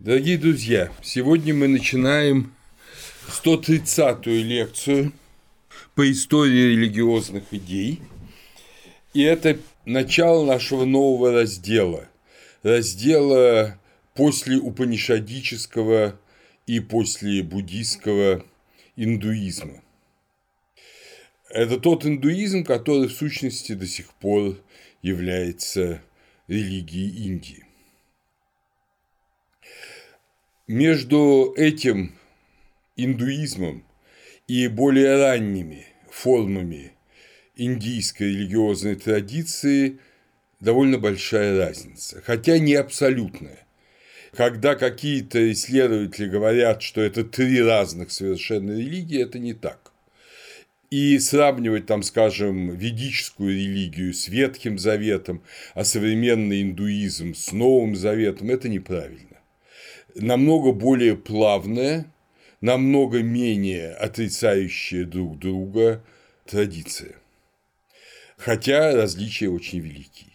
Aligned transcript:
Дорогие 0.00 0.38
друзья, 0.38 0.92
сегодня 1.02 1.52
мы 1.52 1.66
начинаем 1.66 2.54
130-ю 3.26 4.44
лекцию 4.44 5.12
по 5.96 6.08
истории 6.08 6.76
религиозных 6.76 7.52
идей. 7.52 8.00
И 9.12 9.22
это 9.22 9.58
начало 9.86 10.46
нашего 10.46 10.84
нового 10.84 11.32
раздела. 11.32 12.08
Раздела 12.62 13.76
после 14.14 14.58
упанишадического 14.58 16.16
и 16.68 16.78
после 16.78 17.42
буддийского 17.42 18.46
индуизма. 18.94 19.82
Это 21.50 21.80
тот 21.80 22.06
индуизм, 22.06 22.62
который 22.62 23.08
в 23.08 23.12
сущности 23.14 23.72
до 23.72 23.88
сих 23.88 24.14
пор 24.14 24.60
является 25.02 26.00
религией 26.46 27.26
Индии. 27.26 27.67
Между 30.68 31.54
этим 31.56 32.12
индуизмом 32.94 33.84
и 34.46 34.68
более 34.68 35.16
ранними 35.16 35.86
формами 36.10 36.92
индийской 37.56 38.28
религиозной 38.34 38.96
традиции 38.96 39.98
довольно 40.60 40.98
большая 40.98 41.56
разница, 41.56 42.20
хотя 42.20 42.58
не 42.58 42.74
абсолютная. 42.74 43.66
Когда 44.36 44.74
какие-то 44.74 45.50
исследователи 45.52 46.28
говорят, 46.28 46.82
что 46.82 47.00
это 47.00 47.24
три 47.24 47.62
разных 47.62 48.10
совершенно 48.10 48.72
религии, 48.72 49.22
это 49.22 49.38
не 49.38 49.54
так. 49.54 49.90
И 50.90 51.18
сравнивать 51.18 51.86
там, 51.86 52.02
скажем, 52.02 52.76
ведическую 52.76 53.54
религию 53.54 54.12
с 54.12 54.28
Ветхим 54.28 54.78
Заветом, 54.78 55.42
а 55.72 55.84
современный 55.84 56.60
индуизм 56.60 57.32
с 57.32 57.52
Новым 57.52 57.96
Заветом– 57.96 58.50
это 58.50 58.68
неправильно 58.68 59.27
намного 60.18 60.72
более 60.72 61.16
плавная, 61.16 62.06
намного 62.60 63.22
менее 63.22 63.92
отрицающая 63.92 65.04
друг 65.04 65.38
друга 65.38 66.04
традиция. 66.46 67.16
Хотя 68.36 68.94
различия 68.94 69.48
очень 69.48 69.80
велики. 69.80 70.26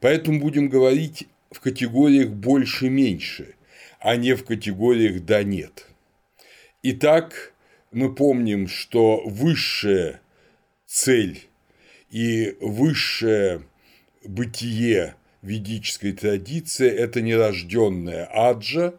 Поэтому 0.00 0.40
будем 0.40 0.68
говорить 0.68 1.26
в 1.50 1.60
категориях 1.60 2.30
больше-меньше, 2.30 3.54
а 4.00 4.16
не 4.16 4.34
в 4.34 4.44
категориях 4.44 5.24
да-нет. 5.24 5.86
Итак, 6.82 7.54
мы 7.92 8.14
помним, 8.14 8.68
что 8.68 9.22
высшая 9.24 10.20
цель 10.86 11.48
и 12.10 12.56
высшее 12.60 13.62
бытие 14.24 15.14
ведической 15.42 16.12
традиции– 16.12 16.88
это 16.90 17.22
нерожденная 17.22 18.26
аджа 18.26 18.94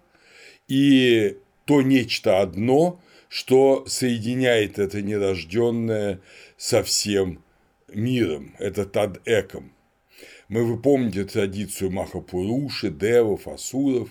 и 0.67 1.37
то 1.65 1.81
нечто 1.81 2.41
одно, 2.41 2.99
что 3.29 3.85
соединяет 3.87 4.79
это 4.79 5.01
нерожденное 5.01 6.21
со 6.57 6.83
всем 6.83 7.43
миром, 7.93 8.55
это 8.59 8.85
тад-эком. 8.85 9.71
Мы 10.47 10.63
вы 10.63 10.81
помните 10.81 11.25
традицию 11.25 11.91
Махапуруши, 11.91 12.89
Девов, 12.89 13.47
Асуров. 13.47 14.09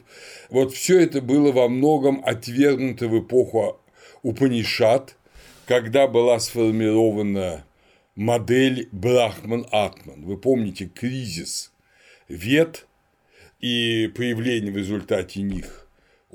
Вот 0.50 0.74
все 0.74 1.00
это 1.00 1.22
было 1.22 1.50
во 1.50 1.68
многом 1.68 2.22
отвергнуто 2.24 3.08
в 3.08 3.18
эпоху 3.20 3.80
Упанишат, 4.22 5.16
когда 5.66 6.06
была 6.06 6.38
сформирована 6.38 7.64
модель 8.14 8.88
Брахман-Атман. 8.92 10.24
Вы 10.24 10.36
помните 10.36 10.90
кризис 10.94 11.72
вет 12.28 12.86
и 13.60 14.12
появление 14.14 14.72
в 14.72 14.76
результате 14.76 15.40
них 15.40 15.85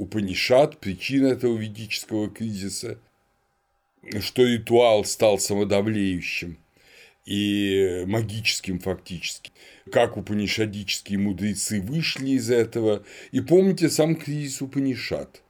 Упанишат, 0.02 0.80
причина 0.80 1.28
этого 1.28 1.56
ведического 1.56 2.28
кризиса, 2.28 2.98
что 4.20 4.44
ритуал 4.44 5.06
стал 5.06 5.38
самодавлеющим 5.38 6.58
и 7.28 8.04
магическим 8.08 8.80
фактически, 8.80 9.52
как 9.92 10.18
упанишадические 10.18 11.20
мудрецы 11.20 11.80
вышли 11.80 12.32
из 12.32 12.50
этого, 12.50 13.04
и 13.32 13.42
помните 13.42 13.92
сам 13.92 14.16
кризис 14.16 14.64
Упанишат, 14.64 15.44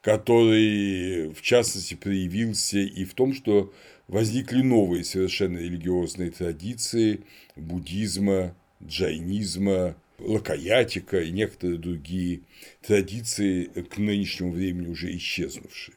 который, 0.00 1.30
в 1.30 1.42
частности, 1.42 1.94
проявился 1.94 2.78
и 2.78 3.04
в 3.04 3.14
том, 3.14 3.34
что 3.34 3.74
возникли 4.06 4.62
новые 4.62 5.02
совершенно 5.02 5.58
религиозные 5.58 6.30
традиции 6.30 7.24
буддизма, 7.56 8.54
джайнизма, 8.80 9.96
лакаятика 10.18 11.20
и 11.20 11.30
некоторые 11.30 11.78
другие 11.78 12.40
традиции 12.82 13.64
к 13.64 13.98
нынешнему 13.98 14.52
времени 14.52 14.88
уже 14.88 15.16
исчезнувшие. 15.16 15.94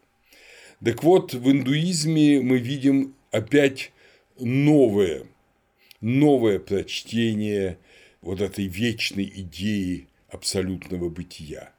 Так 0.84 1.04
вот, 1.04 1.34
в 1.34 1.52
индуизме 1.52 2.42
мы 2.42 2.58
видим 2.58 3.14
опять 3.32 3.92
новое, 4.40 5.26
новое 6.02 6.60
прочтение 6.60 7.78
вот 8.22 8.42
этой 8.42 8.66
вечной 8.66 9.32
идеи 9.36 10.08
абсолютного 10.30 11.10
бытия. 11.10 11.72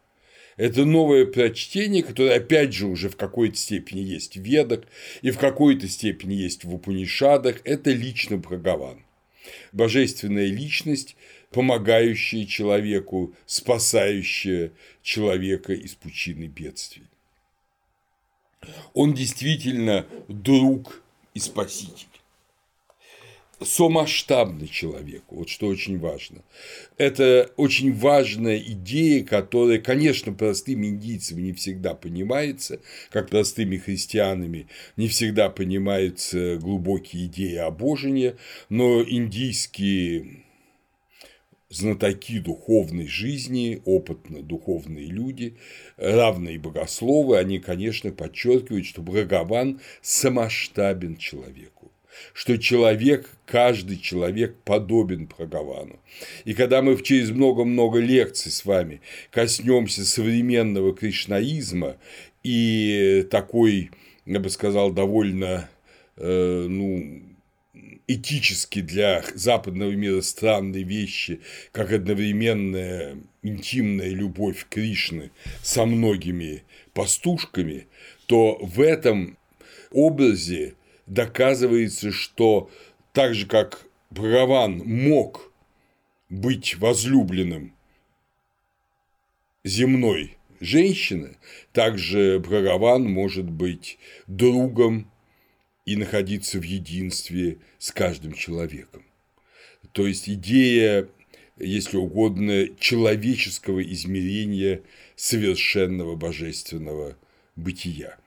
Это 0.56 0.84
новое 0.84 1.25
прочтение, 1.25 2.02
которое 2.02 2.36
опять 2.36 2.75
же 2.75 2.86
уже 2.86 3.08
в 3.08 3.16
какой-то 3.16 3.56
степени 3.56 4.00
есть 4.00 4.36
в 4.36 4.42
Ведах 4.42 4.82
и 5.22 5.31
в 5.31 5.38
какой-то 5.38 5.88
степени 5.88 6.34
есть 6.34 6.64
в 6.64 6.75
Упанишадах, 6.75 7.60
это 7.64 7.91
лично 7.91 8.36
Бхагаван 8.36 9.02
божественная 9.72 10.47
личность, 10.47 11.16
помогающая 11.52 12.46
человеку, 12.46 13.34
спасающая 13.46 14.72
человека 15.02 15.72
из 15.72 15.94
пучины 15.94 16.46
бедствий. 16.46 17.04
Он 18.94 19.12
действительно 19.12 20.06
друг 20.28 21.02
и 21.34 21.40
спаситель 21.40 22.06
сомасштабный 23.64 24.68
человек, 24.68 25.22
вот 25.28 25.48
что 25.48 25.66
очень 25.66 25.98
важно. 25.98 26.42
Это 26.96 27.50
очень 27.56 27.92
важная 27.94 28.58
идея, 28.58 29.24
которая, 29.24 29.78
конечно, 29.78 30.32
простыми 30.32 30.86
индийцами 30.86 31.42
не 31.42 31.52
всегда 31.52 31.94
понимается, 31.94 32.80
как 33.10 33.30
простыми 33.30 33.76
христианами 33.76 34.69
не 34.96 35.08
всегда 35.08 35.48
понимаются 35.48 36.56
глубокие 36.56 37.26
идеи 37.26 37.56
обожения, 37.56 38.36
но 38.69 39.02
индийские 39.02 40.41
знатоки 41.72 42.38
духовной 42.38 43.06
жизни, 43.06 43.80
опытно 43.84 44.42
духовные 44.42 45.06
люди, 45.06 45.56
равные 45.96 46.58
богословы, 46.58 47.38
они, 47.38 47.58
конечно, 47.58 48.12
подчеркивают, 48.12 48.86
что 48.86 49.02
Бхагаван 49.02 49.80
самоштабен 50.00 51.16
человеку 51.16 51.82
что 52.34 52.58
человек, 52.58 53.30
каждый 53.46 53.98
человек 53.98 54.56
подобен 54.64 55.26
Бхагавану. 55.26 55.98
И 56.44 56.54
когда 56.54 56.82
мы 56.82 57.00
через 57.02 57.30
много-много 57.30 57.98
лекций 57.98 58.52
с 58.52 58.64
вами 58.64 59.00
коснемся 59.30 60.04
современного 60.04 60.94
кришнаизма 60.94 61.96
и 62.42 63.26
такой, 63.30 63.90
я 64.26 64.40
бы 64.40 64.50
сказал, 64.50 64.92
довольно, 64.92 65.68
э, 66.16 66.66
ну, 66.68 67.22
этически 68.14 68.80
для 68.80 69.24
западного 69.34 69.92
мира 69.92 70.20
странные 70.20 70.84
вещи, 70.84 71.40
как 71.72 71.92
одновременная 71.92 73.18
интимная 73.42 74.10
любовь 74.10 74.66
Кришны 74.68 75.30
со 75.62 75.84
многими 75.86 76.64
пастушками, 76.94 77.86
то 78.26 78.58
в 78.60 78.80
этом 78.80 79.38
образе 79.90 80.74
доказывается, 81.06 82.10
что 82.10 82.70
так 83.12 83.34
же, 83.34 83.46
как 83.46 83.86
Браван 84.10 84.78
мог 84.78 85.52
быть 86.28 86.76
возлюбленным 86.78 87.74
земной 89.64 90.37
женщины, 90.60 91.37
также 91.72 92.40
Браван 92.40 93.04
может 93.04 93.50
быть 93.50 93.98
другом 94.26 95.12
и 95.84 95.96
находиться 95.96 96.58
в 96.58 96.62
единстве 96.62 97.58
с 97.79 97.90
каждым 97.90 98.34
человеком. 98.34 99.05
То 99.93 100.06
есть 100.06 100.29
идея, 100.29 101.08
если 101.58 101.96
угодно, 101.96 102.69
человеческого 102.79 103.82
измерения 103.82 104.82
совершенного 105.17 106.17
божественного 106.17 107.17
бытия. 107.56 108.19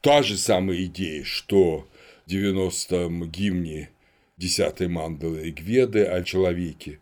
Та 0.00 0.22
же 0.22 0.36
самая 0.36 0.84
идея, 0.84 1.24
что 1.24 1.88
90-м 2.26 3.30
гимне 3.30 3.90
10-й 4.38 4.88
мандалы 4.88 5.44
Ригведы 5.44 6.04
о 6.04 6.22
человеке. 6.22 7.00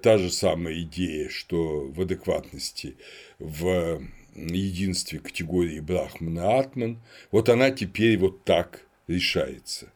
Та 0.00 0.18
же 0.18 0.30
самая 0.30 0.80
идея, 0.82 1.28
что 1.28 1.86
в 1.88 2.00
адекватности, 2.00 2.96
в 3.38 4.02
единстве 4.36 5.18
категории 5.18 5.80
Брахмана 5.80 6.58
Атман, 6.58 7.00
вот 7.30 7.48
она 7.48 7.70
теперь 7.70 8.18
вот 8.18 8.44
так 8.44 8.85
решается. 9.06 9.92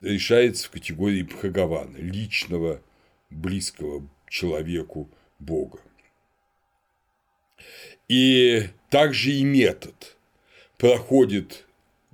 Решается 0.00 0.68
в 0.68 0.70
категории 0.70 1.22
Бхагавана, 1.22 1.96
личного, 1.96 2.82
близкого 3.30 4.08
человеку 4.28 5.10
Бога. 5.38 5.80
И 8.08 8.68
также 8.90 9.32
и 9.32 9.44
метод 9.44 10.16
проходит 10.76 11.64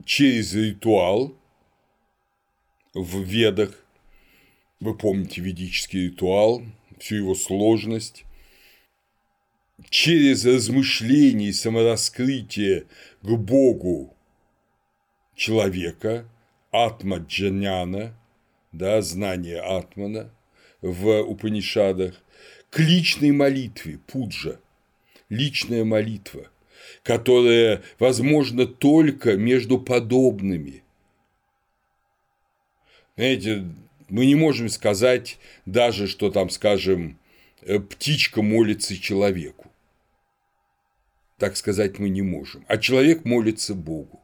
через 0.05 0.55
ритуал 0.55 1.37
в 2.95 3.23
ведах. 3.23 3.85
Вы 4.81 4.97
помните 4.97 5.41
ведический 5.41 6.07
ритуал, 6.07 6.63
всю 6.99 7.17
его 7.17 7.35
сложность. 7.35 8.25
Через 9.91 10.45
размышление 10.45 11.51
и 11.51 11.53
самораскрытие 11.53 12.87
к 13.23 13.31
Богу 13.37 14.17
человека, 15.35 16.29
атмаджаняна, 16.71 18.15
да, 18.73 19.03
знание 19.03 19.61
атмана 19.61 20.31
в 20.81 21.23
Упанишадах, 21.23 22.15
к 22.71 22.79
личной 22.79 23.33
молитве, 23.33 23.99
пуджа, 24.07 24.61
личная 25.29 25.85
молитва, 25.85 26.49
которая 27.03 27.83
возможна 27.99 28.67
только 28.67 29.37
между 29.37 29.79
подобными. 29.79 30.83
Знаете, 33.17 33.65
мы 34.09 34.27
не 34.27 34.35
можем 34.35 34.69
сказать 34.69 35.39
даже, 35.67 36.07
что 36.07 36.31
там, 36.31 36.51
скажем, 36.51 37.19
э, 37.63 37.79
птичка 37.81 38.43
молится 38.43 38.97
человеку. 38.97 39.71
Так 41.37 41.57
сказать 41.57 41.99
мы 41.99 42.09
не 42.09 42.23
можем. 42.23 42.65
А 42.69 42.79
человек 42.79 43.25
молится 43.25 43.75
Богу. 43.75 44.21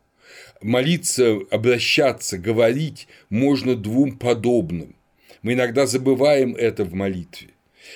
Молиться, 0.62 1.38
обращаться, 1.50 2.38
говорить 2.38 3.08
можно 3.30 3.74
двум 3.74 4.18
подобным. 4.18 4.94
Мы 5.42 5.54
иногда 5.54 5.86
забываем 5.86 6.54
это 6.54 6.84
в 6.84 6.94
молитве. 6.94 7.48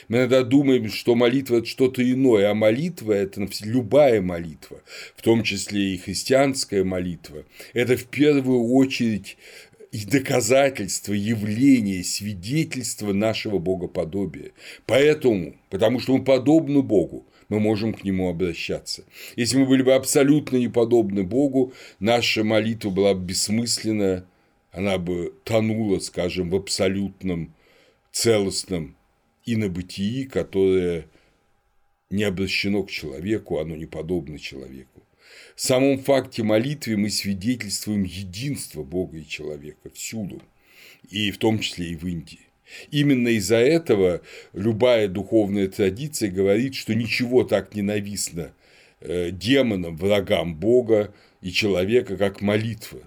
Мы 0.08 0.18
иногда 0.18 0.42
думаем, 0.42 0.90
что 0.90 1.14
молитва– 1.14 1.56
это 1.58 1.66
что-то 1.66 2.02
иное, 2.02 2.50
а 2.50 2.54
молитва– 2.54 3.12
это 3.14 3.48
любая 3.62 4.20
молитва, 4.20 4.82
в 5.16 5.22
том 5.22 5.42
числе 5.42 5.94
и 5.94 5.98
христианская 5.98 6.84
молитва. 6.84 7.44
Это 7.72 7.96
в 7.96 8.04
первую 8.04 8.64
очередь 8.72 9.38
и 9.90 10.04
доказательство, 10.04 11.14
явление, 11.14 12.04
свидетельство 12.04 13.12
нашего 13.12 13.58
богоподобия. 13.58 14.50
Поэтому, 14.86 15.56
потому 15.70 16.00
что 16.00 16.16
мы 16.16 16.24
подобны 16.24 16.82
Богу, 16.82 17.26
мы 17.48 17.60
можем 17.60 17.94
к 17.94 18.04
Нему 18.04 18.28
обращаться. 18.28 19.04
Если 19.36 19.56
мы 19.56 19.66
были 19.66 19.82
бы 19.82 19.94
абсолютно 19.94 20.56
не 20.56 20.68
подобны 20.68 21.22
Богу, 21.22 21.72
наша 21.98 22.44
молитва 22.44 22.90
была 22.90 23.14
бы 23.14 23.24
бессмысленна, 23.24 24.26
она 24.70 24.98
бы 24.98 25.34
тонула, 25.44 25.98
скажем, 25.98 26.50
в 26.50 26.56
абсолютном 26.56 27.54
целостном 28.12 28.96
инобытии, 29.46 30.24
которое 30.24 31.08
не 32.10 32.24
обращено 32.24 32.82
к 32.82 32.90
человеку, 32.90 33.58
оно 33.58 33.76
не 33.76 33.86
подобно 33.86 34.38
человеку. 34.38 35.02
В 35.54 35.60
самом 35.60 35.98
факте 35.98 36.42
молитвы 36.42 36.96
мы 36.96 37.10
свидетельствуем 37.10 38.02
единство 38.04 38.82
Бога 38.82 39.18
и 39.18 39.26
человека 39.26 39.90
всюду, 39.90 40.42
и 41.10 41.30
в 41.30 41.38
том 41.38 41.58
числе 41.58 41.90
и 41.90 41.96
в 41.96 42.06
Индии. 42.06 42.47
Именно 42.90 43.28
из-за 43.28 43.56
этого 43.56 44.20
любая 44.52 45.08
духовная 45.08 45.68
традиция 45.68 46.30
говорит, 46.30 46.74
что 46.74 46.94
ничего 46.94 47.44
так 47.44 47.74
ненавистно 47.74 48.52
э, 49.00 49.30
демонам, 49.30 49.96
врагам 49.96 50.54
Бога 50.54 51.14
и 51.40 51.50
человека, 51.50 52.16
как 52.16 52.40
молитва. 52.40 53.00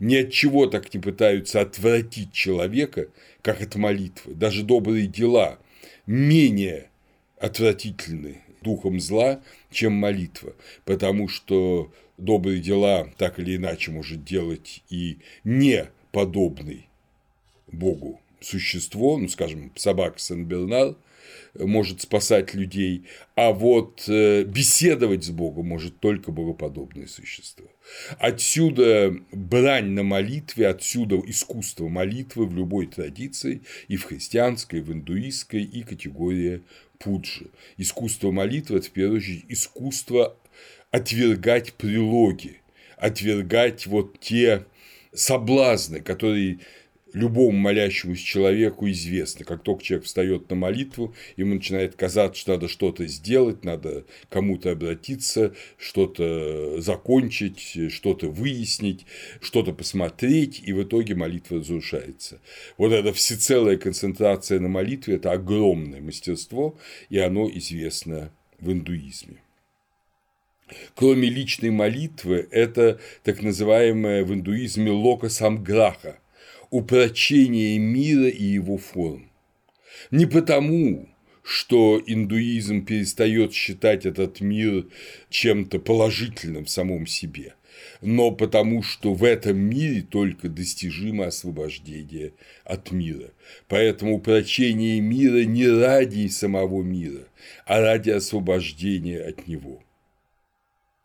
Ни 0.00 0.16
от 0.16 0.32
чего 0.32 0.66
так 0.66 0.92
не 0.92 1.00
пытаются 1.00 1.60
отвратить 1.60 2.32
человека, 2.32 3.08
как 3.42 3.62
от 3.62 3.76
молитвы. 3.76 4.34
Даже 4.34 4.62
добрые 4.62 5.06
дела 5.06 5.58
менее 6.06 6.90
отвратительны 7.38 8.42
духом 8.62 8.98
зла, 8.98 9.40
чем 9.70 9.92
молитва, 9.92 10.54
потому 10.84 11.28
что 11.28 11.92
добрые 12.16 12.60
дела 12.60 13.08
так 13.18 13.38
или 13.38 13.56
иначе 13.56 13.90
может 13.90 14.24
делать 14.24 14.82
и 14.88 15.18
не 15.44 15.88
подобный 16.10 16.88
Богу 17.70 18.20
существо, 18.44 19.18
ну, 19.18 19.28
скажем, 19.28 19.72
собака 19.76 20.18
Сен-Бернар, 20.18 20.96
может 21.54 22.00
спасать 22.00 22.54
людей, 22.54 23.04
а 23.36 23.52
вот 23.52 24.04
э, 24.08 24.42
беседовать 24.42 25.24
с 25.24 25.30
Богом 25.30 25.66
может 25.66 26.00
только 26.00 26.32
богоподобное 26.32 27.06
существо. 27.06 27.66
Отсюда 28.18 29.16
брань 29.30 29.90
на 29.90 30.02
молитве, 30.02 30.68
отсюда 30.68 31.20
искусство 31.26 31.88
молитвы 31.88 32.46
в 32.46 32.56
любой 32.56 32.86
традиции, 32.86 33.62
и 33.88 33.96
в 33.96 34.04
христианской, 34.04 34.80
и 34.80 34.82
в 34.82 34.92
индуистской, 34.92 35.62
и 35.62 35.82
категория 35.82 36.62
пуджи. 36.98 37.46
Искусство 37.76 38.30
молитвы– 38.30 38.78
это, 38.78 38.88
в 38.88 38.92
первую 38.92 39.18
очередь, 39.18 39.44
искусство 39.48 40.36
отвергать 40.90 41.74
прилоги, 41.74 42.60
отвергать 42.96 43.86
вот 43.86 44.18
те 44.18 44.66
соблазны, 45.12 46.00
которые 46.00 46.58
любому 47.14 47.52
молящемуся 47.52 48.22
человеку 48.22 48.90
известно. 48.90 49.44
Как 49.44 49.62
только 49.62 49.82
человек 49.82 50.04
встает 50.04 50.50
на 50.50 50.56
молитву, 50.56 51.14
ему 51.36 51.54
начинает 51.54 51.94
казаться, 51.94 52.40
что 52.40 52.54
надо 52.54 52.68
что-то 52.68 53.06
сделать, 53.06 53.64
надо 53.64 54.04
кому-то 54.28 54.72
обратиться, 54.72 55.54
что-то 55.78 56.80
закончить, 56.80 57.92
что-то 57.92 58.28
выяснить, 58.28 59.06
что-то 59.40 59.72
посмотреть, 59.72 60.60
и 60.64 60.72
в 60.72 60.82
итоге 60.82 61.14
молитва 61.14 61.58
разрушается. 61.58 62.40
Вот 62.76 62.92
эта 62.92 63.12
всецелая 63.12 63.76
концентрация 63.76 64.58
на 64.58 64.68
молитве– 64.68 65.14
это 65.16 65.32
огромное 65.32 66.00
мастерство, 66.00 66.76
и 67.08 67.18
оно 67.18 67.48
известно 67.48 68.32
в 68.58 68.72
индуизме. 68.72 69.36
Кроме 70.96 71.28
личной 71.28 71.70
молитвы, 71.70 72.48
это 72.50 72.98
так 73.22 73.42
называемое 73.42 74.24
в 74.24 74.34
индуизме 74.34 74.90
лока 74.90 75.28
самграха– 75.28 76.18
упрочение 76.74 77.78
мира 77.78 78.26
и 78.26 78.42
его 78.42 78.78
форм. 78.78 79.30
Не 80.10 80.26
потому, 80.26 81.08
что 81.44 82.02
индуизм 82.04 82.84
перестает 82.84 83.52
считать 83.52 84.04
этот 84.06 84.40
мир 84.40 84.88
чем-то 85.30 85.78
положительным 85.78 86.64
в 86.64 86.70
самом 86.70 87.06
себе, 87.06 87.54
но 88.00 88.32
потому, 88.32 88.82
что 88.82 89.14
в 89.14 89.22
этом 89.22 89.56
мире 89.56 90.02
только 90.02 90.48
достижимо 90.48 91.26
освобождение 91.26 92.32
от 92.64 92.90
мира. 92.90 93.30
Поэтому 93.68 94.16
упрочение 94.16 95.00
мира 95.00 95.44
не 95.44 95.68
ради 95.68 96.26
самого 96.26 96.82
мира, 96.82 97.28
а 97.66 97.82
ради 97.82 98.10
освобождения 98.10 99.20
от 99.20 99.46
него. 99.46 99.80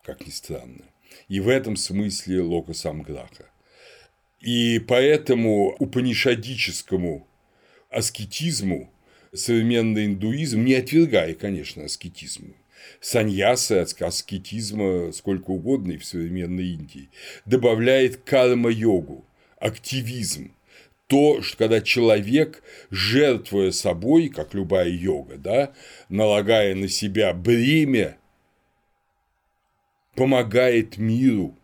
Как 0.03 0.25
ни 0.25 0.31
странно. 0.31 0.85
И 1.27 1.39
в 1.39 1.47
этом 1.47 1.75
смысле 1.75 2.41
Лока 2.41 2.73
Самграха. 2.73 3.49
И 4.41 4.79
поэтому 4.79 5.75
упанишадическому 5.79 7.27
аскетизму 7.89 8.91
современный 9.34 10.05
индуизм, 10.05 10.63
не 10.63 10.75
отвергая, 10.75 11.34
конечно, 11.34 11.86
аскетизму, 11.86 12.53
саньясы 13.01 13.74
от 13.74 14.01
аскетизма 14.01 15.12
сколько 15.12 15.51
угодно 15.51 15.93
и 15.93 15.98
в 15.98 16.05
современной 16.05 16.69
Индии, 16.69 17.10
добавляет 17.46 18.17
карма-йогу, 18.17 19.25
активизм, 19.60 20.53
то, 21.08 21.41
что 21.41 21.58
когда 21.58 21.81
человек, 21.81 22.63
жертвуя 22.91 23.72
собой, 23.72 24.29
как 24.29 24.53
любая 24.53 24.89
йога, 24.89 25.38
да, 25.38 25.74
налагая 26.08 26.75
на 26.75 26.88
себя 26.88 27.34
бремя, 27.34 28.17
помогает 30.15 30.98
миру 30.98 31.55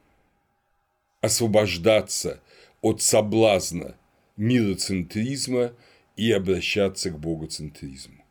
освобождаться 1.21 2.39
от 2.85 3.01
соблазна 3.01 3.95
мироцентризма 4.37 5.73
и 6.15 6.31
обращаться 6.31 7.09
к 7.09 7.17
богоцентризму. 7.17 8.23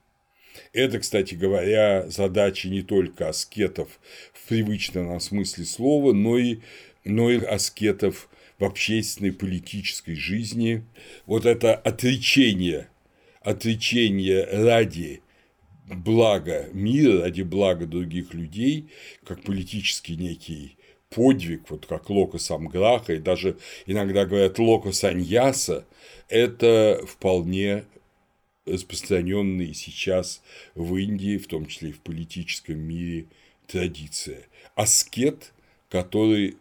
Это, 0.72 1.00
кстати 1.00 1.34
говоря, 1.34 2.08
задача 2.08 2.68
не 2.68 2.82
только 2.82 3.28
аскетов 3.28 3.98
в 4.32 4.46
привычном 4.46 5.08
нам 5.08 5.18
смысле 5.18 5.64
слова, 5.64 6.12
но 6.12 6.38
и, 6.38 6.58
но 7.04 7.32
и 7.32 7.44
аскетов 7.44 8.28
в 8.60 8.64
общественной 8.64 9.32
политической 9.32 10.14
жизни. 10.14 10.84
Вот 11.26 11.46
это 11.46 11.74
отречение, 11.74 12.86
отречение 13.40 14.44
ради 14.44 15.20
блага 15.86 16.68
мира, 16.72 17.22
ради 17.22 17.42
блага 17.42 17.86
других 17.86 18.32
людей, 18.32 18.88
как 19.24 19.42
политический 19.42 20.14
некий 20.16 20.76
подвиг, 21.14 21.70
вот 21.70 21.86
как 21.86 22.10
Лока 22.10 22.38
Самграха, 22.38 23.14
и 23.14 23.18
даже 23.18 23.56
иногда 23.86 24.24
говорят 24.26 24.58
Лока 24.58 24.92
Саньяса, 24.92 25.86
это 26.28 27.00
вполне 27.06 27.84
распространенные 28.66 29.74
сейчас 29.74 30.42
в 30.74 30.96
Индии, 30.96 31.38
в 31.38 31.46
том 31.46 31.66
числе 31.66 31.90
и 31.90 31.92
в 31.92 32.00
политическом 32.00 32.78
мире, 32.78 33.26
традиция. 33.66 34.42
Аскет, 34.74 35.52
который 35.88 36.56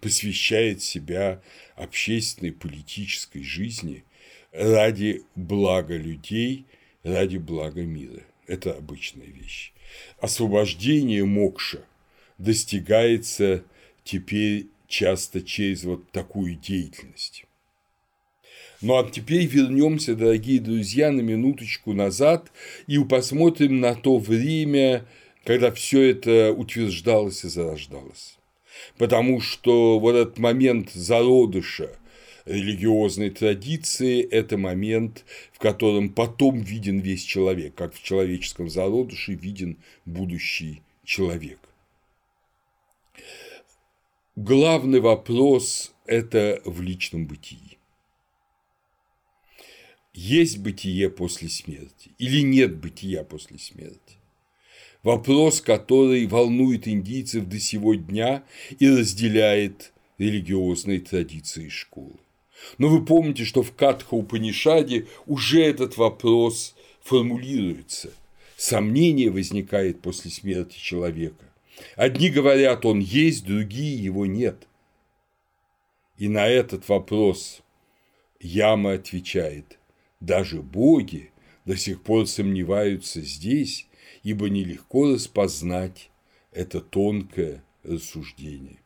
посвящает 0.00 0.82
себя 0.82 1.40
общественной 1.76 2.52
политической 2.52 3.42
жизни 3.42 4.04
ради 4.52 5.22
блага 5.34 5.96
людей, 5.96 6.64
ради 7.02 7.36
блага 7.36 7.82
мира. 7.82 8.22
Это 8.46 8.72
обычная 8.72 9.26
вещь. 9.26 9.72
Освобождение 10.18 11.24
мокша 11.24 11.84
достигается 12.40 13.62
теперь 14.02 14.66
часто 14.88 15.42
через 15.42 15.84
вот 15.84 16.10
такую 16.10 16.56
деятельность. 16.56 17.44
Ну 18.80 18.96
а 18.96 19.08
теперь 19.08 19.46
вернемся, 19.46 20.14
дорогие 20.14 20.58
друзья, 20.58 21.12
на 21.12 21.20
минуточку 21.20 21.92
назад 21.92 22.50
и 22.86 22.98
посмотрим 22.98 23.80
на 23.80 23.94
то 23.94 24.16
время, 24.16 25.06
когда 25.44 25.70
все 25.70 26.10
это 26.10 26.52
утверждалось 26.52 27.44
и 27.44 27.48
зарождалось. 27.48 28.38
Потому 28.96 29.40
что 29.40 29.98
вот 29.98 30.14
этот 30.14 30.38
момент 30.38 30.90
зародыша 30.92 31.90
религиозной 32.46 33.28
традиции– 33.28 34.22
это 34.30 34.56
момент, 34.56 35.26
в 35.52 35.58
котором 35.58 36.08
потом 36.08 36.62
виден 36.62 37.00
весь 37.00 37.22
человек, 37.22 37.74
как 37.74 37.94
в 37.94 38.02
человеческом 38.02 38.70
зародыше 38.70 39.34
виден 39.34 39.76
будущий 40.06 40.80
человек. 41.04 41.58
Главный 44.42 45.00
вопрос– 45.00 45.92
это 46.06 46.62
в 46.64 46.80
личном 46.80 47.26
бытии. 47.26 47.76
Есть 50.14 50.60
бытие 50.60 51.10
после 51.10 51.50
смерти 51.50 52.12
или 52.16 52.40
нет 52.40 52.74
бытия 52.74 53.22
после 53.22 53.58
смерти? 53.58 54.16
Вопрос, 55.02 55.60
который 55.60 56.26
волнует 56.26 56.88
индийцев 56.88 57.44
до 57.48 57.60
сего 57.60 57.94
дня 57.94 58.42
и 58.78 58.88
разделяет 58.88 59.92
религиозные 60.16 61.00
традиции 61.00 61.68
школы. 61.68 62.16
Но 62.78 62.88
вы 62.88 63.04
помните, 63.04 63.44
что 63.44 63.62
в 63.62 63.74
Катха 63.74 64.14
Упанишаде 64.14 65.06
уже 65.26 65.62
этот 65.62 65.98
вопрос 65.98 66.74
формулируется. 67.02 68.10
Сомнение 68.56 69.28
возникает 69.28 70.00
после 70.00 70.30
смерти 70.30 70.78
человека. 70.78 71.49
Одни 71.96 72.30
говорят, 72.30 72.84
он 72.84 73.00
есть, 73.00 73.44
другие 73.44 73.96
его 74.02 74.26
нет. 74.26 74.66
И 76.16 76.28
на 76.28 76.46
этот 76.46 76.88
вопрос 76.88 77.62
Яма 78.40 78.94
отвечает, 78.94 79.78
даже 80.20 80.62
боги 80.62 81.30
до 81.64 81.76
сих 81.76 82.02
пор 82.02 82.26
сомневаются 82.26 83.20
здесь, 83.20 83.86
ибо 84.22 84.48
нелегко 84.48 85.12
распознать 85.14 86.10
это 86.52 86.80
тонкое 86.80 87.62
рассуждение. 87.82 88.78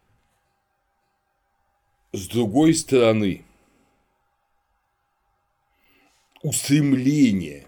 С 2.12 2.28
другой 2.28 2.74
стороны, 2.74 3.44
устремление 6.42 7.66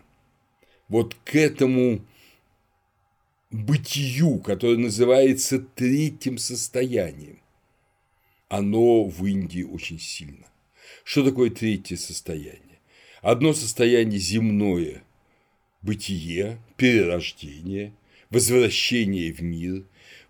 вот 0.88 1.14
к 1.24 1.34
этому 1.34 2.00
бытию, 3.50 4.38
которое 4.38 4.78
называется 4.78 5.58
третьим 5.58 6.38
состоянием, 6.38 7.40
оно 8.48 9.04
в 9.04 9.24
Индии 9.26 9.62
очень 9.62 9.98
сильно. 9.98 10.46
Что 11.04 11.24
такое 11.24 11.50
третье 11.50 11.96
состояние? 11.96 12.80
Одно 13.22 13.54
состояние 13.54 14.18
земное– 14.18 15.02
бытие, 15.82 16.58
перерождение, 16.76 17.92
возвращение 18.30 19.32
в 19.32 19.40
мир, 19.40 19.84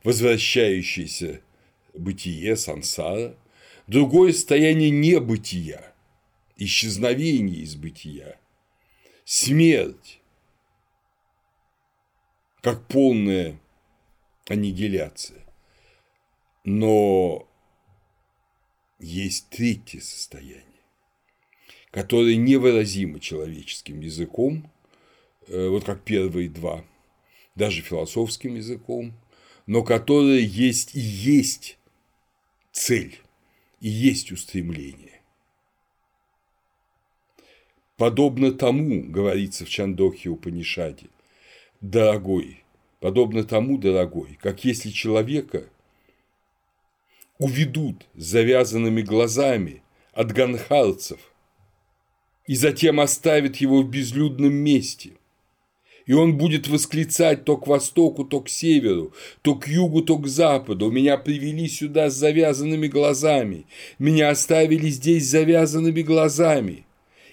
возвращающееся 0.04 1.40
бытие, 1.94 2.56
сансара. 2.56 3.35
Другое 3.87 4.32
состояние 4.32 4.90
небытия, 4.90 5.92
исчезновение 6.56 7.58
из 7.58 7.76
бытия, 7.76 8.37
смерть, 9.25 10.15
как 12.66 12.85
полная 12.88 13.61
аннигиляция. 14.49 15.40
Но 16.64 17.49
есть 18.99 19.50
третье 19.50 20.00
состояние, 20.00 20.82
которое 21.92 22.35
невыразимо 22.35 23.20
человеческим 23.20 24.00
языком, 24.00 24.68
э, 25.46 25.68
вот 25.68 25.85
как 25.85 26.02
первые 26.02 26.49
два, 26.49 26.85
даже 27.54 27.82
философским 27.82 28.56
языком, 28.56 29.14
но 29.66 29.85
которое 29.85 30.40
есть 30.40 30.96
и 30.96 31.00
есть 31.00 31.78
цель, 32.73 33.16
и 33.78 33.88
есть 33.88 34.32
устремление. 34.32 35.20
Подобно 37.96 38.50
тому, 38.50 39.04
говорится 39.04 39.64
в 39.64 39.68
Чандохе 39.68 40.30
Упанишаде, 40.30 41.06
дорогой, 41.80 42.64
подобно 43.00 43.45
тому, 43.45 43.78
дорогой, 43.78 44.38
как 44.40 44.64
если 44.64 44.90
человека 44.90 45.64
уведут 47.38 48.06
с 48.14 48.25
завязанными 48.25 49.02
глазами 49.02 49.83
от 50.12 50.33
ганхарцев 50.33 51.21
и 52.47 52.54
затем 52.54 53.00
оставят 53.00 53.56
его 53.56 53.83
в 53.83 53.88
безлюдном 53.88 54.54
месте– 54.54 55.12
и 56.06 56.12
он 56.12 56.38
будет 56.38 56.68
восклицать 56.68 57.45
то 57.45 57.56
к 57.56 57.66
востоку, 57.66 58.25
то 58.25 58.40
к 58.40 58.49
северу, 58.49 59.12
то 59.42 59.56
к 59.56 59.66
югу, 59.66 60.02
то 60.02 60.16
к 60.16 60.28
западу. 60.28 60.90
Меня 60.90 61.18
привели 61.18 61.68
сюда 61.68 62.11
с 62.11 62.14
завязанными 62.14 62.87
глазами, 62.87 63.66
меня 63.99 64.30
оставили 64.30 64.88
здесь 64.88 65.26
с 65.26 65.30
завязанными 65.30 66.02
глазами. 66.02 66.87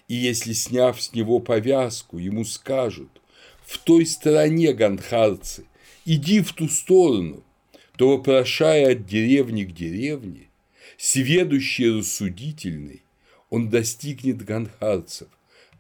И 0.08 0.16
если, 0.16 0.54
сняв 0.54 1.02
с 1.02 1.14
него 1.14 1.40
повязку, 1.40 2.18
ему 2.18 2.44
скажут, 2.44 3.12
в 3.74 3.80
той 3.80 4.06
стороне, 4.06 4.72
гандхарцы, 4.74 5.65
иди 6.06 6.42
в 6.42 6.53
ту 6.53 6.68
сторону, 6.68 7.44
то, 7.98 8.10
вопрошая 8.10 8.92
от 8.92 9.08
деревни 9.08 9.63
к 9.63 9.74
деревне, 9.74 10.50
сведущий 10.98 11.89
рассудительный, 11.89 13.01
он 13.50 13.70
достигнет 13.70 14.46
гандхарцев. 14.46 15.27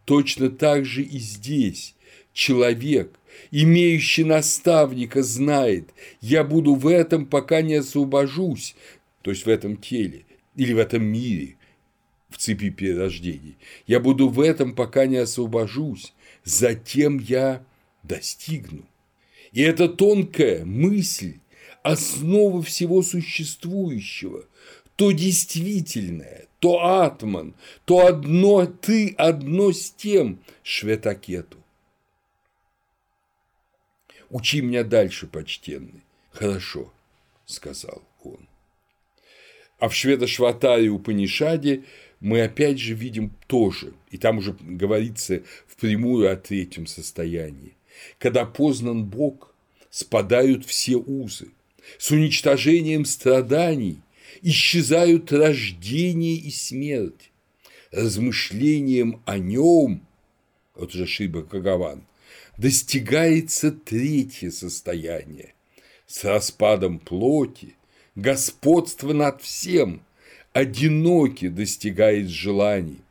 Точно 0.05 0.49
так 0.49 0.85
же 0.85 1.03
и 1.03 1.19
здесь 1.19 1.93
человек, 2.33 3.13
имеющий 3.51 4.23
наставника, 4.23 5.21
знает, 5.21 5.93
я 6.19 6.43
буду 6.43 6.73
в 6.73 6.87
этом, 6.87 7.27
пока 7.27 7.61
не 7.61 7.75
освобожусь, 7.75 8.75
то 9.21 9.29
есть 9.29 9.45
в 9.45 9.49
этом 9.49 9.77
теле 9.77 10.25
или 10.55 10.73
в 10.73 10.79
этом 10.79 11.03
мире, 11.03 11.57
в 12.29 12.37
цепи 12.37 12.71
перерождений. 12.71 13.55
Я 13.85 13.99
буду 13.99 14.29
в 14.29 14.39
этом, 14.39 14.73
пока 14.73 15.05
не 15.05 15.17
освобожусь, 15.17 16.13
затем 16.43 17.19
я 17.19 17.63
достигну. 18.03 18.85
И 19.51 19.61
эта 19.61 19.87
тонкая 19.87 20.65
мысль– 20.65 21.39
основа 21.83 22.61
всего 22.63 23.01
существующего, 23.03 24.45
то 24.95 25.11
действительное, 25.11 26.47
то 26.59 27.01
атман, 27.01 27.55
то 27.85 28.07
одно 28.07 28.65
ты 28.65 29.13
одно 29.17 29.71
с 29.71 29.91
тем 29.91 30.39
шветакету. 30.63 31.57
Учи 34.29 34.61
меня 34.61 34.83
дальше, 34.83 35.27
почтенный. 35.27 36.03
Хорошо, 36.31 36.91
сказал 37.45 38.01
он. 38.23 38.47
А 39.77 39.89
в 39.89 39.93
Шведошватаре 39.93 40.87
у 40.87 40.97
Панишаде 40.97 41.83
мы 42.19 42.41
опять 42.41 42.79
же 42.79 42.93
видим 42.93 43.31
тоже, 43.47 43.93
и 44.09 44.17
там 44.17 44.37
уже 44.37 44.53
говорится 44.59 45.43
впрямую 45.67 46.31
о 46.31 46.37
третьем 46.37 46.87
состоянии. 46.87 47.75
Когда 48.17 48.45
познан 48.45 49.05
Бог, 49.05 49.53
спадают 49.89 50.65
все 50.65 50.95
узы. 50.95 51.49
С 51.97 52.11
уничтожением 52.11 53.05
страданий 53.05 54.01
исчезают 54.41 55.31
рождение 55.31 56.35
и 56.35 56.49
смерть. 56.51 57.31
Размышлением 57.91 59.21
о 59.25 59.37
нем, 59.37 60.05
вот 60.75 60.95
уже 60.95 61.05
Шиба 61.05 61.43
Кагаван, 61.43 62.03
достигается 62.57 63.71
третье 63.71 64.49
состояние 64.49 65.53
с 66.07 66.23
распадом 66.23 66.99
плоти, 66.99 67.75
господство 68.15 69.13
над 69.13 69.41
всем, 69.41 70.03
одиноки 70.53 71.47
достигает 71.47 72.29
желаний, 72.29 73.01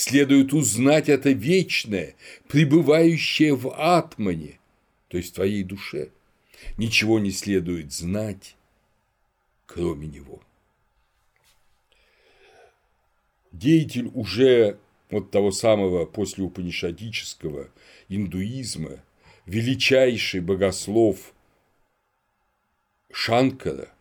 следует 0.00 0.54
узнать 0.54 1.08
это 1.08 1.30
вечное, 1.30 2.14
пребывающее 2.48 3.54
в 3.54 3.70
атмане, 3.76 4.58
то 5.08 5.18
есть 5.18 5.30
в 5.30 5.34
твоей 5.34 5.62
душе. 5.62 6.10
Ничего 6.78 7.18
не 7.18 7.30
следует 7.30 7.92
знать, 7.92 8.56
кроме 9.66 10.06
него. 10.06 10.42
Деятель 13.52 14.10
уже 14.14 14.78
вот 15.10 15.30
того 15.30 15.50
самого 15.50 16.06
послеупанишадического 16.06 17.68
индуизма, 18.08 19.02
величайший 19.44 20.40
богослов 20.40 21.34
Шанкара, 23.12 23.92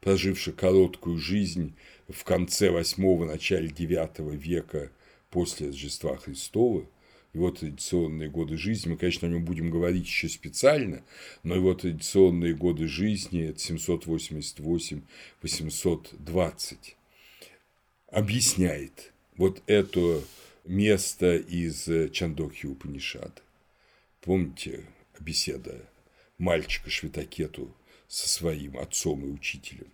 проживший 0.00 0.52
короткую 0.52 1.18
жизнь 1.18 1.74
в 2.12 2.24
конце 2.24 2.70
восьмого 2.70 3.24
начале 3.24 3.68
девятого 3.68 4.32
века 4.32 4.90
после 5.30 5.68
Рождества 5.68 6.16
Христова, 6.16 6.86
его 7.32 7.50
традиционные 7.50 8.28
годы 8.28 8.58
жизни, 8.58 8.90
мы, 8.90 8.96
конечно, 8.98 9.26
о 9.26 9.30
нем 9.30 9.44
будем 9.44 9.70
говорить 9.70 10.04
еще 10.04 10.28
специально, 10.28 11.02
но 11.42 11.54
его 11.54 11.72
традиционные 11.74 12.54
годы 12.54 12.86
жизни– 12.86 13.44
это 13.48 13.58
788-820 15.42 16.94
объясняет 18.08 19.12
вот 19.36 19.62
это 19.66 20.22
место 20.64 21.36
из 21.36 21.88
Чандохи 22.12 22.66
Упанишада. 22.66 23.40
Помните 24.20 24.84
беседа 25.18 25.88
мальчика 26.36 26.90
Швитакету 26.90 27.74
со 28.08 28.28
своим 28.28 28.76
отцом 28.76 29.24
и 29.24 29.30
учителем? 29.30 29.90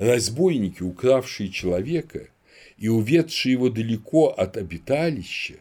Разбойники, 0.00 0.82
укравшие 0.82 1.50
человека 1.50 2.30
и 2.78 2.88
уведшие 2.88 3.52
его 3.52 3.68
далеко 3.68 4.28
от 4.28 4.56
обиталища, 4.56 5.56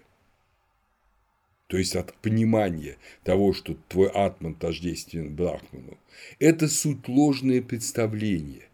то 1.68 1.78
есть 1.78 1.98
от 1.98 2.14
понимания 2.14 2.96
того, 3.26 3.52
что 3.52 3.76
твой 3.90 4.08
атман 4.08 4.56
тождествен 4.56 5.36
брахману, 5.36 5.98
это 6.40 6.70
суть 6.70 7.10
ложное 7.10 7.62
представление, 7.62 8.70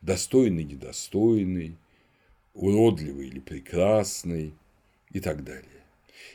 достойный, 0.00 0.64
недостойный, 0.64 1.76
уродливый 2.54 3.28
или 3.28 3.40
прекрасный 3.40 4.54
и 5.12 5.20
так 5.20 5.44
далее. 5.44 5.82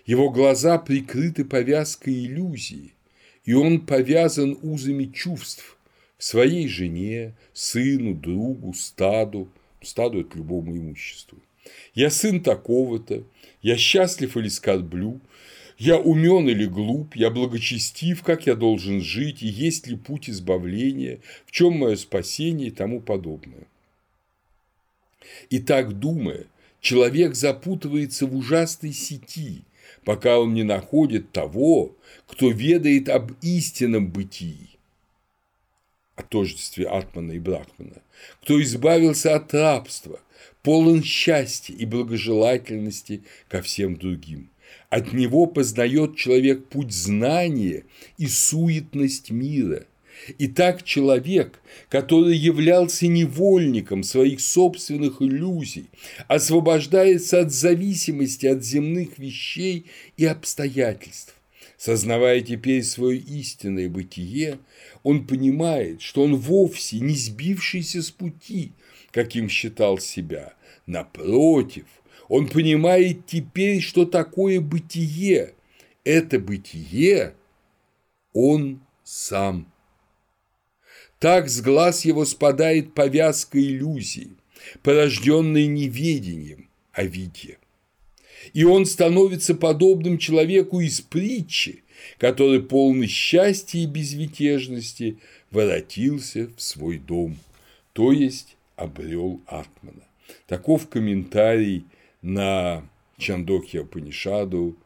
Его 0.06 0.30
глаза 0.30 0.78
прикрыты 0.78 1.44
повязкой 1.44 2.24
иллюзии, 2.24 2.94
и 3.46 3.54
он 3.54 3.88
повязан 3.88 4.60
узами 4.62 5.06
чувств 5.06 5.79
своей 6.20 6.68
жене, 6.68 7.34
сыну, 7.54 8.14
другу, 8.14 8.74
стаду, 8.74 9.50
стаду– 9.82 10.20
это 10.22 10.38
любому 10.38 10.78
имуществу. 10.78 11.40
Я 11.96 12.12
сын 12.12 12.44
такого-то, 12.44 13.24
я 13.64 13.78
счастлив 13.78 14.38
или 14.38 14.50
скорблю, 14.50 15.20
я 15.78 15.98
умен 15.98 16.50
или 16.50 16.66
глуп, 16.66 17.16
я 17.16 17.30
благочестив, 17.30 18.22
как 18.22 18.46
я 18.46 18.56
должен 18.56 19.02
жить, 19.02 19.42
и 19.42 19.48
есть 19.48 19.88
ли 19.88 19.96
путь 19.96 20.30
избавления, 20.30 21.20
в 21.46 21.52
чем 21.52 21.74
мое 21.74 21.96
спасение 21.96 22.68
и 22.68 22.72
тому 22.72 23.00
подобное. 23.00 23.66
И 25.50 25.60
так 25.60 26.00
думая, 26.00 26.48
человек 26.82 27.36
запутывается 27.36 28.26
в 28.26 28.36
ужасной 28.36 28.92
сети, 28.92 29.62
пока 30.04 30.40
он 30.40 30.54
не 30.54 30.64
находит 30.64 31.32
того, 31.32 31.96
кто 32.28 32.50
ведает 32.50 33.08
об 33.08 33.32
истинном 33.42 34.10
бытии, 34.12 34.79
о 36.20 36.24
тождестве 36.24 36.86
Атмана 36.86 37.32
и 37.32 37.40
Брахмана, 37.40 38.02
кто 38.42 38.62
избавился 38.62 39.36
от 39.36 39.54
рабства, 39.54 40.20
полон 40.62 41.02
счастья 41.02 41.74
и 41.74 41.86
благожелательности 41.86 43.24
ко 43.48 43.62
всем 43.62 43.96
другим. 43.96 44.50
От 44.90 45.14
него 45.14 45.46
познает 45.46 46.18
человек 46.18 46.68
путь 46.68 46.92
знания 46.92 47.86
и 48.18 48.28
суетность 48.28 49.32
мира. 49.32 49.86
И 50.38 50.48
так 50.48 50.84
человек, 50.84 51.62
который 51.88 52.36
являлся 52.36 53.08
невольником 53.08 54.04
своих 54.04 54.42
собственных 54.42 55.22
иллюзий, 55.22 55.86
освобождается 56.28 57.40
от 57.40 57.54
зависимости 57.54 58.46
от 58.46 58.62
земных 58.62 59.18
вещей 59.18 59.86
и 60.18 60.26
обстоятельств. 60.26 61.39
Сознавая 61.80 62.42
теперь 62.42 62.84
свое 62.84 63.18
истинное 63.18 63.88
бытие, 63.88 64.60
он 65.02 65.26
понимает, 65.26 66.02
что 66.02 66.24
он 66.24 66.36
вовсе 66.36 67.00
не 67.00 67.16
сбившийся 67.16 68.04
с 68.04 68.12
пути, 68.12 68.74
каким 69.12 69.48
считал 69.48 69.98
себя. 69.98 70.56
Напротив, 70.86 71.86
он 72.28 72.50
понимает 72.50 73.26
теперь, 73.28 73.80
что 73.80 74.06
такое 74.06 74.60
бытие. 74.60 75.54
Это 76.04 76.38
бытие 76.38 77.34
он 78.34 78.82
сам. 79.06 79.72
Так 81.18 81.48
с 81.48 81.62
глаз 81.62 82.04
его 82.04 82.26
спадает 82.26 82.94
повязка 82.94 83.58
иллюзии, 83.58 84.32
порожденной 84.84 85.68
неведением 85.68 86.70
о 86.92 87.06
виде. 87.06 87.58
И 88.54 88.64
он 88.64 88.86
становится 88.86 89.56
подобным 89.56 90.18
человеку 90.18 90.80
из 90.80 91.02
притчи, 91.02 91.84
который 92.18 92.62
полный 92.62 93.08
счастья 93.08 93.80
и 93.80 93.86
безмятежности 93.86 95.20
воротился 95.52 96.50
в 96.56 96.62
свой 96.62 96.98
дом, 96.98 97.38
то 97.94 98.12
есть 98.12 98.56
обрел 98.76 99.42
Атмана. 99.46 100.04
Таков 100.48 100.88
комментарий 100.90 101.86
на 102.22 102.88
Чандокья 103.18 103.84
Панишаду 103.84 104.78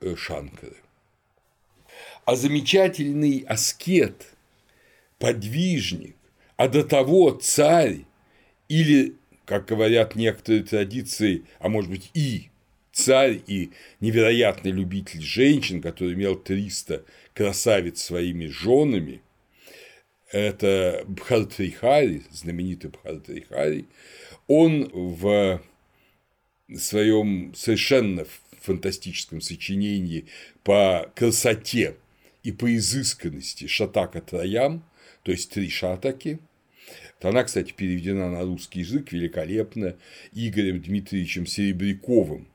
э, 0.00 0.14
Шанкары. 0.16 0.76
А 2.24 2.36
замечательный 2.36 3.44
аскет, 3.48 4.34
подвижник, 5.18 6.16
а 6.56 6.68
до 6.68 6.82
того 6.84 7.30
царь 7.30 8.00
или, 8.68 9.14
как 9.46 9.66
говорят 9.66 10.16
некоторые 10.16 10.64
традиции, 10.64 11.44
а 11.60 11.68
может 11.68 11.90
быть 11.90 12.10
и 12.12 12.50
царь 12.92 13.40
и 13.46 13.70
невероятный 14.00 14.72
любитель 14.72 15.22
женщин, 15.22 15.80
который 15.80 16.14
имел 16.14 16.36
300 16.36 17.04
красавиц 17.32 18.02
своими 18.02 18.46
женами, 18.46 19.22
это 20.32 21.04
Бхартрихари, 21.06 22.24
знаменитый 22.32 22.90
Бхартрихари, 22.90 23.86
он 24.48 24.90
в 24.92 25.62
своем 26.76 27.54
совершенно 27.54 28.26
фантастическом 28.60 29.40
сочинении 29.40 30.26
по 30.64 31.10
красоте 31.14 31.96
и 32.42 32.50
по 32.50 32.74
изысканности 32.74 33.66
Шатака 33.66 34.20
Троям, 34.20 34.82
то 35.22 35.32
есть 35.32 35.50
три 35.50 35.70
шатаки. 35.70 36.38
Она, 37.22 37.44
кстати, 37.44 37.72
переведена 37.72 38.30
на 38.30 38.42
русский 38.42 38.80
язык 38.80 39.12
великолепно 39.12 39.96
Игорем 40.32 40.82
Дмитриевичем 40.82 41.46
Серебряковым, 41.46 42.46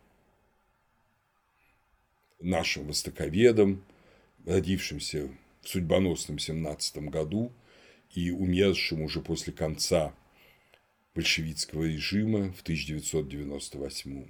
нашим 2.39 2.88
востоковедом, 2.88 3.84
родившимся 4.45 5.30
в 5.62 5.69
судьбоносном 5.69 6.39
17 6.39 6.97
году 7.10 7.52
и 8.13 8.32
умершим 8.32 9.02
уже 9.02 9.21
после 9.21 9.54
конца 9.54 10.13
большевистского 11.15 11.84
режима 11.84 12.54
в 12.54 12.62
1998 12.62 14.26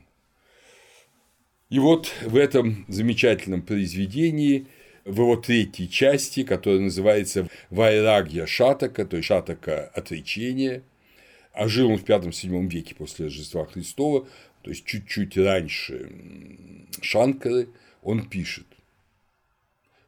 И 1.69 1.79
вот 1.79 2.11
в 2.21 2.35
этом 2.35 2.85
замечательном 2.87 3.61
произведении, 3.61 4.67
в 5.05 5.19
его 5.19 5.35
третьей 5.35 5.89
части, 5.89 6.43
которая 6.43 6.81
называется 6.81 7.47
«Вайрагья 7.69 8.45
Шатака», 8.45 9.05
то 9.05 9.17
есть 9.17 9.27
«Шатака 9.27 9.87
отречения», 9.93 10.83
а 11.53 11.67
жил 11.67 11.91
он 11.91 11.97
в 11.97 12.07
V-VII 12.07 12.67
веке 12.67 12.95
после 12.95 13.25
Рождества 13.25 13.65
Христова, 13.65 14.27
то 14.61 14.69
есть 14.69 14.85
чуть-чуть 14.85 15.37
раньше 15.37 16.11
Шанкары, 17.01 17.67
он 18.01 18.27
пишет. 18.27 18.67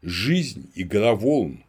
«Жизнь– 0.02 0.70
игра 0.76 1.16
волн, 1.16 1.64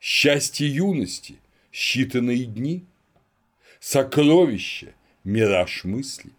счастье 0.00 0.68
юности– 0.68 1.36
считанные 1.72 2.44
дни– 2.44 2.84
сокровище– 3.80 4.94
мираж 5.24 5.84
мысли, 5.84 6.30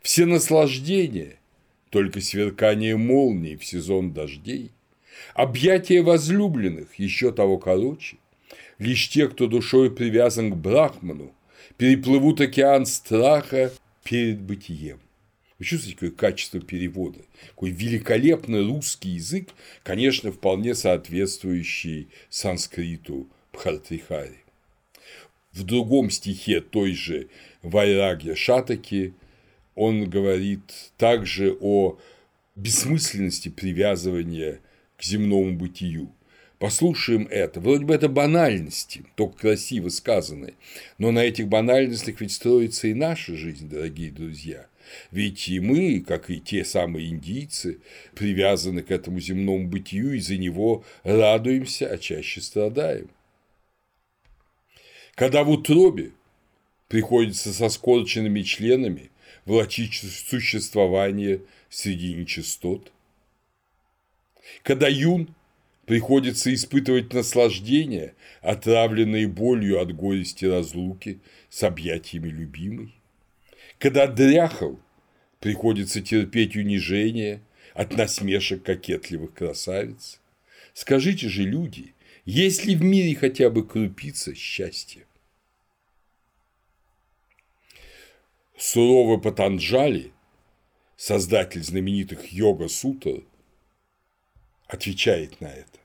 все 0.00 0.26
наслаждения– 0.26 1.36
только 1.90 2.20
сверкание 2.20 2.96
молнии 2.96 3.56
в 3.56 3.64
сезон 3.64 4.12
дождей, 4.12 4.70
объятия 5.34 6.02
возлюбленных 6.02 6.98
еще 6.98 7.32
того 7.32 7.58
короче, 7.58 8.16
лишь 8.78 9.08
те, 9.08 9.28
кто 9.28 9.46
душой 9.46 9.90
привязан 9.90 10.52
к 10.52 10.56
Брахману, 10.56 11.32
переплывут 11.76 12.40
океан 12.40 12.86
страха 12.86 13.72
перед 14.04 14.40
бытием. 14.40 15.00
Вы 15.58 15.66
чувствуете, 15.66 15.96
какое 15.96 16.10
качество 16.10 16.58
перевода? 16.58 17.18
Какой 17.50 17.70
великолепный 17.70 18.66
русский 18.66 19.10
язык, 19.10 19.50
конечно, 19.82 20.32
вполне 20.32 20.74
соответствующий 20.74 22.08
санскриту 22.30 23.28
Бхартрихари. 23.52 24.38
В 25.52 25.64
другом 25.64 26.10
стихе 26.10 26.60
той 26.60 26.94
же 26.94 27.28
Вайраги 27.62 28.34
Шатаки 28.34 29.12
он 29.74 30.08
говорит 30.08 30.92
также 30.96 31.56
о 31.60 31.98
бессмысленности 32.56 33.48
привязывания 33.48 34.60
к 35.00 35.04
земному 35.04 35.56
бытию. 35.56 36.12
Послушаем 36.58 37.26
это. 37.30 37.58
Вроде 37.60 37.86
бы 37.86 37.94
это 37.94 38.08
банальности, 38.08 39.04
только 39.14 39.38
красиво 39.38 39.88
сказанные. 39.88 40.54
Но 40.98 41.10
на 41.10 41.24
этих 41.24 41.48
банальностях 41.48 42.20
ведь 42.20 42.32
строится 42.32 42.88
и 42.88 42.94
наша 42.94 43.34
жизнь, 43.34 43.68
дорогие 43.68 44.10
друзья. 44.10 44.66
Ведь 45.10 45.48
и 45.48 45.58
мы, 45.60 46.00
как 46.00 46.30
и 46.30 46.40
те 46.40 46.64
самые 46.64 47.08
индийцы, 47.08 47.78
привязаны 48.14 48.82
к 48.82 48.90
этому 48.90 49.20
земному 49.20 49.66
бытию, 49.68 50.14
и 50.14 50.20
за 50.20 50.36
него 50.36 50.84
радуемся, 51.04 51.88
а 51.88 51.96
чаще 51.96 52.40
страдаем 52.40 53.08
когда 55.20 55.44
в 55.44 55.50
утробе 55.50 56.12
приходится 56.88 57.52
со 57.52 57.68
скорченными 57.68 58.40
членами 58.40 59.10
влачить 59.44 59.92
существование 59.92 61.42
среди 61.68 62.14
нечистот. 62.14 62.90
Когда 64.62 64.88
юн 64.88 65.34
приходится 65.86 66.54
испытывать 66.54 67.12
наслаждение, 67.12 68.14
отравленное 68.42 69.26
болью 69.26 69.80
от 69.80 69.92
горести 69.92 70.44
разлуки 70.44 71.20
с 71.48 71.64
объятиями 71.64 72.28
любимой. 72.28 72.94
Когда 73.78 74.06
дряхал, 74.06 74.78
приходится 75.40 76.00
терпеть 76.00 76.54
унижение 76.54 77.42
от 77.74 77.96
насмешек 77.96 78.62
кокетливых 78.62 79.34
красавиц. 79.34 80.20
Скажите 80.74 81.28
же, 81.28 81.42
люди, 81.42 81.94
есть 82.24 82.66
ли 82.66 82.76
в 82.76 82.82
мире 82.82 83.16
хотя 83.16 83.50
бы 83.50 83.66
крупица 83.66 84.34
счастья? 84.34 85.04
Суровый 88.56 89.20
Патанджали, 89.20 90.12
создатель 90.96 91.64
знаменитых 91.64 92.30
йога-сутр, 92.30 93.24
отвечает 94.70 95.40
на 95.40 95.48
это. 95.48 95.78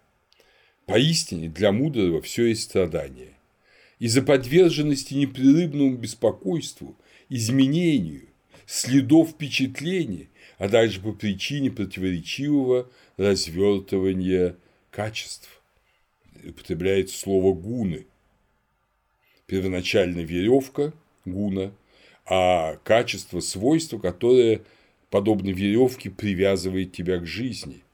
Поистине 0.85 1.49
для 1.49 1.71
мудрого 1.71 2.21
все 2.21 2.45
есть 2.45 2.63
страдание. 2.63 3.33
Из-за 3.97 4.21
подверженности 4.21 5.15
непрерывному 5.15 5.97
беспокойству, 5.97 6.95
изменению, 7.29 8.27
следов 8.67 9.31
впечатлений, 9.31 10.29
а 10.57 10.69
также 10.69 11.01
по 11.01 11.11
причине 11.13 11.71
противоречивого 11.71 12.89
развертывания 13.17 14.57
качеств. 14.91 15.61
Употребляется 16.43 17.17
слово 17.17 17.53
гуны. 17.53 18.05
Первоначально 19.47 20.19
веревка 20.19 20.93
гуна, 21.23 21.73
а 22.25 22.75
качество, 22.83 23.39
свойство, 23.39 23.97
которое, 23.97 24.61
подобно 25.09 25.49
веревке, 25.49 26.11
привязывает 26.11 26.91
тебя 26.91 27.19
к 27.19 27.25
жизни. 27.25 27.84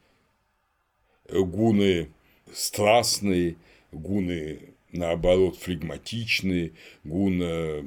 Гуны 1.31 2.09
страстные, 2.53 3.55
гуны 3.91 4.59
наоборот, 4.91 5.57
флегматичные, 5.57 6.73
гуна 7.03 7.81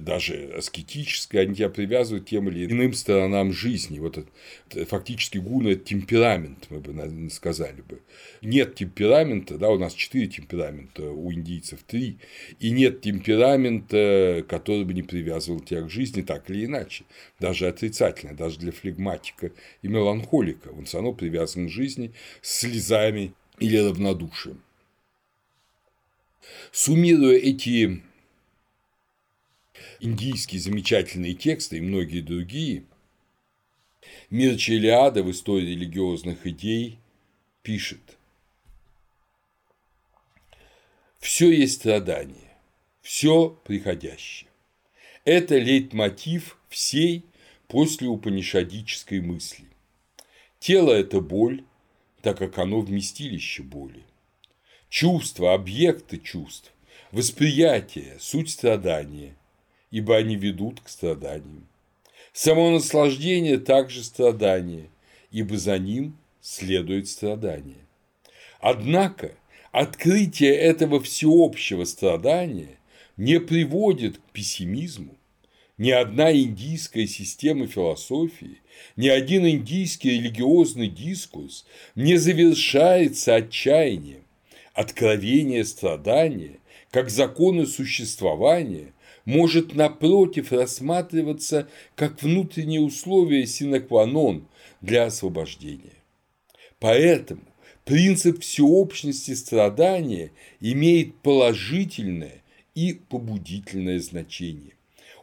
даже 0.00 0.52
аскетические, 0.56 1.42
они 1.42 1.54
тебя 1.54 1.68
привязывают 1.68 2.26
к 2.26 2.28
тем 2.28 2.48
или 2.48 2.66
иным 2.66 2.92
сторонам 2.92 3.52
жизни. 3.52 3.98
Вот 3.98 4.18
это, 4.18 4.86
фактически 4.86 5.38
гуна– 5.38 5.68
это 5.70 5.84
темперамент, 5.84 6.66
мы 6.70 6.80
бы 6.80 7.30
сказали 7.30 7.82
бы. 7.82 8.00
Нет 8.42 8.74
темперамента, 8.74 9.58
да, 9.58 9.70
у 9.70 9.78
нас 9.78 9.94
четыре 9.94 10.26
темперамента, 10.26 11.02
у 11.02 11.32
индийцев 11.32 11.80
три, 11.86 12.18
и 12.60 12.70
нет 12.70 13.00
темперамента, 13.00 14.44
который 14.48 14.84
бы 14.84 14.94
не 14.94 15.02
привязывал 15.02 15.60
тебя 15.60 15.82
к 15.82 15.90
жизни 15.90 16.22
так 16.22 16.50
или 16.50 16.66
иначе, 16.66 17.04
даже 17.40 17.66
отрицательно, 17.66 18.34
даже 18.34 18.58
для 18.58 18.72
флегматика 18.72 19.52
и 19.82 19.88
меланхолика. 19.88 20.68
Он 20.68 20.84
все 20.84 20.98
равно 20.98 21.12
привязан 21.12 21.68
к 21.68 21.70
жизни 21.70 22.12
слезами 22.42 23.32
или 23.58 23.76
равнодушием. 23.76 24.62
Суммируя 26.72 27.36
эти 27.36 28.02
индийские 30.00 30.60
замечательные 30.60 31.34
тексты 31.34 31.78
и 31.78 31.80
многие 31.80 32.20
другие, 32.20 32.84
Мирча 34.30 34.74
Илиада 34.74 35.22
в 35.22 35.30
истории 35.30 35.70
религиозных 35.70 36.46
идей 36.46 36.98
пишет 37.62 38.16
«Все 41.18 41.50
есть 41.50 41.74
страдание, 41.74 42.56
все 43.00 43.50
приходящее. 43.64 44.48
Это 45.24 45.58
лейтмотив 45.58 46.58
всей 46.68 47.24
послеупанишадической 47.66 49.20
мысли. 49.20 49.66
Тело– 50.58 50.92
это 50.94 51.20
боль, 51.20 51.64
так 52.22 52.38
как 52.38 52.58
оно 52.58 52.80
вместилище 52.80 53.62
боли. 53.62 54.02
Чувства, 54.88 55.52
объекты 55.52 56.18
чувств, 56.18 56.72
восприятие, 57.12 58.16
суть 58.18 58.50
страдания, 58.50 59.36
ибо 59.90 60.16
они 60.16 60.36
ведут 60.36 60.80
к 60.80 60.88
страданиям. 60.88 61.66
Само 62.32 62.70
наслаждение 62.70 63.58
также 63.58 64.02
страдание, 64.02 64.88
ибо 65.30 65.58
за 65.58 65.78
ним 65.78 66.16
следует 66.40 67.08
страдание. 67.08 67.84
Однако 68.60 69.32
открытие 69.72 70.54
этого 70.54 71.00
всеобщего 71.00 71.84
страдания 71.84 72.78
не 73.16 73.40
приводит 73.40 74.18
к 74.18 74.32
пессимизму. 74.32 75.16
Ни 75.76 75.90
одна 75.90 76.32
индийская 76.32 77.06
система 77.06 77.66
философии, 77.66 78.62
ни 78.96 79.08
один 79.08 79.46
индийский 79.46 80.10
религиозный 80.10 80.88
дискурс 80.88 81.66
не 81.94 82.16
завершается 82.16 83.36
отчаянием, 83.36 84.24
Откровение 84.78 85.64
страдания, 85.64 86.60
как 86.92 87.10
законы 87.10 87.66
существования, 87.66 88.92
может 89.24 89.74
напротив 89.74 90.52
рассматриваться 90.52 91.68
как 91.96 92.22
внутреннее 92.22 92.80
условие 92.82 93.44
синекванон 93.48 94.46
для 94.80 95.06
освобождения. 95.06 95.96
Поэтому 96.78 97.42
принцип 97.84 98.40
всеобщности 98.42 99.34
страдания 99.34 100.30
имеет 100.60 101.16
положительное 101.22 102.40
и 102.76 102.92
побудительное 102.92 103.98
значение. 103.98 104.74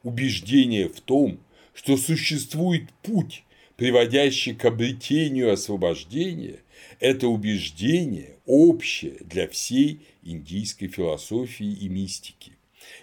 Убеждение 0.04 0.90
в 0.90 1.00
том, 1.00 1.40
что 1.74 1.96
существует 1.96 2.90
путь, 3.04 3.46
приводящий 3.78 4.54
к 4.54 4.66
обретению 4.66 5.54
освобождения, 5.54 6.60
это 7.06 7.28
убеждение 7.28 8.40
общее 8.48 9.18
для 9.20 9.48
всей 9.48 10.00
индийской 10.24 10.88
философии 10.88 11.72
и 11.72 11.88
мистики, 11.88 12.54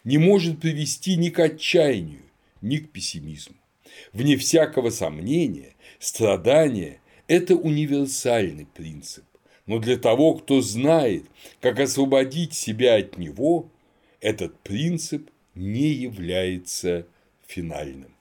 не 0.03 0.19
может 0.19 0.61
привести 0.61 1.15
ни 1.15 1.31
к 1.31 1.39
отчаянию, 1.39 2.23
ни 2.63 2.79
к 2.79 2.91
пессимизму. 2.91 3.55
Вне 4.13 4.37
всякого 4.37 4.91
сомнения, 4.91 5.77
страдание– 6.01 7.01
это 7.29 7.55
универсальный 7.55 8.67
принцип, 8.67 9.25
но 9.67 9.79
для 9.79 9.97
того, 9.97 10.35
кто 10.35 10.61
знает, 10.61 11.27
как 11.61 11.79
освободить 11.79 12.55
себя 12.55 12.97
от 12.97 13.19
него, 13.19 13.71
этот 14.21 14.59
принцип 14.63 15.31
не 15.55 15.91
является 15.91 17.07
финальным. 17.47 18.12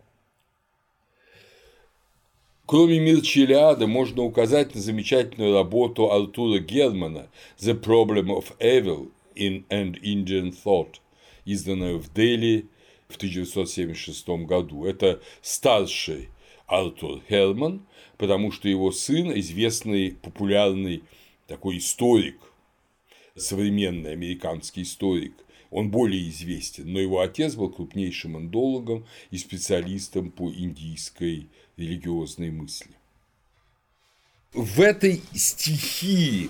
Кроме 2.71 3.01
Мирчелиада 3.01 3.85
можно 3.85 4.23
указать 4.23 4.75
на 4.75 4.79
замечательную 4.79 5.53
работу 5.53 6.09
Артура 6.09 6.59
Германа 6.59 7.27
«The 7.59 7.77
Problem 7.77 8.27
of 8.27 8.57
Evil 8.61 9.11
in 9.35 9.65
and 9.67 10.01
Indian 10.01 10.55
Thought», 10.63 11.01
изданную 11.43 11.99
в 11.99 12.13
Дели 12.13 12.67
в 13.09 13.17
1976 13.17 14.25
году. 14.45 14.85
Это 14.85 15.19
старший 15.41 16.29
Артур 16.65 17.19
Херман, 17.27 17.85
потому 18.17 18.53
что 18.53 18.69
его 18.69 18.93
сын– 18.93 19.33
известный 19.37 20.13
популярный 20.13 21.03
такой 21.47 21.79
историк, 21.79 22.39
современный 23.35 24.13
американский 24.13 24.83
историк, 24.83 25.33
он 25.71 25.91
более 25.91 26.29
известен, 26.29 26.93
но 26.93 27.01
его 27.01 27.19
отец 27.19 27.55
был 27.55 27.69
крупнейшим 27.69 28.37
эндологом 28.37 29.05
и 29.29 29.37
специалистом 29.37 30.31
по 30.31 30.49
индийской 30.49 31.49
религиозной 31.81 32.51
мысли. 32.51 32.91
В 34.53 34.81
этой 34.81 35.21
стихии, 35.33 36.49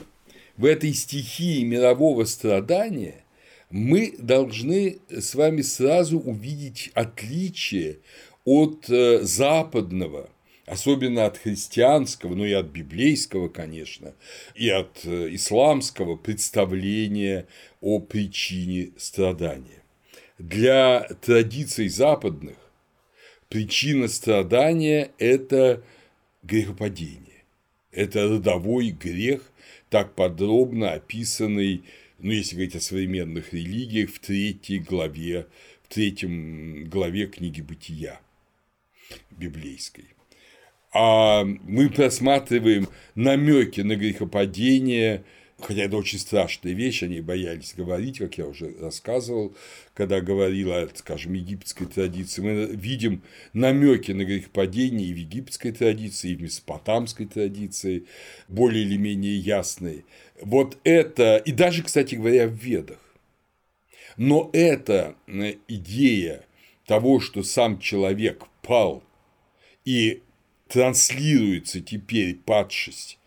в 0.57 0.65
этой 0.65 0.93
стихии 0.93 1.63
мирового 1.63 2.25
страдания 2.25 3.23
мы 3.69 4.15
должны 4.17 4.99
с 5.09 5.35
вами 5.35 5.61
сразу 5.61 6.19
увидеть 6.19 6.91
отличие 6.93 7.99
от 8.43 8.89
э, 8.89 9.21
западного, 9.21 10.29
особенно 10.65 11.25
от 11.25 11.37
христианского, 11.37 12.33
ну 12.33 12.43
и 12.43 12.53
от 12.53 12.67
библейского, 12.67 13.49
конечно, 13.49 14.13
и 14.55 14.69
от 14.69 15.05
э, 15.05 15.35
исламского 15.35 16.15
представления 16.15 17.45
о 17.81 17.99
причине 17.99 18.91
страдания. 18.97 19.83
Для 20.39 21.01
традиций 21.21 21.87
западных 21.87 22.57
причина 23.51 24.07
страдания– 24.07 25.11
это 25.19 25.83
грехопадение. 26.41 27.43
Это 27.91 28.23
родовой 28.23 28.91
грех, 28.91 29.41
так 29.89 30.15
подробно 30.15 30.93
описанный, 30.93 31.83
ну, 32.17 32.31
если 32.31 32.55
говорить 32.55 32.77
о 32.77 32.79
современных 32.79 33.51
религиях, 33.51 34.09
в 34.09 34.19
третьей 34.19 34.79
главе, 34.79 35.47
в 35.83 35.93
третьем 35.93 36.85
главе 36.89 37.27
книги 37.27 37.59
«Бытия» 37.59 38.21
библейской. 39.31 40.05
А 40.93 41.43
мы 41.43 41.89
просматриваем 41.89 42.87
намеки 43.15 43.81
на 43.81 43.97
грехопадение 43.97 45.25
хотя 45.63 45.83
это 45.83 45.97
очень 45.97 46.19
страшная 46.19 46.73
вещь, 46.73 47.03
они 47.03 47.21
боялись 47.21 47.73
говорить, 47.75 48.19
как 48.19 48.37
я 48.37 48.45
уже 48.45 48.75
рассказывал, 48.79 49.55
когда 49.93 50.21
говорил 50.21 50.71
о, 50.71 50.89
скажем, 50.93 51.33
египетской 51.33 51.85
традиции, 51.85 52.41
мы 52.41 52.65
видим 52.75 53.23
намеки 53.53 54.11
на 54.11 54.23
грехопадение 54.25 55.07
и 55.07 55.13
в 55.13 55.17
египетской 55.17 55.71
традиции, 55.71 56.31
и 56.31 56.35
в 56.35 56.41
месопотамской 56.41 57.25
традиции, 57.25 58.05
более 58.47 58.83
или 58.83 58.97
менее 58.97 59.37
ясные. 59.37 60.05
Вот 60.41 60.77
это, 60.83 61.37
и 61.37 61.51
даже, 61.51 61.83
кстати 61.83 62.15
говоря, 62.15 62.47
в 62.47 62.53
Ведах. 62.53 62.99
Но 64.17 64.49
эта 64.53 65.15
э, 65.27 65.55
идея 65.67 66.45
того, 66.85 67.19
что 67.19 67.43
сам 67.43 67.79
человек 67.79 68.43
пал 68.61 69.03
и 69.85 70.21
транслируется 70.67 71.81
теперь 71.81 72.35
падшесть 72.35 73.17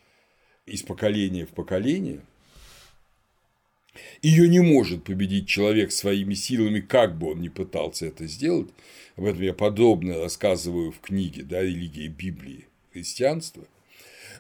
из 0.67 0.83
поколения 0.83 1.47
в 1.47 1.51
поколение, 1.51 2.21
ее 4.23 4.49
не 4.49 4.61
может 4.61 5.05
победить 5.05 5.47
человек 5.47 5.93
своими 5.93 6.35
силами, 6.35 6.81
как 6.81 7.17
бы 7.17 7.33
он 7.33 7.41
ни 7.41 7.49
пытался 7.49 8.07
это 8.07 8.27
сделать. 8.27 8.69
Об 9.17 9.25
этом 9.25 9.43
я 9.43 9.53
подробно 9.53 10.19
рассказываю 10.19 10.91
в 10.91 11.01
книге 11.01 11.43
да, 11.43 11.63
«Религия 11.63 12.09
Библии. 12.09 12.67
Христианство». 12.93 13.65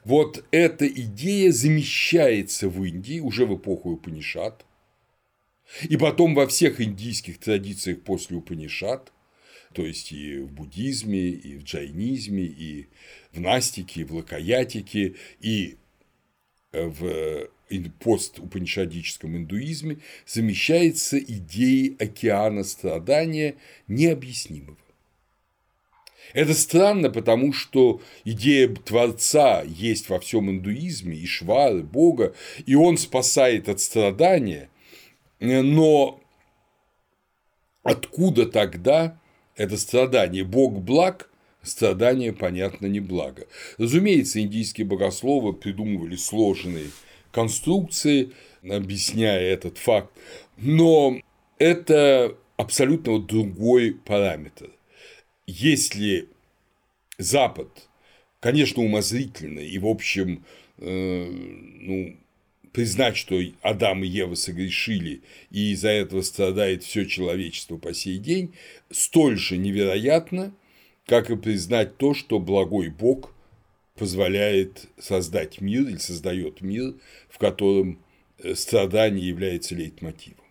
Вот 0.04 0.44
эта 0.50 0.86
идея 0.86 1.50
замещается 1.50 2.68
в 2.68 2.84
Индии 2.84 3.20
уже 3.20 3.46
в 3.46 3.56
эпоху 3.56 3.92
Упанишат, 3.92 4.64
и 5.82 5.96
потом 5.96 6.34
во 6.34 6.46
всех 6.46 6.80
индийских 6.80 7.38
традициях 7.38 8.02
после 8.02 8.36
Упанишат, 8.36 9.12
то 9.72 9.84
есть 9.84 10.12
и 10.12 10.38
в 10.38 10.52
буддизме, 10.52 11.30
и 11.30 11.56
в 11.56 11.64
джайнизме, 11.64 12.44
и 12.44 12.86
в 13.32 13.40
настике, 13.40 14.02
и 14.02 14.04
в 14.04 14.14
лакаятике, 14.14 15.14
и 15.40 15.76
в 16.74 17.48
поступанишадическом 18.00 19.36
индуизме 19.36 19.98
замещается 20.26 21.18
идеей 21.18 21.96
океана 21.98 22.64
страдания 22.64 23.56
необъяснимого. 23.88 24.78
Это 26.32 26.54
странно, 26.54 27.10
потому 27.10 27.52
что 27.52 28.00
идея 28.24 28.68
Творца 28.68 29.62
есть 29.62 30.08
во 30.08 30.18
всем 30.18 30.50
индуизме, 30.50 31.16
и 31.16 31.26
Швары, 31.26 31.82
Бога, 31.82 32.34
и 32.66 32.74
он 32.74 32.98
спасает 32.98 33.68
от 33.68 33.80
страдания, 33.80 34.68
но 35.38 36.20
откуда 37.82 38.46
тогда 38.46 39.20
это 39.54 39.76
страдание? 39.76 40.44
Бог 40.44 40.80
благ, 40.80 41.30
страдание, 41.64 42.32
понятно, 42.32 42.86
не 42.86 43.00
благо. 43.00 43.46
Разумеется, 43.78 44.40
индийские 44.40 44.86
богословы 44.86 45.52
придумывали 45.52 46.16
сложные 46.16 46.86
конструкции, 47.32 48.32
объясняя 48.62 49.40
этот 49.40 49.78
факт, 49.78 50.10
но 50.56 51.20
это 51.58 52.36
абсолютно 52.56 53.18
другой 53.18 53.92
параметр. 53.92 54.70
Если 55.46 56.28
Запад, 57.18 57.68
конечно, 58.40 58.82
умозрительный 58.82 59.68
и, 59.68 59.78
в 59.78 59.86
общем, 59.86 60.44
э, 60.78 61.30
ну, 61.30 62.16
признать, 62.72 63.16
что 63.16 63.40
Адам 63.62 64.02
и 64.02 64.08
Ева 64.08 64.34
согрешили, 64.34 65.22
и 65.50 65.72
из-за 65.72 65.90
этого 65.90 66.22
страдает 66.22 66.82
все 66.82 67.04
человечество 67.04 67.76
по 67.76 67.94
сей 67.94 68.18
день, 68.18 68.54
столь 68.90 69.38
же 69.38 69.56
невероятно, 69.56 70.52
как 71.06 71.30
и 71.30 71.36
признать 71.36 71.96
то, 71.96 72.14
что 72.14 72.38
благой 72.38 72.88
Бог 72.88 73.34
позволяет 73.94 74.86
создать 74.98 75.60
мир 75.60 75.82
или 75.82 75.98
создает 75.98 76.60
мир, 76.60 76.94
в 77.28 77.38
котором 77.38 77.98
э, 78.38 78.54
страдание 78.54 79.26
является 79.28 79.74
лейтмотивом. 79.74 80.44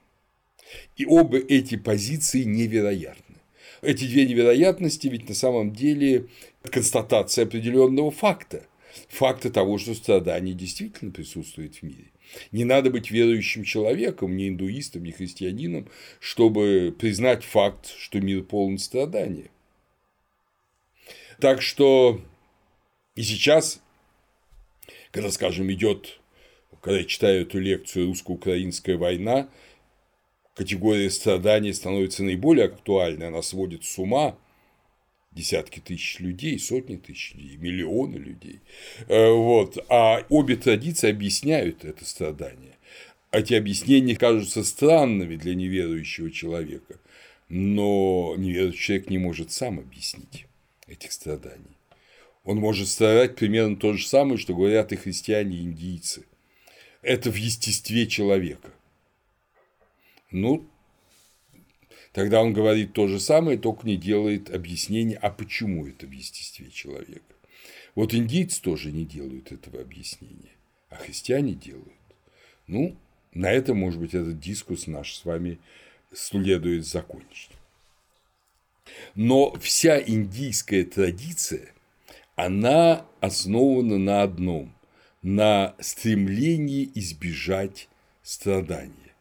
И 0.96 1.06
оба 1.06 1.38
эти 1.38 1.76
позиции 1.76 2.44
невероятны. 2.44 3.36
Эти 3.82 4.06
две 4.06 4.26
невероятности 4.26 5.08
ведь 5.08 5.28
на 5.28 5.36
самом 5.36 5.74
деле 5.74 6.28
констатация 6.64 7.46
определенного 7.46 8.12
факта, 8.12 8.66
факта 9.10 9.50
того, 9.50 9.78
что 9.78 9.94
страдание 9.94 10.54
действительно 10.54 11.12
присутствует 11.12 11.76
в 11.76 11.84
мире. 11.84 12.12
Не 12.52 12.64
надо 12.64 12.90
быть 12.90 13.12
верующим 13.12 13.64
человеком, 13.64 14.38
ни 14.38 14.48
индуистом, 14.48 15.04
ни 15.04 15.12
христианином, 15.12 15.90
чтобы 16.20 16.96
признать 16.98 17.44
факт, 17.44 17.94
что 17.98 18.22
мир 18.22 18.44
полон 18.44 18.78
страдания. 18.78 19.50
Так 21.44 21.62
что 21.62 22.22
и 23.16 23.22
сейчас, 23.22 23.82
когда, 25.12 25.30
скажем, 25.30 25.70
идет, 25.74 26.22
когда 26.82 27.00
я 27.00 27.04
читаю 27.04 27.42
эту 27.42 27.60
лекцию 27.60 28.08
«Русско-украинская 28.08 28.98
война», 28.98 29.50
категория 30.56 31.10
страдания 31.10 31.74
становится 31.74 32.24
наиболее 32.24 32.68
актуальной, 32.68 33.28
она 33.28 33.42
сводит 33.42 33.84
с 33.84 34.00
ума 34.00 34.38
десятки 35.34 35.82
тысяч 35.82 36.22
людей, 36.22 36.58
сотни 36.58 36.96
тысяч 36.96 37.34
людей, 37.34 37.58
миллионы 37.58 38.16
людей. 38.16 38.62
Э, 39.10 39.30
вот. 39.30 39.78
А 39.90 40.26
обе 40.30 40.56
традиции 40.56 41.10
объясняют 41.10 41.84
это 41.84 42.06
страдание. 42.06 42.78
Эти 43.32 43.54
объяснения 43.54 44.16
кажутся 44.16 44.64
странными 44.64 45.36
для 45.36 45.56
неверующего 45.56 46.32
человека, 46.32 47.02
но 47.50 48.34
неверующий 48.38 48.82
человек 48.82 49.10
не 49.10 49.18
может 49.18 49.52
сам 49.52 49.80
объяснить 49.80 50.46
этих 50.88 51.12
страданий. 51.12 51.78
Он 52.44 52.58
может 52.58 52.90
страдать 52.90 53.36
примерно 53.36 53.78
то 53.78 53.94
же 53.94 54.06
самое, 54.06 54.38
что 54.38 54.54
говорят 54.54 54.92
и 54.92 54.98
христиане, 54.98 55.58
и 55.58 55.62
индийцы. 55.62 56.26
Это 57.02 57.32
в 57.32 57.36
естестве 57.36 58.08
человека. 58.08 58.72
Ну, 60.32 60.68
тогда 62.12 62.42
он 62.42 62.54
говорит 62.54 62.94
то 62.94 63.08
же 63.08 63.20
самое, 63.20 63.58
только 63.58 63.88
не 63.88 63.98
делает 63.98 64.50
объяснения, 64.50 65.18
а 65.18 65.30
почему 65.30 65.88
это 65.88 66.06
в 66.06 66.12
естестве 66.12 66.70
человека. 66.70 67.34
Вот 67.96 68.14
индийцы 68.14 68.62
тоже 68.62 68.92
не 68.92 69.06
делают 69.06 69.52
этого 69.52 69.80
объяснения, 69.80 70.52
а 70.90 70.96
христиане 70.96 71.54
делают. 71.54 71.94
Ну, 72.68 72.98
на 73.34 73.52
этом, 73.52 73.78
может 73.78 74.00
быть, 74.00 74.14
этот 74.14 74.40
дискус 74.40 74.88
наш 74.88 75.16
с 75.16 75.26
вами 75.26 75.60
следует 76.12 76.86
закончить. 76.86 77.52
Но 79.16 79.54
вся 79.60 80.02
индийская 80.02 80.84
традиция, 80.84 81.74
она 82.36 83.06
основана 83.20 83.98
на 83.98 84.24
одном– 84.24 84.76
на 85.24 85.74
стремлении 85.80 86.92
избежать 86.96 87.88
страдания, 88.22 89.16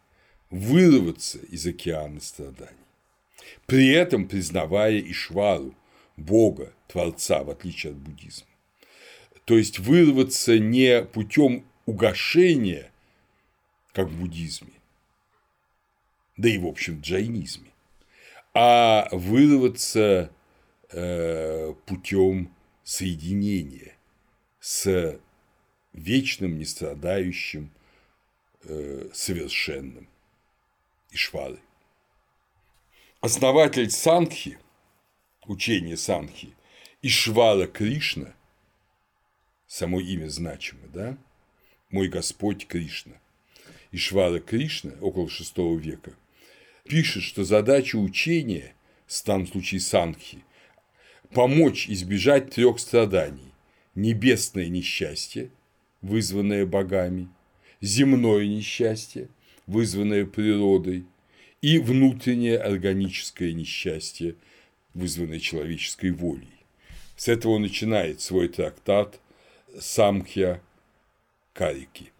вырваться 0.50 1.38
из 1.38 1.64
океана 1.64 2.20
страданий, 2.20 2.74
при 3.66 3.88
этом 3.90 4.28
признавая 4.28 4.98
Ишвару, 5.00 5.74
Бога, 6.16 6.72
Творца, 6.88 7.44
в 7.44 7.50
отличие 7.50 7.92
от 7.92 7.98
буддизма. 7.98 8.48
То 9.44 9.56
есть 9.56 9.78
вырваться 9.78 10.58
не 10.58 11.04
путем 11.04 11.64
угошения, 11.86 12.90
как 13.92 14.08
в 14.08 14.20
буддизме, 14.20 14.72
да 16.36 16.48
и 16.48 16.58
в 16.58 16.66
общем 16.66 16.98
в 16.98 17.00
джайнизме, 17.02 17.70
а 18.54 19.08
вырваться 19.12 20.30
э, 20.90 21.74
путем 21.86 22.54
соединения 22.84 23.96
с 24.60 25.18
вечным, 25.92 26.58
нестрадающим, 26.58 27.70
э, 28.64 29.10
совершенным 29.12 30.08
Ишвары. 31.10 31.58
Основатель 33.20 33.90
Санхи, 33.90 34.58
учения 35.46 35.96
Санхи, 35.96 36.54
Ишвара 37.02 37.66
Кришна, 37.66 38.34
само 39.66 40.00
имя 40.00 40.28
значимо, 40.28 40.88
да? 40.88 41.16
Мой 41.90 42.08
Господь 42.08 42.66
Кришна. 42.66 43.14
Ишвара 43.90 44.40
Кришна, 44.40 44.92
около 45.00 45.26
VI 45.26 45.76
века, 45.76 46.14
пишет, 46.84 47.22
что 47.22 47.44
задача 47.44 47.96
учения, 47.96 48.74
в 49.06 49.24
данном 49.24 49.46
случае 49.46 49.80
Санхи, 49.80 50.44
помочь 51.32 51.88
избежать 51.88 52.50
трех 52.50 52.78
страданий– 52.78 53.52
небесное 53.94 54.68
несчастье, 54.68 55.50
вызванное 56.00 56.66
богами, 56.66 57.28
земное 57.80 58.46
несчастье, 58.46 59.28
вызванное 59.66 60.26
природой, 60.26 61.04
и 61.60 61.78
внутреннее 61.78 62.58
органическое 62.58 63.52
несчастье, 63.52 64.34
вызванное 64.94 65.38
человеческой 65.38 66.10
волей. 66.10 66.48
С 67.16 67.28
этого 67.28 67.58
начинает 67.58 68.20
свой 68.20 68.48
трактат 68.48 69.20
Самхья 69.78 70.60
Карики. 71.52 72.10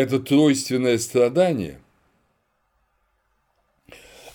Это 0.00 0.20
тройственное 0.20 0.96
страдание, 0.98 1.80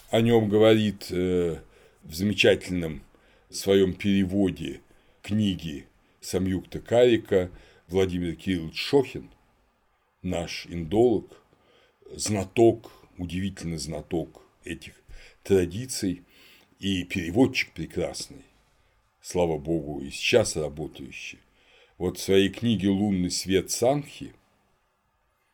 о 0.10 0.19
нем 0.19 0.49
говорит 0.49 1.08
э, 1.10 1.62
в 2.04 2.13
замечательном 2.13 3.02
своем 3.49 3.93
переводе 3.93 4.82
книги 5.21 5.88
Самюкта 6.19 6.82
Карика 6.82 7.49
Владимир 7.88 8.36
Кириллович 8.36 8.76
Шохин, 8.76 9.30
наш 10.21 10.67
индолог, 10.67 11.41
знаток, 12.12 12.91
удивительный 13.17 13.78
знаток 13.78 14.41
этих 14.65 15.02
традиций 15.43 16.23
и 16.80 17.06
переводчик 17.06 17.71
прекрасный, 17.71 18.43
слава 19.21 19.58
богу, 19.58 20.02
и 20.02 20.10
сейчас 20.10 20.58
работающий. 20.58 21.39
Вот 21.97 22.17
в 22.17 22.21
своей 22.21 22.49
книге 22.49 22.89
«Лунный 22.89 23.32
свет 23.32 23.71
Санхи», 23.71 24.34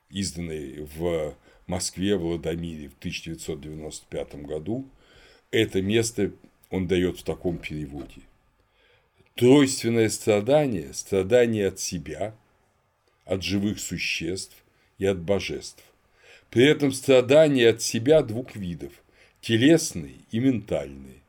изданной 0.10 0.88
в 0.96 1.36
Москве, 1.68 2.16
в 2.16 2.26
Ладомире 2.26 2.90
в 2.90 2.98
1995 3.00 4.36
году, 4.46 4.88
это 5.52 5.82
место 5.82 6.32
он 6.70 6.88
дает 6.88 7.20
в 7.20 7.24
таком 7.24 7.58
переводе. 7.58 8.22
Тройственное 9.36 10.10
страдание– 10.10 10.94
страдание 10.94 11.68
от 11.68 11.80
себя, 11.80 12.36
от 13.26 13.44
живых 13.44 13.80
существ 13.80 14.56
и 14.98 15.06
от 15.06 15.20
божеств. 15.20 15.84
При 16.50 16.66
этом 16.66 16.92
страдания 16.92 17.70
от 17.70 17.82
себя 17.82 18.22
двух 18.22 18.56
видов– 18.56 18.92
телесные 19.42 20.16
и 20.32 20.40
ментальные. 20.40 21.22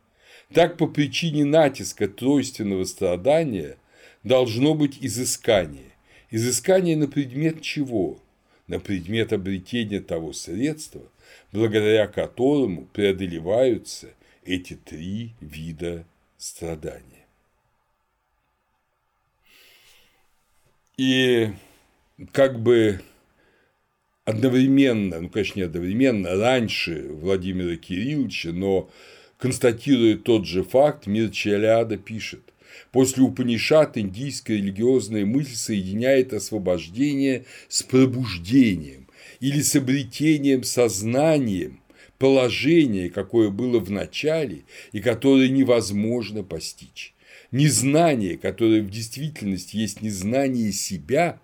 Так 0.52 0.76
по 0.76 0.88
причине 0.88 1.44
натиска 1.44 2.08
тройственного 2.08 2.84
страдания 2.84 3.76
должно 4.24 4.74
быть 4.74 4.98
изыскание. 5.00 5.92
Изыскание 6.30 6.96
на 6.96 7.06
предмет 7.06 7.62
чего? 7.62 8.20
На 8.70 8.78
предмет 8.78 9.32
обретения 9.32 9.98
того 9.98 10.32
средства, 10.32 11.02
благодаря 11.50 12.06
которому 12.06 12.86
преодолеваются 12.86 14.10
эти 14.44 14.74
три 14.74 15.32
вида 15.40 16.06
страдания. 16.38 17.26
И 20.96 21.48
как 22.30 22.60
бы 22.60 23.00
одновременно, 24.24 25.20
ну, 25.20 25.28
конечно, 25.30 25.58
не 25.58 25.64
одновременно, 25.64 26.36
раньше 26.36 27.08
Владимира 27.08 27.74
Кирилловича, 27.76 28.52
но 28.52 28.88
констатируя 29.36 30.16
тот 30.16 30.46
же 30.46 30.62
факт, 30.62 31.08
Мирчаляда 31.08 31.96
пишет, 31.96 32.49
После 32.92 33.22
Упанишат 33.22 33.96
индийская 33.96 34.56
религиозная 34.56 35.24
мысль 35.24 35.54
соединяет 35.54 36.32
освобождение 36.32 37.44
с 37.68 37.82
пробуждением 37.82 39.06
или 39.38 39.60
с 39.60 39.76
обретением 39.76 40.64
сознанием 40.64 41.80
положения, 42.18 43.08
какое 43.08 43.50
было 43.50 43.78
в 43.78 43.90
начале 43.90 44.64
и 44.92 45.00
которое 45.00 45.48
невозможно 45.48 46.42
постичь. 46.42 47.14
Незнание, 47.52 48.36
которое 48.36 48.82
в 48.82 48.90
действительности 48.90 49.76
есть 49.76 50.02
незнание 50.02 50.72
себя, 50.72 51.40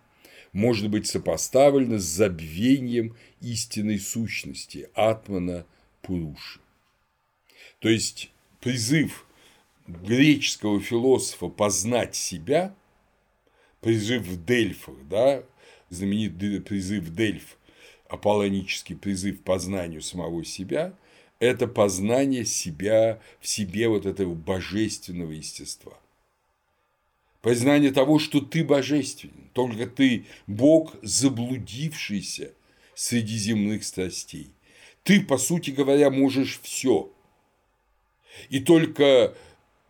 может 0.52 0.90
быть 0.90 1.06
сопоставлено 1.06 1.98
с 1.98 2.04
забвением 2.04 3.14
истинной 3.40 3.98
сущности 3.98 4.88
Атмана 4.94 5.64
Пуруши. 6.02 6.60
То 7.78 7.88
есть 7.88 8.30
призыв 8.60 9.25
греческого 9.86 10.80
философа 10.80 11.48
познать 11.48 12.14
себя, 12.14 12.74
призыв 13.80 14.22
в 14.22 14.44
Дельфах, 14.44 14.96
да, 15.08 15.42
знаменитый 15.90 16.60
призыв 16.60 17.14
Дельф, 17.14 17.56
аполлонический 18.08 18.96
призыв 18.96 19.42
познанию 19.42 20.02
самого 20.02 20.44
себя– 20.44 20.94
это 21.38 21.66
познание 21.66 22.44
себя 22.44 23.20
в 23.40 23.46
себе 23.46 23.88
вот 23.88 24.06
этого 24.06 24.34
божественного 24.34 25.32
естества. 25.32 25.98
Познание 27.42 27.92
того, 27.92 28.18
что 28.18 28.40
ты 28.40 28.64
божественен, 28.64 29.50
только 29.52 29.86
ты 29.86 30.26
Бог, 30.46 30.96
заблудившийся 31.02 32.52
среди 32.94 33.36
земных 33.36 33.84
страстей. 33.84 34.50
Ты, 35.04 35.20
по 35.20 35.38
сути 35.38 35.70
говоря, 35.70 36.10
можешь 36.10 36.58
все. 36.62 37.12
И 38.48 38.58
только 38.58 39.36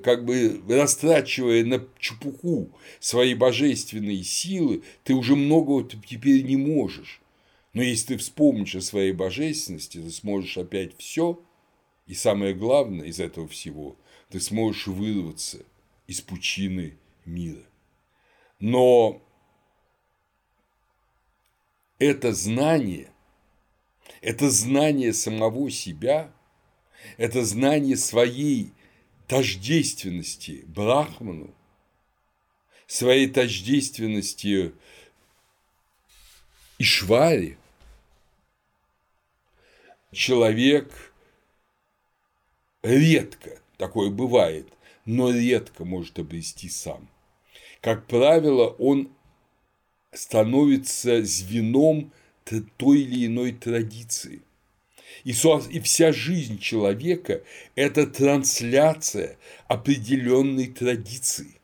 как 0.03 0.25
бы 0.25 0.63
растрачивая 0.69 1.65
на 1.65 1.87
чепуху 1.99 2.71
свои 3.01 3.35
божественные 3.35 4.23
силы, 4.23 4.83
ты 5.05 5.15
уже 5.15 5.37
многого 5.37 5.89
теперь 5.89 6.43
не 6.45 6.57
можешь. 6.57 7.21
Но 7.73 7.83
если 7.83 8.15
ты 8.15 8.17
вспомнишь 8.19 8.75
о 8.75 8.81
своей 8.81 9.13
божественности, 9.13 9.99
ты 9.99 10.11
сможешь 10.11 10.57
опять 10.59 10.97
все, 10.99 11.43
и 12.07 12.15
самое 12.15 12.55
главное 12.55 13.07
из 13.07 13.21
этого 13.21 13.49
всего, 13.49 13.97
ты 14.31 14.41
сможешь 14.41 14.87
вырваться 14.87 15.65
из 16.07 16.21
пучины 16.21 16.97
мира. 17.25 17.65
Но 18.61 19.23
это 21.99 22.33
знание, 22.33 23.11
это 24.21 24.51
знание 24.51 25.13
самого 25.13 25.71
себя, 25.71 26.33
это 27.17 27.45
знание 27.45 27.97
своей 27.97 28.73
тождественности 29.27 30.65
Брахману, 30.67 31.55
своей 32.87 33.29
тождественности 33.29 34.73
Ишваре, 36.79 37.59
человек 40.13 41.13
редко, 42.83 43.61
такое 43.77 44.11
бывает, 44.11 44.73
но 45.05 45.31
редко 45.31 45.85
может 45.85 46.19
обрести 46.19 46.69
сам. 46.69 47.09
Как 47.81 48.07
правило, 48.07 48.69
он 48.79 49.11
становится 50.13 51.23
звеном 51.25 52.13
той 52.77 53.01
или 53.01 53.27
иной 53.27 53.53
традиции. 53.53 54.43
И 55.27 55.81
вся 55.81 56.13
жизнь 56.13 56.61
человека– 56.61 57.43
это 57.75 58.07
трансляция 58.07 59.37
определенной 59.67 60.69
традиции. 60.69 61.61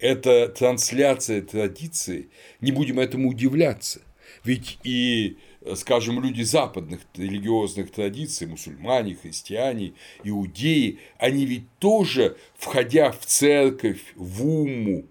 Это 0.00 0.48
трансляция 0.48 1.40
традиции, 1.40 2.28
не 2.60 2.72
будем 2.72 2.98
этому 2.98 3.28
удивляться, 3.28 4.02
ведь 4.42 4.80
и 4.82 5.36
скажем, 5.76 6.20
люди 6.20 6.42
западных 6.42 7.02
религиозных 7.14 7.92
традиций, 7.92 8.48
мусульмане, 8.48 9.14
христиане, 9.14 9.94
иудеи, 10.24 10.98
они 11.18 11.46
ведь 11.46 11.70
тоже, 11.78 12.36
входя 12.56 13.12
в 13.12 13.24
церковь, 13.24 14.02
в 14.16 14.44
уму, 14.44 15.06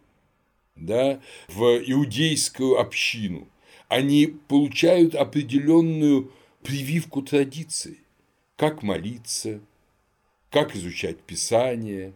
да, 0.76 1.22
в 1.48 1.64
иудейскую 1.78 2.78
общину, 2.78 3.48
они 3.88 4.36
получают 4.50 5.16
определенную 5.16 6.30
прививку 6.66 7.22
традиции, 7.22 8.00
как 8.56 8.82
молиться, 8.82 9.62
как 10.50 10.76
изучать 10.76 11.22
Писание, 11.22 12.14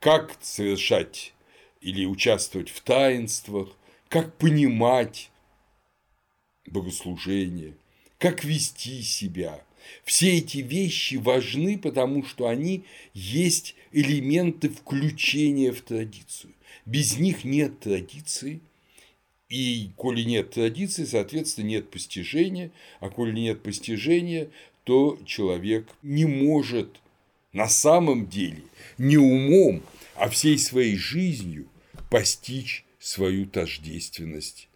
как 0.00 0.36
совершать 0.40 1.34
или 1.82 2.06
участвовать 2.06 2.70
в 2.70 2.80
таинствах, 2.80 3.68
как 4.08 4.38
понимать 4.38 5.30
богослужение, 6.66 7.74
как 8.18 8.44
вести 8.44 9.02
себя. 9.02 9.62
Все 10.04 10.38
эти 10.38 10.58
вещи 10.58 11.16
важны, 11.16 11.78
потому 11.78 12.24
что 12.24 12.46
они 12.46 12.84
есть 13.12 13.74
элементы 13.90 14.70
включения 14.70 15.70
в 15.70 15.82
традицию. 15.82 16.54
Без 16.86 17.18
них 17.18 17.44
нет 17.44 17.80
традиции, 17.80 18.60
и 19.52 19.90
коли 19.96 20.22
нет 20.22 20.52
традиции, 20.52 21.04
соответственно, 21.04 21.66
нет 21.66 21.90
постижения, 21.90 22.70
а 23.00 23.10
коли 23.10 23.38
нет 23.38 23.62
постижения, 23.62 24.48
то 24.84 25.18
человек 25.26 25.86
не 26.02 26.24
может 26.24 26.88
на 27.52 27.68
самом 27.68 28.28
деле 28.28 28.62
не 28.96 29.18
умом, 29.18 29.82
а 30.14 30.30
всей 30.30 30.58
своей 30.58 30.96
жизнью 30.96 31.68
постичь 32.08 32.86
свою 32.98 33.44
тождественность 33.44 34.70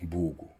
Богу. 0.00 0.52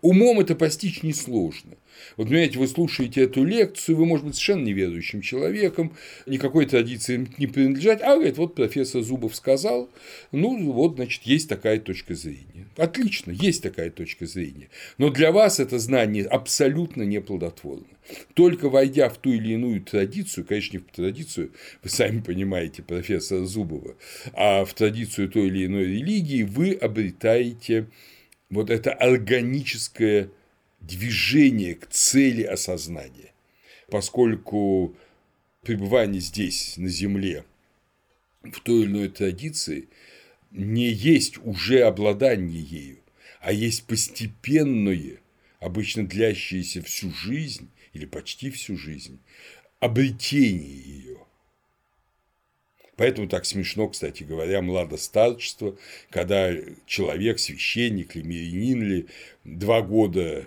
Умом 0.00 0.40
это 0.40 0.54
постичь 0.54 1.02
несложно. 1.02 1.76
Вот, 2.16 2.28
понимаете, 2.28 2.58
вы 2.58 2.68
слушаете 2.68 3.22
эту 3.22 3.44
лекцию, 3.44 3.96
вы, 3.96 4.06
может 4.06 4.24
быть, 4.24 4.34
совершенно 4.34 4.64
неверующим 4.64 5.20
человеком, 5.20 5.96
никакой 6.26 6.66
традиции 6.66 7.28
не 7.38 7.46
принадлежать, 7.46 8.00
а 8.02 8.14
говорит, 8.14 8.38
вот 8.38 8.54
профессор 8.54 9.02
Зубов 9.02 9.34
сказал, 9.34 9.90
ну, 10.32 10.72
вот, 10.72 10.94
значит, 10.94 11.22
есть 11.24 11.48
такая 11.48 11.80
точка 11.80 12.14
зрения. 12.14 12.68
Отлично, 12.76 13.32
есть 13.32 13.62
такая 13.62 13.90
точка 13.90 14.26
зрения. 14.26 14.68
Но 14.96 15.10
для 15.10 15.32
вас 15.32 15.60
это 15.60 15.78
знание 15.78 16.24
абсолютно 16.24 17.02
неплодотворно. 17.02 17.86
Только 18.34 18.70
войдя 18.70 19.08
в 19.10 19.18
ту 19.18 19.32
или 19.32 19.52
иную 19.52 19.82
традицию, 19.82 20.46
конечно, 20.46 20.78
не 20.78 20.82
в 20.82 20.86
традицию, 20.94 21.50
вы 21.82 21.90
сами 21.90 22.20
понимаете, 22.20 22.82
профессора 22.82 23.44
Зубова, 23.44 23.96
а 24.32 24.64
в 24.64 24.72
традицию 24.72 25.28
той 25.28 25.48
или 25.48 25.66
иной 25.66 25.84
религии, 25.84 26.42
вы 26.42 26.72
обретаете 26.72 27.86
вот 28.50 28.70
это 28.70 28.92
органическое 28.92 30.30
движение 30.80 31.74
к 31.74 31.88
цели 31.88 32.42
осознания. 32.42 33.32
Поскольку 33.88 34.96
пребывание 35.62 36.20
здесь, 36.20 36.76
на 36.76 36.88
Земле, 36.88 37.44
в 38.42 38.60
той 38.60 38.82
или 38.82 38.90
иной 38.90 39.08
традиции 39.08 39.88
не 40.50 40.88
есть 40.88 41.38
уже 41.38 41.80
обладание 41.80 42.62
ею, 42.62 42.98
а 43.40 43.52
есть 43.52 43.86
постепенное, 43.86 45.20
обычно 45.60 46.06
длящееся 46.06 46.82
всю 46.82 47.12
жизнь 47.12 47.70
или 47.92 48.06
почти 48.06 48.50
всю 48.50 48.76
жизнь, 48.76 49.20
обретение 49.80 50.80
ее. 50.80 51.18
Поэтому 52.98 53.28
так 53.28 53.46
смешно, 53.46 53.88
кстати 53.88 54.24
говоря, 54.24 54.60
младостарчество, 54.60 55.76
когда 56.10 56.52
человек, 56.84 57.38
священник 57.38 58.16
или 58.16 58.26
мирянин 58.26 58.82
ли, 58.82 59.06
два 59.44 59.82
года 59.82 60.44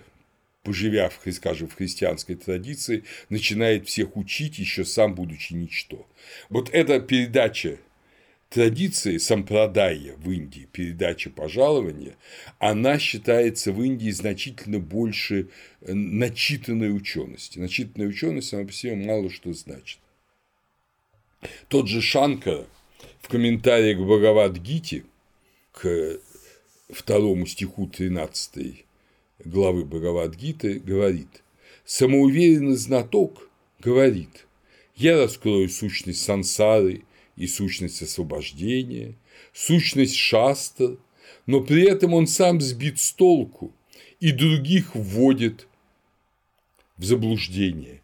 поживя, 0.62 1.10
в, 1.10 1.34
скажем, 1.34 1.70
в 1.70 1.76
христианской 1.76 2.36
традиции, 2.36 3.06
начинает 3.30 3.88
всех 3.88 4.18
учить, 4.18 4.60
еще 4.60 4.84
сам 4.84 5.16
будучи 5.16 5.54
ничто. 5.54 6.06
Вот 6.50 6.70
эта 6.74 7.00
передача 7.00 7.80
традиции 8.50 9.18
сампрадая 9.18 10.16
в 10.18 10.30
Индии, 10.30 10.68
передача 10.74 11.30
пожалования, 11.30 12.18
она 12.60 13.00
считается 13.00 13.72
в 13.72 13.82
Индии 13.82 14.12
значительно 14.12 14.80
больше 14.80 15.48
э, 15.80 15.94
начитанной 15.94 16.94
учености. 16.94 17.60
Начитанная 17.60 18.10
ученость 18.10 18.50
сама 18.50 18.66
по 18.66 18.74
себе 18.74 18.96
мало 18.96 19.30
что 19.30 19.54
значит. 19.54 20.01
Тот 21.68 21.88
же 21.88 22.02
Шанкара 22.02 22.66
в 23.22 23.28
комментарии 23.28 23.94
к 23.94 24.00
Бхагавад-гите, 24.00 25.06
к 25.72 26.20
второму 26.90 27.46
стиху 27.46 27.88
13 27.88 28.86
главы 29.46 29.86
Бхагавад-гиты 29.86 30.80
говорит, 30.80 31.44
самоуверенный 31.86 32.76
знаток 32.76 33.50
говорит, 33.80 34.46
я 34.96 35.18
раскрою 35.18 35.70
сущность 35.70 36.24
сансары 36.24 37.04
и 37.36 37.48
сущность 37.48 38.02
освобождения, 38.02 39.16
сущность 39.54 40.16
шастр, 40.16 40.98
но 41.48 41.62
при 41.62 41.90
этом 41.90 42.14
он 42.14 42.28
сам 42.28 42.62
сбит 42.62 43.00
с 43.00 43.12
толку 43.14 43.74
и 44.20 44.32
других 44.32 44.96
вводит 44.96 45.68
в 46.98 47.04
заблуждение, 47.04 48.01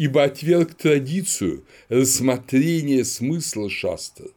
ибо 0.00 0.24
отверг 0.24 0.72
традицию 0.72 1.66
рассмотрения 1.90 3.04
смысла 3.04 3.68
шастр 3.68 4.30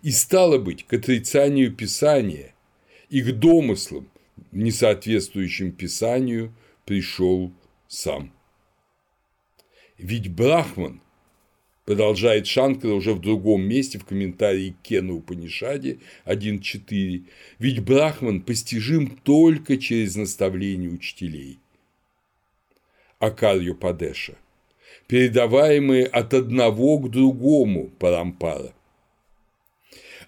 и 0.00 0.12
стало 0.12 0.58
быть 0.58 0.86
к 0.86 0.92
отрицанию 0.92 1.74
Писания 1.74 2.54
и 3.10 3.20
к 3.22 3.32
домыслам, 3.32 4.08
несоответствующим 4.52 5.72
Писанию 5.72 6.54
пришел 6.84 7.52
сам. 7.88 8.32
Ведь 9.98 10.30
Брахман, 10.30 11.00
продолжает 11.84 12.46
Шанкара 12.46 12.92
уже 12.92 13.12
в 13.12 13.20
другом 13.20 13.62
месте 13.62 13.98
в 13.98 14.04
комментарии 14.04 14.70
к 14.70 14.82
Кену 14.86 15.16
Упанишаде 15.16 15.98
1.4, 16.26 17.24
ведь 17.58 17.80
Брахман 17.80 18.40
постижим 18.40 19.16
только 19.24 19.78
через 19.78 20.14
наставление 20.14 20.90
учителей. 20.90 21.58
Акарью 23.18 23.74
Падеша, 23.74 24.36
передаваемые 25.08 26.06
от 26.06 26.34
одного 26.34 26.98
к 26.98 27.10
другому 27.10 27.88
Парампара, 27.98 28.72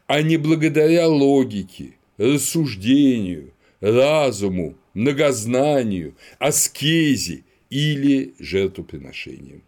а 0.06 0.22
не 0.22 0.36
благодаря 0.38 1.06
логике, 1.06 1.92
рассуждению, 2.18 3.52
разуму, 3.80 4.74
многознанию, 4.94 6.16
аскезе 6.38 7.44
или 7.68 8.34
жертвоприношением. 8.40 9.62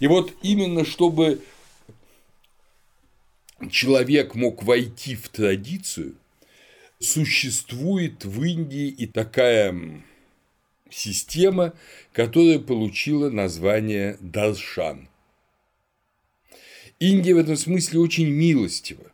И 0.00 0.06
вот 0.06 0.34
именно 0.42 0.84
чтобы 0.84 1.40
человек 3.70 4.34
мог 4.34 4.62
войти 4.64 5.14
в 5.14 5.28
традицию, 5.28 6.16
существует 6.98 8.24
в 8.24 8.42
Индии 8.42 8.88
и 8.88 9.06
такая 9.06 10.02
система, 10.90 11.74
которая 12.12 12.58
получила 12.58 13.30
название 13.30 14.16
Даршан. 14.20 15.08
Индия 16.98 17.34
в 17.34 17.38
этом 17.38 17.56
смысле 17.56 18.00
очень 18.00 18.28
милостива. 18.28 19.04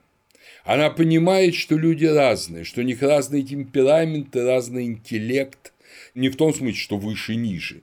Она 0.65 0.91
понимает, 0.91 1.55
что 1.55 1.77
люди 1.77 2.05
разные, 2.05 2.65
что 2.65 2.81
у 2.81 2.85
них 2.85 3.03
разные 3.03 3.43
темпераменты, 3.43 4.45
разный 4.45 4.85
интеллект. 4.85 5.73
Не 6.15 6.29
в 6.29 6.37
том 6.37 6.55
смысле, 6.55 6.79
что 6.79 6.99
выше 6.99 7.33
и 7.33 7.37
ниже. 7.37 7.83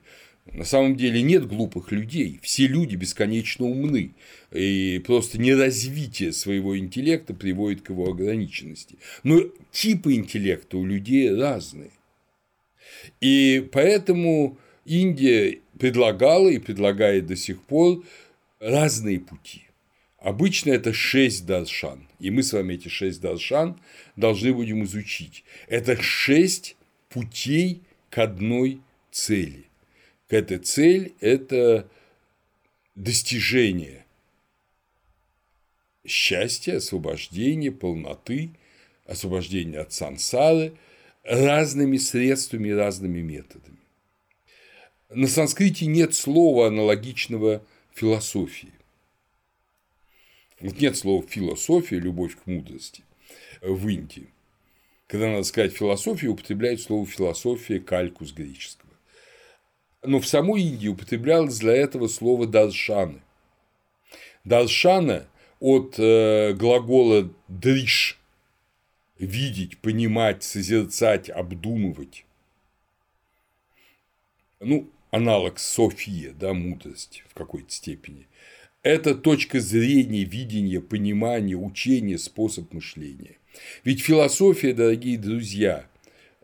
На 0.52 0.64
самом 0.64 0.96
деле 0.96 1.22
нет 1.22 1.46
глупых 1.46 1.92
людей, 1.92 2.40
все 2.42 2.66
люди 2.66 2.96
бесконечно 2.96 3.66
умны, 3.66 4.14
и 4.50 5.00
просто 5.06 5.38
неразвитие 5.38 6.32
своего 6.32 6.76
интеллекта 6.76 7.34
приводит 7.34 7.82
к 7.82 7.90
его 7.90 8.10
ограниченности. 8.10 8.98
Но 9.22 9.42
типы 9.70 10.14
интеллекта 10.14 10.76
у 10.76 10.84
людей 10.84 11.32
разные. 11.32 11.90
И 13.20 13.68
поэтому 13.72 14.58
Индия 14.84 15.60
предлагала 15.78 16.48
и 16.48 16.58
предлагает 16.58 17.26
до 17.26 17.36
сих 17.36 17.62
пор 17.62 18.04
разные 18.58 19.20
пути. 19.20 19.64
Обычно 20.18 20.70
это 20.70 20.92
шесть 20.92 21.46
даршан, 21.46 22.06
и 22.18 22.30
мы 22.30 22.42
с 22.42 22.52
вами 22.52 22.74
эти 22.74 22.88
шесть 22.88 23.20
даршан 23.22 23.80
должны 24.16 24.52
будем 24.52 24.84
изучить. 24.84 25.44
Это 25.66 26.00
шесть 26.00 26.76
путей 27.08 27.82
к 28.10 28.18
одной 28.18 28.80
цели. 29.10 29.64
Эта 30.28 30.58
цель– 30.58 31.14
это 31.20 31.88
достижение 32.94 34.04
счастья, 36.06 36.76
освобождения, 36.76 37.72
полноты, 37.72 38.50
освобождения 39.06 39.78
от 39.78 39.92
сансары 39.92 40.74
разными 41.24 41.96
средствами 41.96 42.70
разными 42.70 43.20
методами. 43.20 43.78
На 45.10 45.26
санскрите 45.26 45.86
нет 45.86 46.14
слова 46.14 46.68
аналогичного 46.68 47.64
философии. 47.92 48.72
Вот 50.60 50.78
нет 50.78 50.96
слова 50.96 51.24
философия, 51.26 51.98
любовь 51.98 52.36
к 52.36 52.46
мудрости 52.46 53.02
в 53.60 53.88
Индии. 53.88 54.28
Когда 55.06 55.28
надо 55.28 55.42
сказать 55.42 55.72
философия, 55.72 56.28
употребляют 56.28 56.80
слово 56.80 57.06
философия 57.06 57.80
кальку 57.80 58.24
с 58.24 58.32
греческого. 58.32 58.90
Но 60.02 60.20
в 60.20 60.26
самой 60.26 60.62
Индии 60.62 60.88
употреблялось 60.88 61.58
для 61.58 61.74
этого 61.74 62.06
слово 62.06 62.46
даршаны. 62.46 63.20
Даршана 64.44 65.26
от 65.58 65.98
э, 65.98 66.54
глагола 66.54 67.30
дриш– 67.48 68.16
видеть, 69.20 69.78
понимать, 69.78 70.42
созерцать, 70.42 71.28
обдумывать. 71.28 72.24
Ну, 74.60 74.88
аналог 75.10 75.58
София, 75.58 76.32
да, 76.32 76.54
мудрость 76.54 77.22
в 77.28 77.34
какой-то 77.34 77.70
степени. 77.70 78.26
Это 78.82 79.14
точка 79.14 79.60
зрения, 79.60 80.24
видения, 80.24 80.80
понимания, 80.80 81.54
учения, 81.54 82.18
способ 82.18 82.72
мышления. 82.72 83.36
Ведь 83.84 84.00
философия, 84.00 84.72
дорогие 84.72 85.18
друзья, 85.18 85.86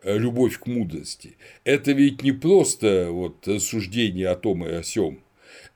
э, 0.03 0.17
любовь 0.17 0.59
к 0.59 0.67
мудрости, 0.67 1.35
это 1.63 1.93
ведь 1.93 2.21
не 2.21 2.31
просто 2.31 3.07
вот 3.09 3.47
рассуждение 3.47 4.27
о 4.27 4.35
том 4.35 4.65
и 4.65 4.71
о 4.71 4.83
сём, 4.83 5.19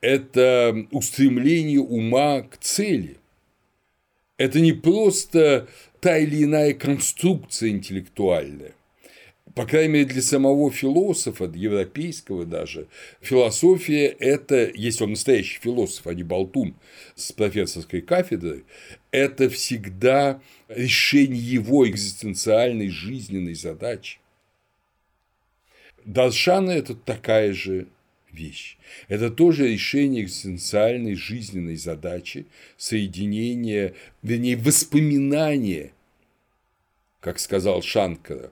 это 0.02 0.86
устремление 0.92 1.80
ума 1.80 2.42
к 2.42 2.58
цели. 2.58 3.18
Это 4.38 4.60
не 4.60 4.74
просто 4.74 5.68
та 6.02 6.18
или 6.18 6.44
иная 6.44 6.74
конструкция 6.74 7.70
интеллектуальная 7.70 8.74
по 9.56 9.66
крайней 9.66 9.94
мере, 9.94 10.06
для 10.06 10.22
самого 10.22 10.72
философа, 10.72 11.46
европейского 11.54 12.46
даже, 12.46 12.88
философия– 13.22 14.08
это, 14.20 14.72
если 14.74 15.04
он 15.04 15.12
настоящий 15.12 15.60
философ, 15.60 16.08
а 16.08 16.14
не 16.14 16.24
болтун 16.24 16.76
с 17.16 17.32
профессорской 17.32 18.02
кафедры, 18.02 18.64
это 19.12 19.50
всегда 19.50 20.42
решение 20.70 21.42
его 21.42 21.88
экзистенциальной 21.88 22.90
жизненной 22.90 23.56
задачи. 23.56 24.20
Даршана– 26.06 26.72
это 26.72 26.96
такая 26.96 27.54
же 27.54 27.88
вещь. 28.34 28.78
Это 29.08 29.30
тоже 29.30 29.70
решение 29.70 30.24
экзистенциальной 30.24 31.16
жизненной 31.16 31.76
задачи, 31.76 32.46
соединение, 32.78 33.94
вернее, 34.22 34.58
воспоминания, 34.58 35.94
как 37.20 37.40
сказал 37.40 37.82
Шанкара, 37.82 38.52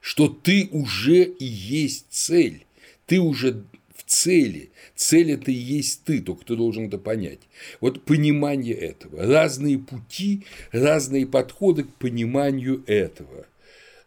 что 0.00 0.28
ты 0.28 0.68
уже 0.72 1.24
и 1.24 1.44
есть 1.44 2.06
цель, 2.10 2.64
ты 3.06 3.20
уже 3.20 3.64
в 3.94 4.04
цели, 4.04 4.70
цель 4.94 5.32
это 5.32 5.50
и 5.50 5.54
есть 5.54 6.04
ты, 6.04 6.20
только 6.20 6.44
ты 6.44 6.56
должен 6.56 6.86
это 6.86 6.98
понять. 6.98 7.40
Вот 7.80 8.04
понимание 8.04 8.74
этого, 8.74 9.26
разные 9.26 9.78
пути, 9.78 10.44
разные 10.72 11.26
подходы 11.26 11.84
к 11.84 11.94
пониманию 11.94 12.82
этого. 12.86 13.46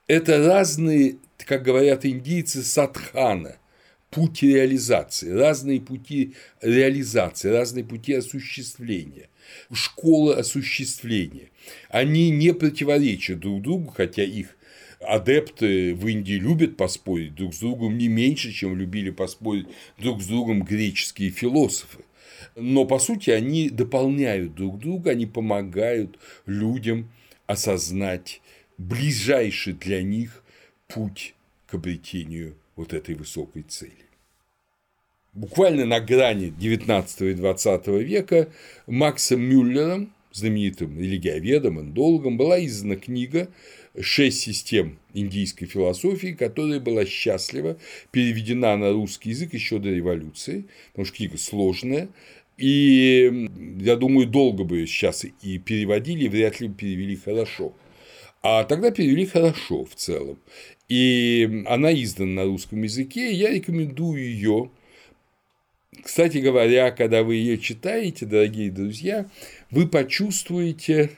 Это 0.08 0.46
разные, 0.46 1.18
как 1.38 1.64
говорят 1.64 2.06
индийцы, 2.06 2.64
садхана, 2.64 3.58
путь 4.12 4.44
реализации, 4.44 5.32
разные 5.32 5.82
пути 5.82 6.36
реализации, 6.62 7.50
разные 7.50 7.84
пути 7.84 8.14
осуществления, 8.14 9.30
школы 9.74 10.36
осуществления. 10.36 11.50
Они 11.90 12.30
не 12.30 12.54
противоречат 12.54 13.40
друг 13.40 13.62
другу, 13.62 13.92
хотя 13.96 14.24
их 14.24 14.56
адепты 15.00 15.96
в 15.96 16.08
Индии 16.08 16.34
любят 16.34 16.78
поспорить 16.78 17.34
друг 17.34 17.56
с 17.56 17.60
другом 17.60 17.98
не 17.98 18.08
меньше, 18.08 18.52
чем 18.52 18.78
любили 18.78 19.10
поспорить 19.10 19.68
друг 19.98 20.22
с 20.22 20.28
другом 20.28 20.64
греческие 20.64 21.32
философы. 21.32 22.04
Но, 22.56 22.86
по 22.86 23.00
сути, 23.00 23.30
они 23.30 23.70
дополняют 23.70 24.56
друг 24.56 24.78
друга, 24.80 25.12
они 25.12 25.26
помогают 25.26 26.20
людям 26.46 27.10
осознать 27.48 28.42
ближайший 28.78 29.74
для 29.74 30.04
них 30.04 30.44
путь 30.88 31.34
к 31.66 31.76
обретению 31.76 32.56
вот 32.82 32.94
этой 32.94 33.16
высокой 33.16 33.64
цели. 33.64 34.06
Буквально 35.34 35.86
на 35.86 36.02
грани 36.02 36.50
19 36.50 37.22
и 37.22 37.34
20 37.34 37.88
века 37.88 38.50
Максом 38.86 39.42
Мюллером, 39.42 40.14
знаменитым 40.34 41.00
религиоведом, 41.00 41.80
индологом, 41.80 42.38
была 42.38 42.64
издана 42.66 42.98
книга 42.98 43.48
«Шесть 44.00 44.42
систем 44.42 45.00
индийской 45.14 45.68
философии», 45.68 46.34
которая 46.34 46.80
была 46.80 47.06
счастливо 47.06 47.78
переведена 48.12 48.76
на 48.76 48.92
русский 48.92 49.30
язык 49.30 49.54
еще 49.54 49.80
до 49.80 49.90
революции, 49.90 50.66
потому 50.92 51.06
что 51.06 51.16
книга 51.16 51.38
сложная, 51.38 52.10
и 52.58 53.50
я 53.80 53.96
думаю, 53.96 54.28
долго 54.28 54.64
бы 54.64 54.86
сейчас 54.86 55.26
и 55.26 55.58
переводили, 55.60 56.26
и 56.26 56.30
вряд 56.30 56.60
ли 56.60 56.68
перевели 56.70 57.16
хорошо. 57.16 57.74
А 58.42 58.64
тогда 58.64 58.92
перевели 58.92 59.26
хорошо 59.26 59.86
в 59.86 59.96
целом. 59.96 60.40
И 60.90 61.64
она 61.68 61.94
издана 61.94 62.44
на 62.44 62.44
русском 62.46 62.82
языке, 62.82 63.32
и 63.32 63.36
я 63.36 63.52
рекомендую 63.52 64.24
ее. 64.24 64.72
Кстати 66.04 66.40
говоря, 66.40 66.92
когда 66.92 67.24
вы 67.24 67.36
ее 67.36 67.58
читаете, 67.58 68.26
дорогие 68.26 68.72
друзья, 68.72 69.30
вы 69.70 69.88
почувствуете, 69.88 71.12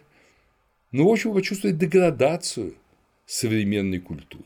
ну, 0.91 1.07
в 1.07 1.11
общем, 1.11 1.31
вы 1.31 1.39
почувствуете 1.39 1.79
деградацию 1.79 2.75
современной 3.25 3.99
культуры. 3.99 4.43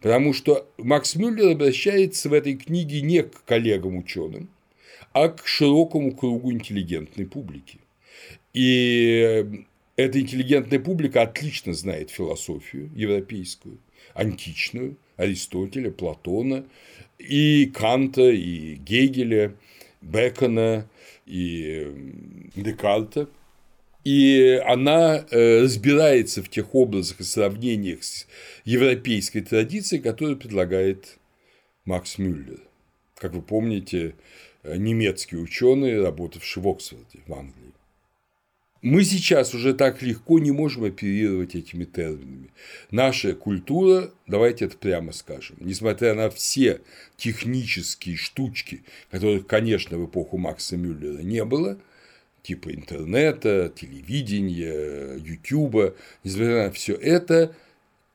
Потому 0.00 0.32
что 0.32 0.70
Макс 0.78 1.16
Мюллер 1.16 1.50
обращается 1.52 2.28
в 2.28 2.32
этой 2.32 2.54
книге 2.54 3.02
не 3.02 3.22
к 3.22 3.44
коллегам-ученым, 3.44 4.48
а 5.12 5.28
к 5.28 5.46
широкому 5.46 6.14
кругу 6.14 6.52
интеллигентной 6.52 7.26
публики. 7.26 7.80
И 8.54 9.64
эта 9.96 10.20
интеллигентная 10.20 10.78
публика 10.78 11.22
отлично 11.22 11.72
знает 11.72 12.10
философию 12.10 12.90
европейскую, 12.94 13.78
античную, 14.14 14.96
Аристотеля, 15.16 15.90
Платона, 15.90 16.66
и 17.18 17.66
Канта, 17.74 18.30
и 18.30 18.74
Гегеля, 18.74 19.54
Бекона, 20.02 20.88
и 21.24 22.50
Декарта. 22.54 23.28
И 24.04 24.60
она 24.64 25.24
э, 25.30 25.62
разбирается 25.62 26.42
в 26.42 26.48
тех 26.48 26.74
образах 26.74 27.20
и 27.20 27.24
сравнениях 27.24 28.04
с 28.04 28.28
европейской 28.64 29.40
традицией, 29.40 30.00
которую 30.00 30.36
предлагает 30.36 31.18
Макс 31.84 32.18
Мюллер. 32.18 32.60
Как 33.16 33.32
вы 33.32 33.42
помните, 33.42 34.14
немецкий 34.62 35.36
ученый, 35.36 36.00
работавший 36.00 36.62
в 36.62 36.68
Оксфорде, 36.68 37.20
в 37.26 37.32
Англии. 37.32 37.65
Мы 38.88 39.02
сейчас 39.02 39.52
уже 39.52 39.74
так 39.74 40.00
легко 40.00 40.38
не 40.38 40.52
можем 40.52 40.84
оперировать 40.84 41.56
этими 41.56 41.84
терминами. 41.84 42.50
Наша 42.92 43.34
культура, 43.34 44.12
давайте 44.28 44.66
это 44.66 44.78
прямо 44.78 45.10
скажем, 45.10 45.56
несмотря 45.58 46.14
на 46.14 46.30
все 46.30 46.82
технические 47.16 48.14
штучки, 48.14 48.84
которых, 49.10 49.48
конечно, 49.48 49.98
в 49.98 50.06
эпоху 50.06 50.38
Макса 50.38 50.76
Мюллера 50.76 51.20
не 51.22 51.44
было, 51.44 51.80
типа 52.42 52.72
интернета, 52.72 53.72
телевидения, 53.74 55.16
ютуба, 55.16 55.96
несмотря 56.22 56.66
на 56.66 56.70
все 56.70 56.94
это, 56.94 57.56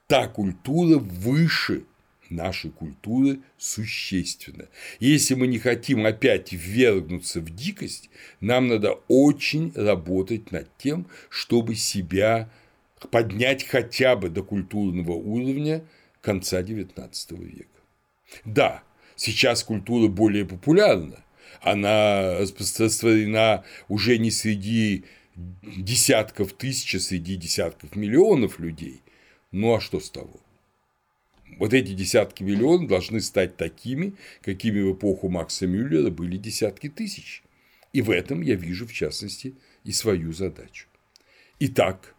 та 0.08 0.30
культура 0.30 1.00
выше 1.00 1.84
нашей 2.32 2.72
культуры 2.72 3.40
существенно. 3.58 4.68
Если 5.00 5.36
мы 5.36 5.48
не 5.48 5.60
хотим 5.60 6.06
опять 6.06 6.52
ввергнуться 6.52 7.42
в 7.42 7.54
дикость, 7.54 8.10
нам 8.40 8.68
надо 8.68 9.00
очень 9.08 9.72
работать 9.76 10.52
над 10.52 10.76
тем, 10.78 11.08
чтобы 11.30 11.76
себя 11.76 12.50
поднять 13.10 13.66
хотя 13.66 14.16
бы 14.16 14.30
до 14.30 14.44
культурного 14.44 15.14
уровня 15.14 15.84
конца 16.22 16.62
XIX 16.62 17.12
века. 17.44 17.68
Да, 18.46 18.84
сейчас 19.16 19.64
культура 19.64 20.08
более 20.08 20.46
популярна, 20.46 21.24
она 21.62 22.40
распространена 22.40 23.64
уже 23.88 24.18
не 24.18 24.32
среди 24.32 25.06
десятков 25.36 26.54
тысяч, 26.54 26.96
а 26.96 27.00
среди 27.00 27.36
десятков 27.36 27.96
миллионов 27.96 28.60
людей. 28.60 29.02
Ну 29.52 29.76
а 29.76 29.82
что 29.82 30.00
с 30.00 30.10
того? 30.10 30.40
Вот 31.62 31.76
эти 31.76 31.93
десятки 31.93 32.41
миллионов 32.41 32.88
должны 32.88 33.22
стать 33.22 33.55
такими, 33.55 34.16
какими 34.41 34.82
в 34.82 34.93
эпоху 34.93 35.30
Макса 35.30 35.68
Мюллера 35.68 36.09
были 36.09 36.38
десятки 36.38 36.89
тысяч. 36.89 37.43
И 37.93 38.01
в 38.01 38.09
этом 38.09 38.41
я 38.41 38.55
вижу, 38.55 38.88
в 38.88 38.93
частности, 38.93 39.53
и 39.84 39.91
свою 39.91 40.34
задачу. 40.34 40.88
Итак, 41.59 42.16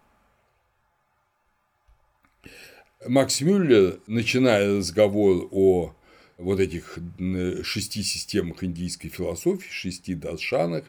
Макс 3.05 3.41
Мюллер, 3.41 3.99
начиная 4.07 4.77
разговор 4.77 5.49
о 5.51 5.93
вот 6.39 6.61
этих 6.61 7.01
шести 7.65 8.05
системах 8.05 8.63
индийской 8.63 9.11
философии, 9.11 9.69
шести 9.69 10.15
даршанах, 10.15 10.85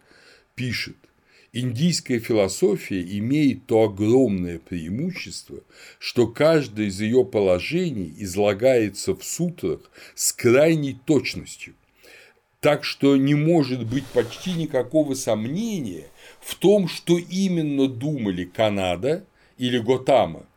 пишет– 0.54 0.98
Индийская 1.56 2.18
философия 2.18 3.04
имеет 3.20 3.68
то 3.68 3.84
огромное 3.84 4.58
преимущество, 4.58 5.60
что 6.00 6.26
каждое 6.26 6.88
из 6.88 7.00
ее 7.00 7.24
положений 7.24 8.12
излагается 8.18 9.16
в 9.16 9.24
сутрах 9.24 9.80
с 10.16 10.34
крайней 10.34 10.98
точностью, 11.06 11.76
так 12.60 12.84
что 12.84 13.16
не 13.18 13.36
может 13.36 13.86
быть 13.86 14.06
почти 14.06 14.54
никакого 14.54 15.14
сомнения 15.14 16.08
в 16.42 16.56
том, 16.56 16.88
что 16.88 17.20
именно 17.20 17.88
думали 17.88 18.46
Канада 18.46 19.24
или 19.60 19.78
Готама, 19.78 20.48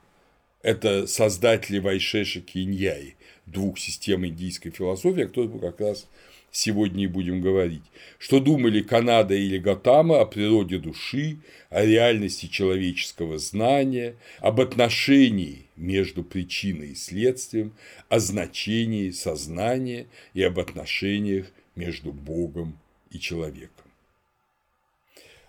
это 0.62 1.07
создатели 1.07 1.78
Вайшешики 1.78 2.57
и 2.57 2.64
Ньяи, 2.64 3.16
двух 3.44 3.78
систем 3.78 4.24
индийской 4.26 4.70
философии, 4.70 5.24
о 5.24 5.28
которых 5.28 5.53
мы 5.53 5.61
как 5.61 5.78
раз 5.78 6.07
сегодня 6.57 7.05
и 7.05 7.07
будем 7.07 7.43
говорить, 7.43 7.83
что 8.19 8.41
думали 8.41 8.81
Канада 8.81 9.35
или 9.35 9.59
Гатама 9.59 10.21
о 10.21 10.25
природе 10.25 10.79
души, 10.79 11.39
о 11.69 11.85
реальности 11.85 12.47
человеческого 12.47 13.39
знания, 13.39 14.17
об 14.39 14.61
отношении 14.61 15.67
между 15.77 16.25
причиной 16.25 16.93
и 16.93 16.95
следствием, 16.95 17.75
о 18.09 18.21
значении 18.21 19.11
сознания 19.11 20.07
и 20.33 20.43
об 20.43 20.59
отношениях 20.59 21.47
между 21.75 22.11
Богом 22.11 22.79
и 23.11 23.21
человеком. 23.21 23.85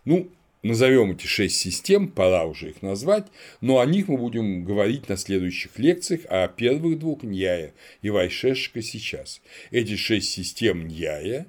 Ну, 0.03 0.29
назовем 0.67 1.11
эти 1.11 1.25
шесть 1.25 1.57
систем, 1.57 2.07
пора 2.07 2.45
уже 2.45 2.69
их 2.69 2.81
назвать, 2.81 3.27
но 3.61 3.79
о 3.79 3.85
них 3.85 4.07
мы 4.07 4.17
будем 4.17 4.63
говорить 4.63 5.09
на 5.09 5.17
следующих 5.17 5.79
лекциях, 5.79 6.21
а 6.29 6.43
о 6.43 6.47
первых 6.47 6.99
двух 6.99 7.23
Ньяя 7.23 7.73
и 8.01 8.09
Вайшешика 8.09 8.81
сейчас. 8.81 9.41
Эти 9.71 9.95
шесть 9.95 10.29
систем 10.29 10.87
Ньяя, 10.87 11.47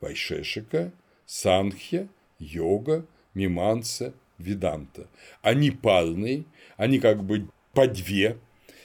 Вайшешика, 0.00 0.92
Санхья, 1.24 2.08
Йога, 2.38 3.06
Миманса, 3.32 4.12
Веданта. 4.38 5.08
Они 5.42 5.70
парные, 5.70 6.44
они 6.76 6.98
как 6.98 7.24
бы 7.24 7.48
по 7.72 7.86
две, 7.86 8.36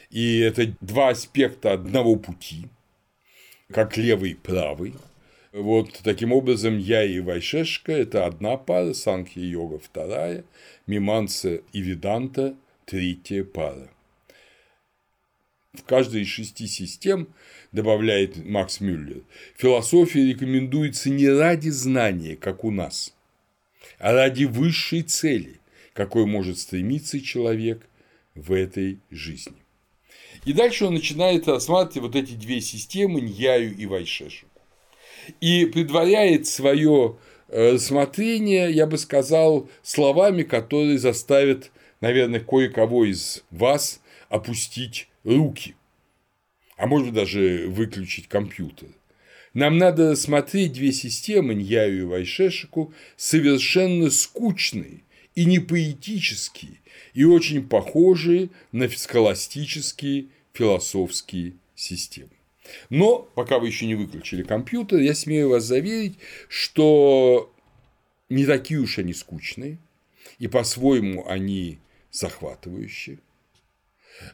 и 0.10 0.40
это 0.40 0.74
два 0.80 1.10
аспекта 1.10 1.74
одного 1.74 2.16
пути, 2.16 2.68
как 3.72 3.98
левый 3.98 4.32
и 4.32 4.36
правый– 4.36 4.94
вот 5.52 6.02
таким 6.04 6.32
образом 6.32 6.78
я 6.78 7.04
и 7.04 7.20
Вайшешка– 7.20 7.92
это 7.94 8.26
одна 8.26 8.58
пара, 8.58 8.94
Санхи-йога– 8.94 9.80
вторая, 9.84 10.44
Миманса 10.86 11.62
и 11.74 11.82
Веданта– 11.82 12.56
третья 12.86 13.44
пара. 13.44 13.90
В 15.74 15.84
каждой 15.84 16.22
из 16.22 16.28
шести 16.28 16.68
систем, 16.68 17.30
добавляет 17.72 18.46
Макс 18.46 18.80
Мюллер, 18.80 19.22
философия 19.56 20.26
рекомендуется 20.26 21.10
не 21.10 21.28
ради 21.28 21.70
знания, 21.70 22.36
как 22.36 22.64
у 22.64 22.72
нас, 22.72 23.16
а 23.98 24.12
ради 24.12 24.44
высшей 24.46 25.02
цели, 25.02 25.60
какой 25.94 26.26
может 26.26 26.60
стремиться 26.60 27.20
человек 27.20 27.88
в 28.36 28.52
этой 28.52 29.00
жизни. 29.10 29.56
И 30.46 30.54
дальше 30.54 30.86
он 30.86 30.94
начинает 30.94 31.48
рассматривать 31.48 32.14
вот 32.14 32.16
эти 32.16 32.34
две 32.34 32.62
системы, 32.62 33.20
Ньяю 33.20 33.76
и 33.76 33.86
Вайшешу 33.86 34.49
и 35.42 35.66
предваряет 35.66 36.48
свое 36.48 37.18
э, 37.48 37.74
рассмотрение, 37.74 38.72
я 38.72 38.88
бы 38.88 38.98
сказал, 38.98 39.70
словами, 39.84 40.44
которые 40.44 40.98
заставят, 40.98 41.72
наверное, 42.02 42.40
кое-кого 42.40 43.06
из 43.06 43.44
вас 43.52 44.02
опустить 44.30 45.08
руки. 45.24 45.76
а 46.78 46.88
может 46.88 47.14
даже 47.14 47.66
выключить 47.68 48.28
компьютер. 48.28 48.88
Нам 49.54 49.78
надо 49.78 50.16
смотреть 50.16 50.74
две 50.74 50.94
системы, 50.94 51.54
Ньяю 51.54 52.00
и 52.00 52.04
Вайшешику, 52.04 52.94
совершенно 53.18 54.10
скучные 54.12 55.02
и 55.36 55.46
не 55.46 55.60
поэтические, 55.60 56.80
и 57.14 57.24
очень 57.24 57.68
похожие 57.68 58.50
на 58.72 58.88
схоластические 58.88 60.28
философские 60.54 61.54
системы. 61.76 62.39
Но 62.90 63.20
пока 63.36 63.60
вы 63.60 63.68
еще 63.68 63.86
не 63.86 63.96
выключили 63.96 64.44
компьютер, 64.44 65.00
я 65.00 65.14
смею 65.14 65.50
вас 65.50 65.64
заверить, 65.64 66.18
что 66.48 67.54
не 68.30 68.46
такие 68.46 68.80
уж 68.80 69.00
они 69.00 69.14
скучные, 69.14 69.78
и 70.38 70.48
по-своему 70.48 71.28
они 71.28 71.80
захватывающие. 72.12 73.20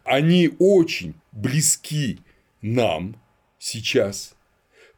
Они 0.04 0.52
очень 0.60 1.14
близки 1.32 2.20
нам 2.62 3.22
сейчас 3.60 4.36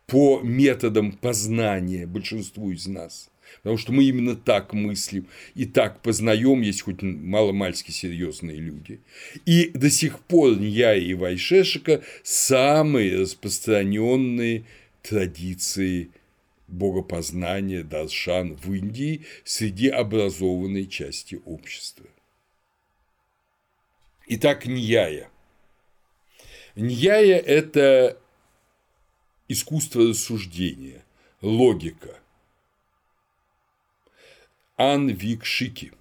по 0.05 0.39
методам 0.41 1.11
познания 1.11 2.07
большинству 2.07 2.71
из 2.71 2.87
нас. 2.87 3.29
Потому 3.57 3.77
что 3.77 3.91
мы 3.91 4.03
именно 4.03 4.35
так 4.35 4.73
мыслим 4.73 5.27
и 5.55 5.65
так 5.65 6.01
познаем, 6.01 6.61
есть 6.61 6.81
хоть 6.81 7.01
маломальски 7.01 7.91
серьезные 7.91 8.57
люди. 8.57 9.01
И 9.45 9.69
до 9.73 9.89
сих 9.89 10.19
пор 10.19 10.59
я 10.59 10.95
и 10.95 11.13
Вайшешика 11.13 12.03
самые 12.23 13.19
распространенные 13.19 14.63
традиции 15.01 16.09
богопознания 16.67 17.83
Даршан 17.83 18.55
в 18.55 18.73
Индии 18.73 19.25
среди 19.43 19.89
образованной 19.89 20.85
части 20.85 21.41
общества. 21.45 22.05
Итак, 24.27 24.65
Ньяя. 24.65 25.29
Ньяя– 26.75 27.37
это 27.45 28.17
искусство 29.47 30.09
рассуждения, 30.09 31.03
логика– 31.41 32.19
Анвикшики. 34.77 35.91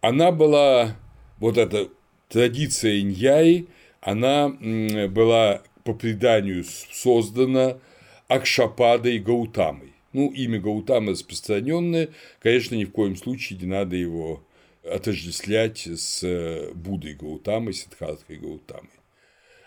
Она 0.00 0.32
была, 0.32 0.96
вот 1.38 1.56
эта 1.56 1.88
традиция 2.28 3.00
иньяи, 3.00 3.68
она 4.00 4.48
была 4.48 5.62
по 5.84 5.94
преданию 5.94 6.64
создана 6.64 7.78
Акшападой 8.26 9.20
Гаутамой. 9.20 9.92
Ну, 10.12 10.30
имя 10.32 10.60
Гаутама 10.60 11.12
распространенное, 11.12 12.10
конечно, 12.40 12.74
ни 12.74 12.84
в 12.84 12.90
коем 12.90 13.16
случае 13.16 13.60
не 13.60 13.66
надо 13.66 13.94
его 13.94 14.44
отождествлять 14.84 15.86
с 15.86 16.70
Буддой 16.74 17.14
Гаутамой, 17.14 17.72
Сиддхартой 17.72 18.38
Гаутамой. 18.38 18.90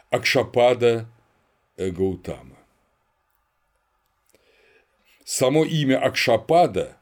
Акшапада 0.10 1.08
Гаутама. 1.78 2.58
Само 5.24 5.64
имя 5.64 5.98
Акшапада 6.04 6.98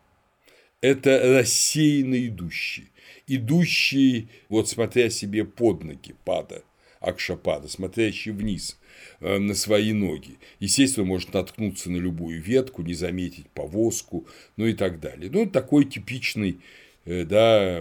это 0.84 1.38
рассеянно 1.38 2.28
идущий, 2.28 2.90
идущий, 3.26 4.28
вот 4.50 4.68
смотря 4.68 5.10
себе 5.10 5.46
под 5.46 5.86
ноги, 5.86 6.14
пада, 6.26 6.62
акшапада, 7.00 7.70
смотрящий 7.70 8.34
вниз 8.34 8.78
э, 9.22 9.38
на 9.38 9.56
свои 9.56 9.94
ноги. 9.94 10.38
Естественно, 10.60 11.06
может 11.06 11.34
наткнуться 11.34 11.90
на 11.90 11.96
любую 11.96 12.42
ветку, 12.42 12.82
не 12.82 12.96
заметить 12.96 13.50
повозку, 13.52 14.28
ну 14.58 14.66
и 14.66 14.74
так 14.74 15.00
далее. 15.00 15.32
Ну, 15.32 15.50
такой 15.50 15.86
типичный 15.86 16.60
э, 17.06 17.24
да, 17.24 17.80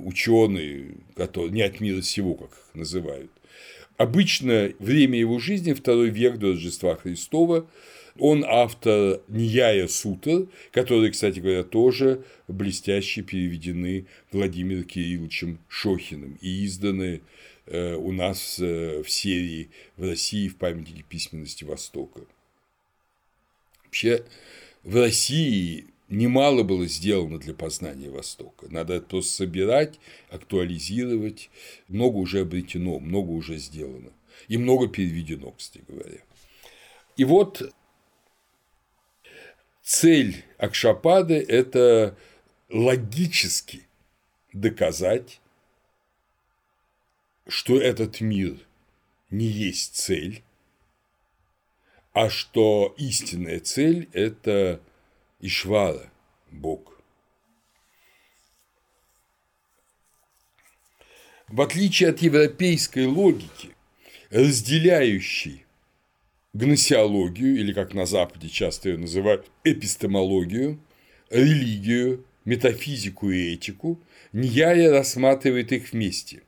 ученый, 0.00 0.96
который 1.14 1.52
не 1.52 1.62
от 1.62 1.78
мира 1.78 2.02
сего, 2.02 2.34
как 2.34 2.50
их 2.50 2.74
называют. 2.74 3.30
Обычно 3.96 4.72
время 4.80 5.20
его 5.20 5.38
жизни, 5.38 5.72
второй 5.72 6.10
век 6.10 6.38
до 6.38 6.48
Рождества 6.48 6.96
Христова, 6.96 7.70
он 8.18 8.44
автор 8.46 9.20
Нияя 9.28 9.88
Сутр, 9.88 10.48
которые, 10.70 11.10
кстати 11.10 11.40
говоря, 11.40 11.64
тоже 11.64 12.24
блестяще 12.46 13.22
переведены 13.22 14.06
Владимиром 14.30 14.84
Кирилловичем 14.84 15.58
Шохиным 15.68 16.38
и 16.40 16.64
изданы 16.64 17.22
э, 17.66 17.94
у 17.94 18.12
нас 18.12 18.58
э, 18.60 19.02
в 19.02 19.10
серии 19.10 19.70
в 19.96 20.08
России 20.08 20.48
в 20.48 20.56
памятнике 20.56 21.02
письменности 21.02 21.64
Востока. 21.64 22.20
Вообще, 23.84 24.24
в 24.84 24.96
России 24.96 25.86
немало 26.08 26.62
было 26.62 26.86
сделано 26.86 27.38
для 27.38 27.54
познания 27.54 28.10
Востока. 28.10 28.66
Надо 28.70 28.94
это 28.94 29.06
просто 29.06 29.32
собирать, 29.32 29.98
актуализировать. 30.30 31.50
Много 31.88 32.18
уже 32.18 32.40
обретено, 32.40 33.00
много 33.00 33.30
уже 33.30 33.56
сделано. 33.56 34.10
И 34.48 34.56
много 34.56 34.88
переведено, 34.88 35.52
кстати 35.52 35.84
говоря. 35.88 36.18
И 37.16 37.24
вот 37.24 37.72
цель 39.84 40.44
Акшапады– 40.58 41.34
это 41.48 42.16
логически 42.70 43.86
доказать, 44.52 45.40
что 47.46 47.78
этот 47.78 48.20
мир 48.20 48.58
не 49.30 49.44
есть 49.44 49.94
цель, 49.96 50.42
а 52.12 52.30
что 52.30 52.94
истинная 52.96 53.60
цель– 53.60 54.08
это 54.12 54.80
Ишвара, 55.40 56.10
Бог. 56.50 56.98
В 61.48 61.60
отличие 61.60 62.08
от 62.08 62.22
европейской 62.22 63.06
логики, 63.06 63.76
разделяющей 64.30 65.63
гносеологию, 66.54 67.56
или 67.56 67.72
как 67.72 67.92
на 67.92 68.06
Западе 68.06 68.48
часто 68.48 68.88
ее 68.88 68.98
называют, 68.98 69.50
эпистемологию, 69.64 70.80
религию, 71.28 72.24
метафизику 72.44 73.30
и 73.30 73.52
этику, 73.52 74.00
Ньяя 74.32 74.90
рассматривает 74.90 75.70
их 75.70 75.92
вместе. 75.92 76.42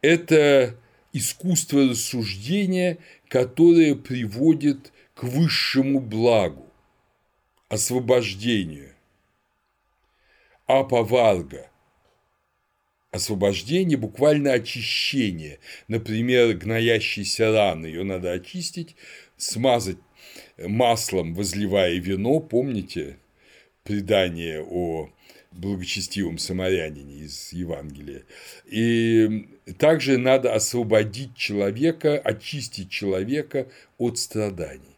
Это 0.00 0.76
искусство 1.12 1.88
рассуждения, 1.88 2.96
которое 3.28 3.94
приводит 3.94 4.92
к 5.14 5.24
высшему 5.24 6.00
благу, 6.00 6.72
освобождению, 7.68 8.94
аповарга, 10.66 11.70
освобождение, 13.10 13.96
буквально 13.98 14.52
очищение. 14.52 15.58
Например, 15.88 16.54
гноящейся 16.54 17.52
раны, 17.52 17.86
ее 17.86 18.04
надо 18.04 18.32
очистить, 18.32 18.96
смазать 19.36 19.98
маслом, 20.58 21.34
возливая 21.34 21.96
вино, 21.98 22.40
помните 22.40 23.16
предание 23.82 24.62
о 24.62 25.10
благочестивом 25.52 26.38
самарянине 26.38 27.24
из 27.24 27.52
Евангелия. 27.52 28.22
И 28.66 29.48
также 29.78 30.16
надо 30.16 30.54
освободить 30.54 31.34
человека, 31.36 32.18
очистить 32.18 32.90
человека 32.90 33.66
от 33.98 34.18
страданий. 34.18 34.96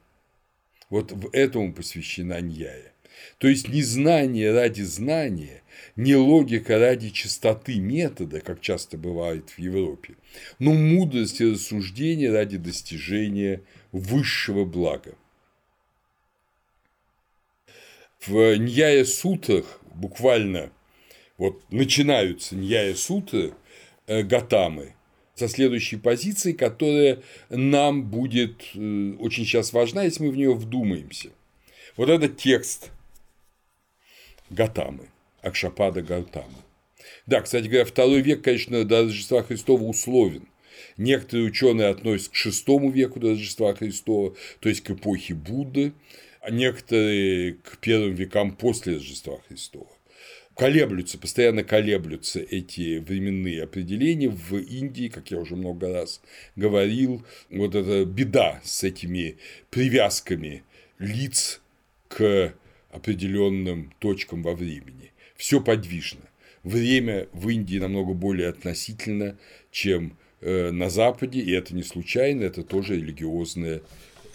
Вот 0.90 1.12
в 1.12 1.30
этому 1.32 1.72
посвящена 1.72 2.40
Ньяя. 2.40 2.92
То 3.38 3.48
есть 3.48 3.68
не 3.68 3.82
знание 3.82 4.52
ради 4.52 4.82
знания, 4.82 5.61
не 5.96 6.16
логика 6.16 6.78
ради 6.78 7.10
чистоты 7.10 7.78
метода, 7.78 8.40
как 8.40 8.60
часто 8.60 8.96
бывает 8.96 9.50
в 9.50 9.58
Европе, 9.58 10.14
но 10.58 10.72
мудрость 10.72 11.40
и 11.40 11.52
рассуждение 11.52 12.30
ради 12.32 12.56
достижения 12.56 13.62
высшего 13.92 14.64
блага. 14.64 15.14
В 18.26 18.56
Ньяя 18.56 19.04
сутрах 19.04 19.80
буквально 19.94 20.70
вот 21.38 21.60
начинаются 21.72 22.54
Ньяя 22.54 22.94
сутры 22.94 23.54
э, 24.06 24.22
Гатамы 24.22 24.94
со 25.34 25.48
следующей 25.48 25.96
позиции, 25.96 26.52
которая 26.52 27.22
нам 27.48 28.04
будет 28.04 28.62
э, 28.74 29.14
очень 29.18 29.44
сейчас 29.44 29.72
важна, 29.72 30.04
если 30.04 30.22
мы 30.22 30.30
в 30.30 30.36
нее 30.36 30.54
вдумаемся. 30.54 31.30
Вот 31.96 32.08
этот 32.08 32.36
текст 32.36 32.90
Гатамы. 34.50 35.08
Акшапада 35.42 36.02
Гартама. 36.02 36.64
Да, 37.26 37.40
кстати 37.40 37.66
говоря, 37.66 37.84
второй 37.84 38.20
век, 38.20 38.42
конечно, 38.42 38.84
до 38.84 39.02
Рождества 39.02 39.42
Христова 39.42 39.82
условен. 39.82 40.48
Некоторые 40.96 41.46
ученые 41.46 41.88
относятся 41.88 42.30
к 42.30 42.34
шестому 42.34 42.90
веку 42.90 43.20
до 43.20 43.30
Рождества 43.30 43.74
Христова, 43.74 44.34
то 44.60 44.68
есть 44.68 44.82
к 44.82 44.90
эпохе 44.90 45.34
Будды, 45.34 45.92
а 46.40 46.50
некоторые 46.50 47.54
к 47.54 47.78
первым 47.78 48.14
векам 48.14 48.52
после 48.52 48.94
Рождества 48.94 49.38
Христова. 49.48 49.88
Колеблются, 50.54 51.18
постоянно 51.18 51.64
колеблются 51.64 52.40
эти 52.40 52.98
временные 52.98 53.62
определения. 53.62 54.28
В 54.28 54.56
Индии, 54.56 55.08
как 55.08 55.30
я 55.30 55.38
уже 55.38 55.56
много 55.56 55.90
раз 55.90 56.20
говорил, 56.56 57.24
вот 57.48 57.74
эта 57.74 58.04
беда 58.04 58.60
с 58.62 58.84
этими 58.84 59.38
привязками 59.70 60.62
лиц 60.98 61.62
к 62.08 62.52
определенным 62.90 63.94
точкам 63.98 64.42
во 64.42 64.54
времени 64.54 65.11
все 65.42 65.60
подвижно. 65.60 66.20
Время 66.62 67.26
в 67.32 67.48
Индии 67.48 67.78
намного 67.78 68.14
более 68.14 68.48
относительно, 68.48 69.36
чем 69.72 70.16
э, 70.40 70.70
на 70.70 70.88
Западе, 70.88 71.40
и 71.40 71.50
это 71.50 71.74
не 71.74 71.82
случайно, 71.82 72.44
это 72.44 72.62
тоже 72.62 72.94
религиозное 72.94 73.82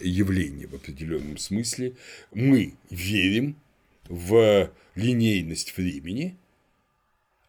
явление 0.00 0.66
в 0.66 0.74
определенном 0.74 1.38
смысле. 1.38 1.94
Мы 2.34 2.74
верим 2.90 3.56
в 4.06 4.70
линейность 4.96 5.78
времени, 5.78 6.36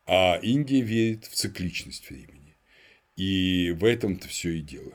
а 0.06 0.40
Индия 0.42 0.80
верит 0.80 1.26
в 1.26 1.36
цикличность 1.36 2.10
времени. 2.10 2.56
И 3.18 3.76
в 3.78 3.84
этом-то 3.84 4.30
все 4.30 4.52
и 4.52 4.62
дело. 4.62 4.94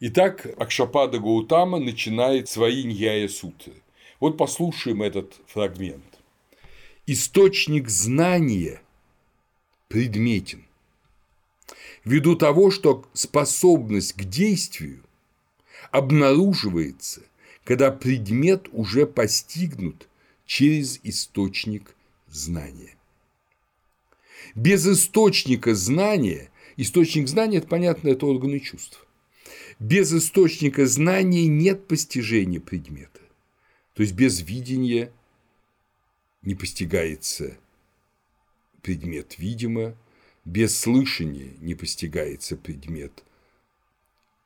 Итак, 0.00 0.44
Акшапада 0.58 1.20
Гаутама 1.20 1.78
начинает 1.78 2.48
свои 2.48 2.82
Ньяя 2.82 3.28
сутры. 3.28 3.74
Вот 4.18 4.36
послушаем 4.36 5.04
этот 5.04 5.34
фрагмент. 5.46 6.15
Источник 7.08 7.88
знания 7.88 8.82
предметен. 9.86 10.64
Ввиду 12.04 12.34
того, 12.34 12.72
что 12.72 13.08
способность 13.12 14.14
к 14.14 14.24
действию 14.24 15.04
обнаруживается, 15.92 17.22
когда 17.62 17.92
предмет 17.92 18.66
уже 18.72 19.06
постигнут 19.06 20.08
через 20.46 20.98
источник 21.04 21.94
знания. 22.26 22.96
Без 24.56 24.84
источника 24.84 25.76
знания, 25.76 26.50
источник 26.76 27.28
знания– 27.28 27.58
это 27.58 27.68
понятно, 27.68 28.08
это 28.08 28.26
органы 28.26 28.58
чувств. 28.58 29.06
Без 29.78 30.12
источника 30.12 30.86
знания 30.86 31.46
нет 31.46 31.86
постижения 31.86 32.58
предмета. 32.58 33.20
То 33.94 34.02
есть 34.02 34.14
без 34.14 34.40
видения 34.40 35.12
не 36.46 36.54
постигается 36.54 37.58
предмет 38.80 39.38
видимо, 39.38 39.94
без 40.44 40.78
слышания 40.78 41.52
не 41.60 41.74
постигается 41.74 42.56
предмет 42.56 43.24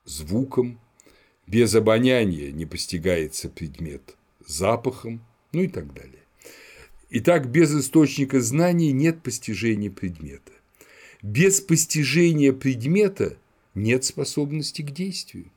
звуком, 0.05 0.81
без 1.47 1.75
обоняния 1.75 2.51
не 2.51 2.65
постигается 2.65 3.51
предмет 3.51 4.17
запахом, 4.47 5.25
ну 5.53 5.63
и 5.63 5.69
так 5.69 5.93
далее. 5.93 6.25
Итак, 7.11 7.51
без 7.51 7.75
источника 7.75 8.41
знаний 8.41 8.93
нет 8.93 9.23
постижения 9.23 9.91
предмета. 9.91 10.53
Без 11.23 11.61
постижения 11.61 12.55
предмета 12.55 13.37
нет 13.75 14.05
способности 14.05 14.81
к 14.81 14.91
действию. 14.91 15.51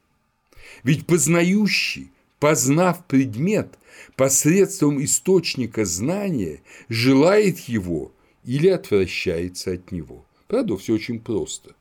Ведь 0.83 1.05
познающий, 1.05 2.11
познав 2.43 3.05
предмет 3.05 3.79
посредством 4.17 5.01
источника 5.01 5.85
знания, 5.85 6.61
желает 6.89 7.57
его 7.69 8.11
или 8.43 8.67
отвращается 8.67 9.71
от 9.71 9.93
него. 9.93 10.25
Правда, 10.49 10.75
все 10.75 10.95
очень 10.95 11.21
просто, 11.21 11.73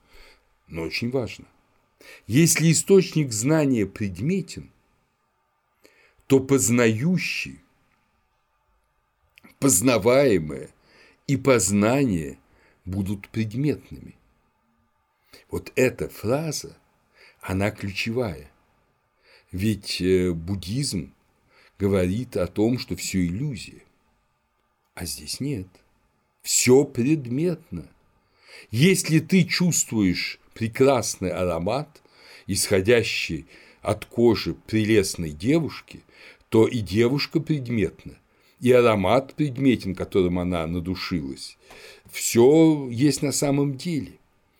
но 0.68 0.82
очень 0.82 1.10
важно. 1.10 1.46
Если 2.28 2.70
источник 2.70 3.32
знания 3.32 3.86
предметен, 3.86 4.70
то 6.28 6.38
познающий, 6.38 7.58
познаваемое 9.58 10.70
и 11.26 11.36
познание 11.36 12.38
будут 12.84 13.28
предметными. 13.30 14.14
Вот 15.50 15.72
эта 15.74 16.08
фраза, 16.08 16.76
она 17.40 17.72
ключевая. 17.72 18.51
Ведь 19.52 20.00
э, 20.00 20.32
буддизм 20.32 21.12
говорит 21.78 22.36
о 22.38 22.46
том, 22.46 22.78
что 22.78 22.96
все 22.96 23.24
иллюзия. 23.24 23.82
А 24.94 25.04
здесь 25.04 25.40
нет. 25.40 25.68
Все 26.42 26.84
предметно. 26.84 27.86
Если 28.70 29.20
ты 29.20 29.44
чувствуешь 29.44 30.40
прекрасный 30.54 31.30
аромат, 31.30 32.02
исходящий 32.46 33.46
от 33.82 34.06
кожи 34.06 34.54
прелестной 34.54 35.30
девушки, 35.30 36.02
то 36.48 36.66
и 36.66 36.80
девушка 36.80 37.40
предметна, 37.40 38.18
и 38.60 38.72
аромат 38.72 39.34
предметен, 39.34 39.94
которым 39.94 40.38
она 40.38 40.66
надушилась. 40.66 41.58
Все 42.10 42.88
есть 42.90 43.22
на 43.22 43.32
самом 43.32 43.76
деле. 43.76 44.12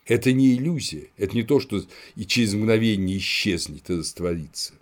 Это 0.07 0.33
не 0.33 0.55
иллюзия, 0.55 1.09
это 1.17 1.35
не 1.35 1.45
то, 1.45 1.61
что 1.61 1.83
и 2.17 2.27
через 2.27 2.55
мгновение 2.55 3.19
исчезнет 3.19 3.89
и 3.89 3.95
растворится. 3.95 4.75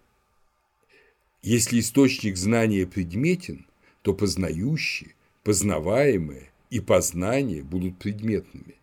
Если 1.42 1.80
источник 1.80 2.36
знания 2.36 2.86
предметен, 2.86 3.66
то 4.02 4.12
познающие, 4.12 5.14
познаваемое 5.42 6.50
и 6.68 6.80
познание 6.80 7.62
будут 7.62 7.98
предметными. 7.98 8.74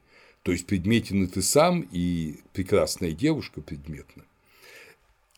То 0.41 0.51
есть 0.51 0.65
предметен 0.65 1.23
и 1.23 1.27
ты 1.27 1.41
сам, 1.41 1.87
и 1.91 2.37
прекрасная 2.53 3.11
девушка 3.11 3.61
предметна. 3.61 4.23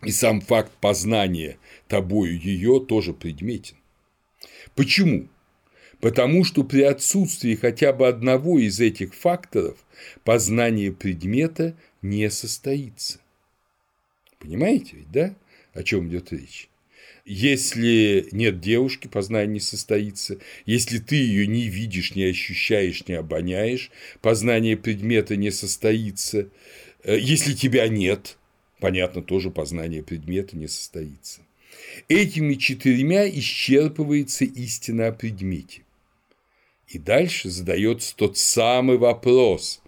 И 0.03 0.11
сам 0.11 0.39
факт 0.39 0.71
познания 0.79 1.57
тобою 1.89 2.39
ее 2.39 2.79
тоже 2.87 3.13
предметен. 3.13 3.75
Почему? 4.75 5.27
Потому 5.99 6.45
что 6.45 6.63
при 6.63 6.83
отсутствии 6.83 7.55
хотя 7.55 7.91
бы 7.91 8.07
одного 8.07 8.59
из 8.59 8.79
этих 8.79 9.13
факторов 9.13 9.77
познание 10.23 10.93
предмета 10.93 11.75
не 12.01 12.29
состоится. 12.29 13.19
Понимаете 14.37 14.95
ведь, 14.95 15.11
да, 15.11 15.35
о 15.73 15.83
чем 15.83 16.07
идет 16.07 16.31
речь? 16.31 16.68
Если 17.31 18.27
нет 18.31 18.59
девушки, 18.59 19.07
познание 19.07 19.53
не 19.53 19.59
состоится. 19.59 20.39
Если 20.65 20.97
ты 20.97 21.15
ее 21.15 21.45
не 21.45 21.67
видишь, 21.67 22.15
не 22.15 22.23
ощущаешь, 22.23 23.07
не 23.07 23.13
обоняешь, 23.13 23.91
познание 24.19 24.75
предмета 24.75 25.35
не 25.35 25.51
состоится. 25.51 26.49
Э, 27.03 27.19
если 27.19 27.53
тебя 27.53 27.87
нет, 27.87 28.35
понятно, 28.79 29.21
тоже 29.21 29.51
познание 29.51 30.01
предмета 30.01 30.57
не 30.57 30.67
состоится. 30.67 31.41
Этими 32.07 32.55
четырьмя 32.55 33.29
исчерпывается 33.29 34.45
истина 34.45 35.09
о 35.09 35.11
предмете. 35.11 35.83
И 36.87 36.97
дальше 36.97 37.51
задается 37.51 38.15
тот 38.15 38.39
самый 38.39 38.97
вопрос, 38.97 39.83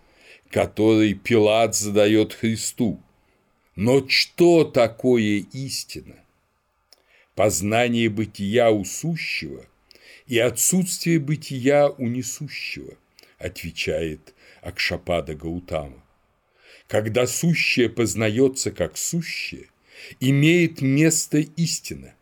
который 0.51 1.15
Пилат 1.15 1.75
задает 1.75 2.33
Христу. 2.33 3.01
Но 3.75 4.07
что 4.07 4.63
такое 4.63 5.43
истина? 5.53 6.20
Познание 7.36 8.09
бытия 8.09 8.71
у 8.71 8.84
сущего 8.84 9.65
и 10.27 10.38
отсутствие 10.38 11.19
бытия 11.19 11.89
у 11.89 12.07
несущего, 12.07 12.97
отвечает 13.38 14.34
Акшапада 14.61 15.36
Гаутама. 15.36 16.03
Когда 16.88 17.25
сущее 17.27 17.89
познается 17.89 18.71
как 18.71 18.97
сущее, 18.97 19.67
имеет 20.19 20.82
место 20.82 21.39
истина. 21.39 22.13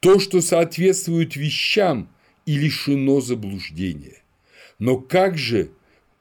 То, 0.00 0.20
что 0.20 0.40
соответствует 0.40 1.36
вещам 1.36 2.08
и 2.46 2.56
лишено 2.56 3.20
заблуждения. 3.20 4.22
Но 4.78 4.98
как 4.98 5.36
же 5.36 5.70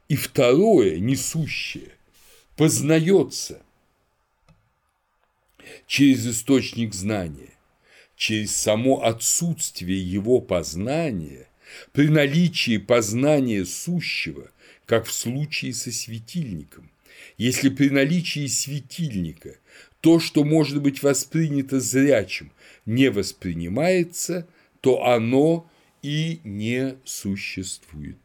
и 0.08 0.16
второе, 0.16 1.00
несущее, 1.00 1.92
познается 2.56 3.62
через 5.86 6.28
источник 6.28 6.94
знания, 6.94 7.57
через 8.18 8.56
само 8.56 9.04
отсутствие 9.04 10.02
его 10.02 10.42
познания, 10.42 11.48
при 11.94 12.08
наличии 12.08 12.78
познания 12.78 13.64
сущего, 13.66 14.50
как 14.86 15.06
в 15.06 15.14
случае 15.14 15.74
со 15.74 15.92
светильником. 15.92 16.90
Если 17.38 17.70
при 17.70 17.90
наличии 17.90 18.48
светильника 18.48 19.56
то, 20.02 20.20
что 20.20 20.44
может 20.44 20.82
быть 20.82 21.04
воспринято 21.04 21.80
зрячим, 21.80 22.52
не 22.86 23.10
воспринимается, 23.10 24.48
то 24.82 25.06
оно 25.06 25.70
и 26.02 26.40
не 26.44 26.96
существует. 27.04 28.18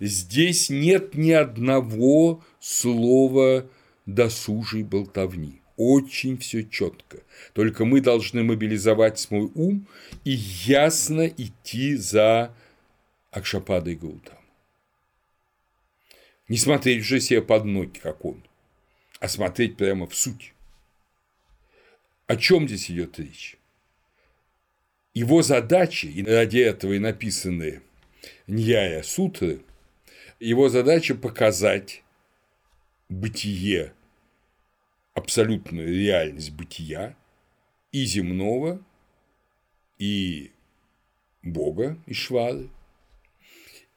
Здесь 0.00 0.70
нет 0.70 1.14
ни 1.14 1.32
одного 1.32 2.44
слова 2.60 3.68
досужей 4.06 4.82
болтовни. 4.82 5.57
Очень 5.78 6.38
все 6.38 6.64
четко. 6.64 7.22
Только 7.52 7.84
мы 7.84 8.00
должны 8.00 8.42
мобилизовать 8.42 9.20
свой 9.20 9.48
ум 9.54 9.86
и 10.24 10.32
ясно 10.32 11.24
идти 11.28 11.94
за 11.94 12.52
Акшападой 13.30 13.94
Гаутам. 13.94 14.36
Не 16.48 16.56
смотреть 16.56 17.02
уже 17.02 17.20
себе 17.20 17.42
под 17.42 17.64
ноги, 17.64 17.96
как 17.98 18.24
он, 18.24 18.42
а 19.20 19.28
смотреть 19.28 19.76
прямо 19.76 20.08
в 20.08 20.16
суть. 20.16 20.52
О 22.26 22.34
чем 22.34 22.66
здесь 22.66 22.90
идет 22.90 23.16
речь? 23.20 23.56
Его 25.14 25.42
задачи, 25.42 26.06
и 26.06 26.24
ради 26.24 26.58
этого 26.58 26.94
и 26.94 26.98
написаны 26.98 27.82
Ньяя 28.48 29.04
Сутры, 29.04 29.60
его 30.40 30.68
задача 30.68 31.14
показать 31.14 32.02
бытие, 33.08 33.92
абсолютную 35.18 35.94
реальность 35.94 36.52
бытия 36.52 37.16
и 37.92 38.04
земного, 38.04 38.82
и 39.98 40.52
Бога, 41.42 41.98
и 42.06 42.14
Швары, 42.14 42.68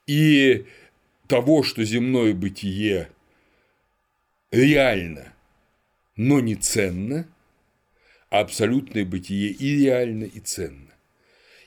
и 0.07 0.65
того, 1.27 1.63
что 1.63 1.83
земное 1.83 2.33
бытие 2.33 3.09
реально 4.51 5.31
но 6.15 6.39
не 6.39 6.55
ценно, 6.55 7.27
а 8.29 8.41
абсолютное 8.41 9.05
бытие 9.05 9.49
и 9.49 9.83
реально, 9.83 10.25
и 10.25 10.39
ценно. 10.39 10.91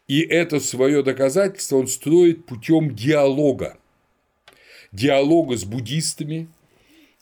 И 0.07 0.21
это 0.21 0.61
свое 0.61 1.03
доказательство 1.03 1.77
он 1.77 1.89
строит 1.89 2.47
путем 2.47 2.95
диалога. 2.95 3.79
Диалога 4.93 5.57
с 5.57 5.65
буддистами, 5.65 6.49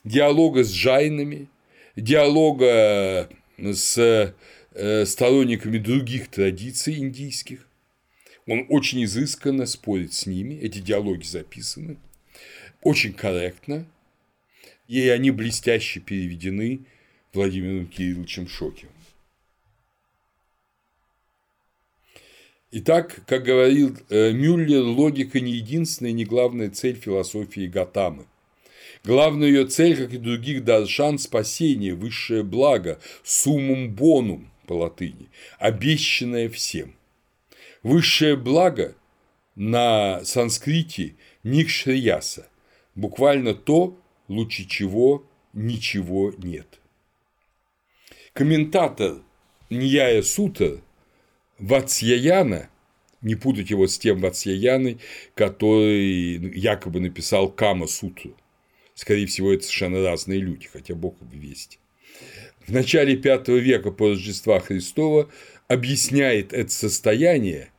диалога 0.04 0.62
с 0.62 0.72
джайнами, 0.72 1.48
диалога 1.96 3.28
с 3.58 4.34
э, 4.74 5.04
сторонниками 5.04 5.78
других 5.78 6.28
традиций 6.28 6.98
индийских. 6.98 7.66
Он 8.46 8.66
очень 8.68 9.04
изысканно 9.04 9.66
спорит 9.66 10.12
с 10.12 10.26
ними, 10.26 10.54
эти 10.54 10.78
диалоги 10.78 11.24
записаны, 11.24 11.96
очень 12.82 13.12
корректно, 13.12 13.86
и 14.88 15.08
они 15.08 15.30
блестяще 15.30 16.00
переведены 16.00 16.80
Владимиром 17.32 17.86
Кирилловичем 17.86 18.48
Шокиным. 18.48 18.92
Итак, 22.74 23.22
как 23.26 23.44
говорил 23.44 23.96
э, 24.08 24.32
Мюллер, 24.32 24.82
логика 24.82 25.40
не 25.40 25.52
единственная, 25.52 26.12
не 26.12 26.24
главная 26.24 26.70
цель 26.70 26.96
философии 26.96 27.66
Гатамы. 27.66 28.24
Главная 29.04 29.48
ее 29.48 29.66
цель, 29.66 29.96
как 29.96 30.12
и 30.12 30.18
других 30.18 30.64
даршан, 30.64 31.18
спасение, 31.18 31.94
высшее 31.94 32.44
благо, 32.44 33.00
суммум 33.24 33.90
бонум 33.90 34.50
по 34.66 34.74
латыни, 34.74 35.28
обещанное 35.58 36.48
всем. 36.48 36.94
Высшее 37.82 38.36
благо 38.36 38.94
на 39.56 40.24
санскрите 40.24 41.16
никшрияса, 41.42 42.48
буквально 42.94 43.54
то, 43.54 43.98
лучше 44.28 44.66
чего 44.66 45.26
ничего 45.52 46.32
нет. 46.38 46.78
Комментатор 48.32 49.16
Ньяя 49.68 50.22
Сута 50.22 50.80
Вацьяяна, 51.58 52.68
не 53.20 53.34
путать 53.34 53.70
его 53.70 53.86
с 53.86 53.98
тем 53.98 54.20
Вацьяяной, 54.20 54.98
который 55.34 56.34
якобы 56.56 57.00
написал 57.00 57.50
Кама 57.50 57.86
Сутру. 57.88 58.36
Скорее 58.94 59.26
всего, 59.26 59.52
это 59.52 59.64
совершенно 59.64 60.02
разные 60.02 60.40
люди, 60.40 60.68
хотя 60.72 60.94
Бог 60.94 61.16
весть. 61.32 61.78
В 62.66 62.72
начале 62.72 63.16
V 63.16 63.58
века 63.58 63.90
по 63.90 64.10
Рождества 64.10 64.60
Христова 64.60 65.30
объясняет 65.68 66.52
это 66.52 66.70
состояние 66.70 67.70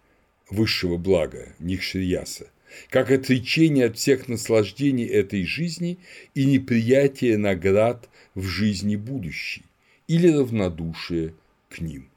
высшего 0.50 0.98
блага 0.98 1.56
Нихшрияса 1.60 2.48
как 2.90 3.12
отречение 3.12 3.86
от 3.86 3.98
всех 3.98 4.28
наслаждений 4.28 5.06
этой 5.06 5.46
жизни 5.46 6.00
и 6.34 6.46
неприятие 6.46 7.38
наград 7.38 8.10
в 8.36 8.44
жизни 8.44 8.96
будущей 8.96 9.64
или 10.08 10.30
равнодушие 10.30 11.34
к 11.70 11.80
ним. 11.80 12.10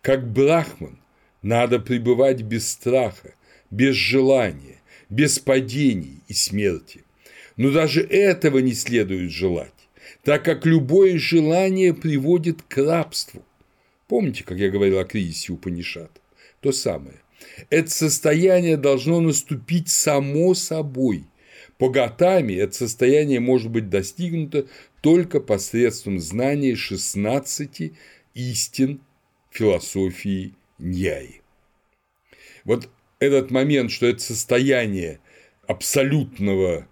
Как 0.00 0.30
брахман 0.30 0.98
надо 1.42 1.78
пребывать 1.78 2.42
без 2.42 2.68
страха, 2.68 3.34
без 3.70 3.94
желания, 3.94 4.80
без 5.08 5.38
падений 5.38 6.20
и 6.28 6.34
смерти. 6.34 7.02
Но 7.56 7.70
даже 7.70 8.02
этого 8.02 8.58
не 8.58 8.72
следует 8.72 9.30
желать, 9.30 9.72
так 10.24 10.44
как 10.44 10.66
любое 10.66 11.18
желание 11.18 11.94
приводит 11.94 12.62
к 12.62 12.78
рабству. 12.78 13.44
Помните, 14.08 14.44
как 14.44 14.58
я 14.58 14.70
говорил 14.70 14.98
о 14.98 15.04
кризисе 15.04 15.52
Упанишат? 15.52 16.10
То 16.60 16.72
самое. 16.72 17.20
Это 17.70 17.90
состояние 17.90 18.76
должно 18.76 19.20
наступить 19.20 19.88
само 19.88 20.54
собой. 20.54 21.24
По 21.78 21.88
Гатами 21.88 22.54
это 22.54 22.74
состояние 22.74 23.40
может 23.40 23.70
быть 23.70 23.88
достигнуто 23.88 24.66
только 25.00 25.40
посредством 25.40 26.20
знания 26.20 26.76
16 26.76 27.92
истин 28.34 29.00
философии 29.50 30.54
Ньяи. 30.78 31.40
Вот 32.64 32.88
этот 33.18 33.50
момент, 33.50 33.90
что 33.90 34.06
это 34.06 34.20
состояние 34.20 35.20
абсолютного 35.66 36.86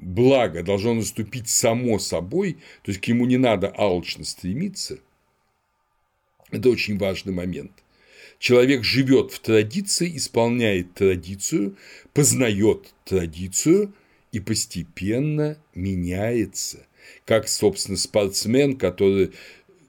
блага 0.00 0.62
должно 0.62 0.94
наступить 0.94 1.48
само 1.48 1.98
собой, 1.98 2.54
то 2.82 2.90
есть 2.90 3.00
к 3.00 3.08
нему 3.08 3.26
не 3.26 3.36
надо 3.36 3.68
алчно 3.68 4.24
стремиться, 4.24 4.98
это 6.50 6.68
очень 6.70 6.98
важный 6.98 7.32
момент. 7.32 7.72
Человек 8.38 8.84
живет 8.84 9.32
в 9.32 9.40
традиции, 9.40 10.16
исполняет 10.16 10.94
традицию, 10.94 11.76
познает 12.14 12.92
традицию 13.04 13.92
и 14.32 14.40
постепенно 14.40 15.58
меняется. 15.74 16.86
Как, 17.26 17.48
собственно, 17.48 17.98
спортсмен, 17.98 18.76
который 18.76 19.32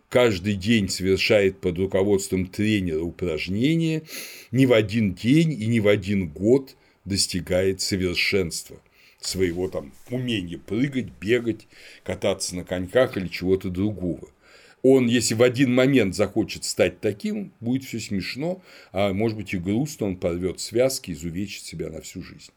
каждый 0.09 0.55
день 0.55 0.89
совершает 0.89 1.59
под 1.59 1.79
руководством 1.79 2.45
тренера 2.45 3.01
упражнения, 3.01 4.03
ни 4.51 4.65
в 4.65 4.73
один 4.73 5.13
день 5.13 5.53
и 5.53 5.65
ни 5.67 5.79
в 5.79 5.87
один 5.87 6.27
год 6.27 6.75
достигает 7.05 7.79
совершенства 7.79 8.81
своего 9.21 9.69
там 9.69 9.93
умения 10.09 10.57
прыгать, 10.57 11.07
бегать, 11.19 11.67
кататься 12.03 12.55
на 12.55 12.63
коньках 12.63 13.17
или 13.17 13.27
чего-то 13.27 13.69
другого– 13.69 14.27
он, 14.83 15.07
если 15.07 15.35
в 15.35 15.43
один 15.43 15.75
момент 15.75 16.15
захочет 16.15 16.63
стать 16.63 16.99
таким, 16.99 17.53
будет 17.59 17.83
все 17.83 17.99
смешно, 17.99 18.63
а 18.91 19.13
может 19.13 19.37
быть 19.37 19.53
и 19.53 19.57
грустно, 19.57 20.07
он 20.07 20.15
порвет 20.17 20.59
связки, 20.59 21.11
изувечит 21.11 21.63
себя 21.63 21.89
на 21.89 22.01
всю 22.01 22.23
жизнь. 22.23 22.51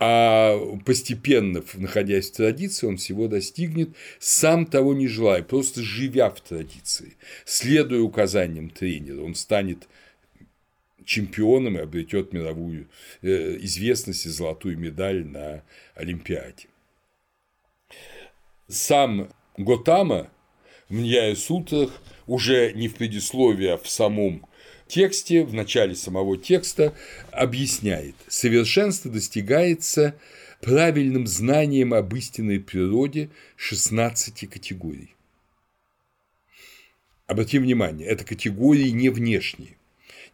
А 0.00 0.58
постепенно, 0.84 1.62
находясь 1.74 2.30
в 2.30 2.36
традиции, 2.36 2.86
он 2.86 2.96
всего 2.96 3.28
достигнет, 3.28 3.90
сам 4.18 4.66
того 4.66 4.94
не 4.94 5.06
желая, 5.06 5.42
просто 5.42 5.82
живя 5.82 6.30
в 6.30 6.40
традиции, 6.40 7.16
следуя 7.44 8.00
указаниям 8.00 8.68
тренера, 8.68 9.22
он 9.22 9.34
станет 9.36 9.86
чемпионом 11.04 11.76
и 11.76 11.80
обретет 11.80 12.32
мировую 12.32 12.88
э, 13.22 13.56
известность 13.60 14.26
и 14.26 14.30
золотую 14.30 14.78
медаль 14.78 15.24
на 15.24 15.62
Олимпиаде. 15.94 16.66
Сам 18.68 19.28
Готама 19.58 20.30
в 20.88 20.94
Ньяе 20.94 21.36
Сутрах, 21.36 21.90
уже 22.26 22.72
не 22.72 22.88
в 22.88 22.94
предисловии, 22.94 23.68
а 23.68 23.76
в 23.76 23.88
самом 23.88 24.46
тексте, 24.86 25.44
в 25.44 25.52
начале 25.52 25.94
самого 25.94 26.38
текста, 26.38 26.94
объясняет, 27.30 28.14
совершенство 28.28 29.10
достигается 29.10 30.14
правильным 30.60 31.26
знанием 31.26 31.92
об 31.92 32.14
истинной 32.14 32.60
природе 32.60 33.30
16 33.56 34.48
категорий. 34.48 35.14
Обратим 37.26 37.62
внимание, 37.62 38.06
это 38.06 38.24
категории 38.24 38.88
не 38.90 39.08
внешние, 39.08 39.76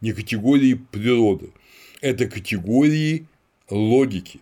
не 0.01 0.13
категории 0.13 0.73
природы, 0.73 1.51
это 2.01 2.27
категории 2.27 3.25
логики, 3.69 4.39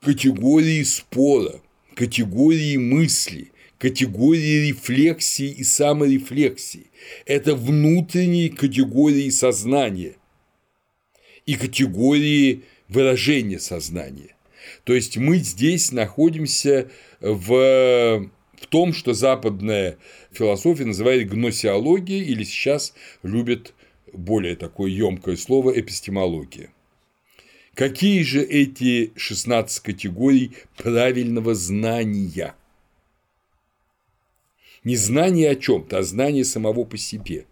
категории 0.00 0.82
спора, 0.82 1.60
категории 1.94 2.76
мысли, 2.76 3.52
категории 3.78 4.68
рефлексии 4.68 5.50
и 5.50 5.64
саморефлексии. 5.64 6.86
Это 7.26 7.54
внутренние 7.54 8.50
категории 8.50 9.30
сознания 9.30 10.16
и 11.46 11.54
категории 11.54 12.62
выражения 12.88 13.60
сознания. 13.60 14.36
То 14.84 14.94
есть 14.94 15.16
мы 15.16 15.38
здесь 15.38 15.92
находимся 15.92 16.90
в, 17.20 18.30
в 18.58 18.66
том, 18.68 18.92
что 18.92 19.12
западная 19.12 19.98
философия 20.32 20.86
называет 20.86 21.28
гносеологией 21.28 22.24
или 22.24 22.44
сейчас 22.44 22.94
любит 23.22 23.74
более 24.14 24.56
такое 24.56 24.90
емкое 24.90 25.36
слово 25.36 25.78
эпистемология. 25.78 26.70
Какие 27.74 28.22
же 28.22 28.42
эти 28.42 29.12
16 29.16 29.82
категорий 29.82 30.52
правильного 30.76 31.54
знания– 31.54 32.54
не 34.84 34.96
знание 34.96 35.50
о 35.50 35.56
чем-то, 35.56 35.98
а 35.98 36.02
знание 36.02 36.44
самого 36.44 36.84
по 36.84 36.98
себе. 36.98 37.46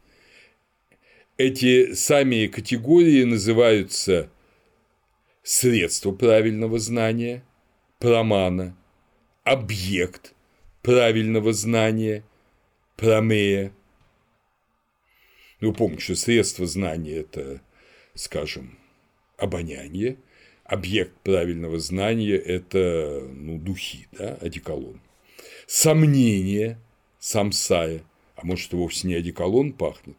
Эти 1.38 1.94
сами 1.94 2.46
категории 2.46 3.24
называются 3.24 4.30
средство 5.42 6.12
правильного 6.12 6.78
знания, 6.78 7.42
промана, 7.98 8.76
объект 9.42 10.34
правильного 10.82 11.52
знания, 11.52 12.22
промея. 12.96 13.72
Ну, 15.62 15.72
помните, 15.72 16.02
что 16.02 16.16
средство 16.16 16.66
знания– 16.66 17.18
это, 17.20 17.60
скажем, 18.14 18.76
обоняние, 19.36 20.18
объект 20.64 21.14
правильного 21.22 21.78
знания– 21.78 22.34
это 22.36 23.28
ну, 23.32 23.58
духи, 23.58 24.08
да, 24.10 24.34
одеколон. 24.40 25.00
Сомнение– 25.68 26.80
самсая, 27.20 28.02
а 28.34 28.44
может, 28.44 28.72
вовсе 28.72 29.06
не 29.06 29.14
одеколон 29.14 29.72
пахнет? 29.72 30.16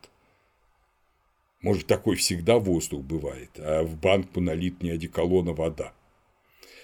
Может, 1.61 1.87
такой 1.87 2.15
всегда 2.15 2.57
воздух 2.57 3.03
бывает, 3.03 3.51
а 3.57 3.83
в 3.83 3.97
банку 3.97 4.39
налит 4.39 4.81
не 4.81 4.91
одеколона 4.91 5.51
вода. 5.51 5.93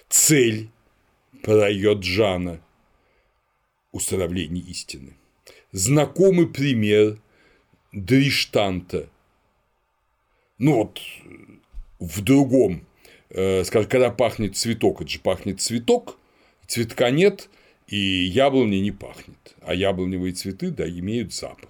Цель– 0.09 0.69
Джана– 1.45 2.59
установление 3.93 4.65
истины. 4.65 5.15
знакомый 5.71 6.47
пример 6.47 7.19
дриштанта. 7.91 9.09
Ну 10.57 10.75
вот 10.75 10.99
в 11.99 12.21
другом, 12.21 12.85
э, 13.29 13.63
скажем, 13.63 13.89
когда 13.89 14.11
пахнет 14.11 14.57
цветок, 14.57 15.01
это 15.01 15.09
же 15.09 15.19
пахнет 15.19 15.61
цветок, 15.61 16.17
цветка 16.67 17.11
нет, 17.11 17.49
и 17.87 17.97
яблони 17.97 18.77
не 18.77 18.91
пахнет, 18.91 19.55
а 19.61 19.73
яблоневые 19.73 20.33
цветы, 20.33 20.69
да, 20.69 20.87
имеют 20.87 21.33
запах. 21.33 21.69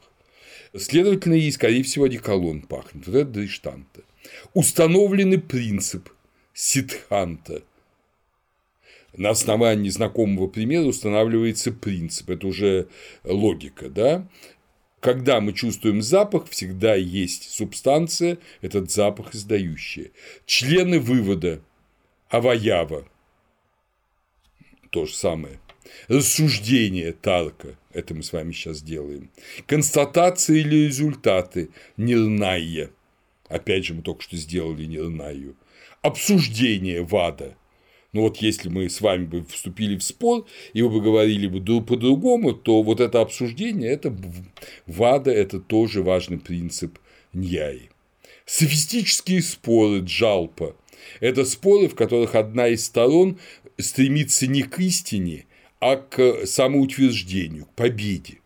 Следовательно, 0.76 1.36
и, 1.36 1.50
скорее 1.52 1.84
всего, 1.84 2.06
одеколон 2.06 2.62
пахнет. 2.62 3.08
Вот 3.08 3.16
это 3.16 3.32
дриштанта. 3.32 4.02
Установленный 4.54 5.40
принцип 5.40 6.10
ситханта. 6.54 7.64
На 9.16 9.32
основании 9.32 9.90
знакомого 9.90 10.48
примера 10.48 10.84
устанавливается 10.84 11.72
принцип. 11.72 12.30
Это 12.30 12.46
уже 12.46 12.88
логика, 13.24 13.90
да? 13.90 14.28
Когда 15.00 15.40
мы 15.40 15.54
чувствуем 15.54 16.02
запах, 16.02 16.50
всегда 16.50 16.96
есть 16.96 17.50
субстанция, 17.50 18.38
этот 18.62 18.92
запах 18.92 19.34
издающая. 19.34 20.12
Члены 20.46 21.00
вывода 21.00 21.62
аваява– 22.30 23.08
то 24.90 25.06
же 25.06 25.14
самое. 25.14 25.60
Рассуждение 26.08 27.14
Тарка– 27.14 27.78
это 27.94 28.14
мы 28.14 28.24
с 28.24 28.34
вами 28.34 28.52
сейчас 28.52 28.82
делаем. 28.82 29.30
Констатации 29.68 30.60
или 30.60 30.88
результаты– 30.88 31.70
нирная. 31.98 32.90
Опять 33.48 33.86
же, 33.86 33.94
мы 33.94 34.02
только 34.02 34.22
что 34.22 34.36
сделали 34.36 34.86
нирнаю. 34.86 35.56
Обсуждение 36.02 37.04
вада– 37.04 37.56
но 38.12 38.22
вот 38.22 38.38
если 38.38 38.70
мы 38.70 38.90
с 38.90 39.02
вами 39.02 39.26
бы 39.26 39.44
вступили 39.44 39.96
в 39.96 40.04
спор, 40.04 40.46
и 40.74 40.82
вы 40.82 40.90
бы 40.90 41.02
говорили 41.02 41.48
бы 41.48 41.82
по-другому, 41.82 42.54
то 42.54 42.82
вот 42.82 43.00
это 43.00 43.22
обсуждение, 43.22 43.92
это 43.92 44.16
вада, 44.88 45.32
это 45.32 45.60
тоже 45.60 46.02
важный 46.02 46.40
принцип 46.40 46.98
ньяи. 47.34 47.90
Софистические 48.46 49.44
споры 49.44 50.00
джалпа– 50.00 50.76
это 51.20 51.46
споры, 51.46 51.88
в 51.88 51.96
которых 51.96 52.34
одна 52.34 52.68
из 52.68 52.84
сторон 52.84 53.38
стремится 53.78 54.48
не 54.48 54.64
к 54.64 54.80
истине, 54.80 55.46
а 55.80 55.96
к 55.96 56.46
самоутверждению, 56.46 57.66
к 57.66 57.74
победе. 57.76 58.40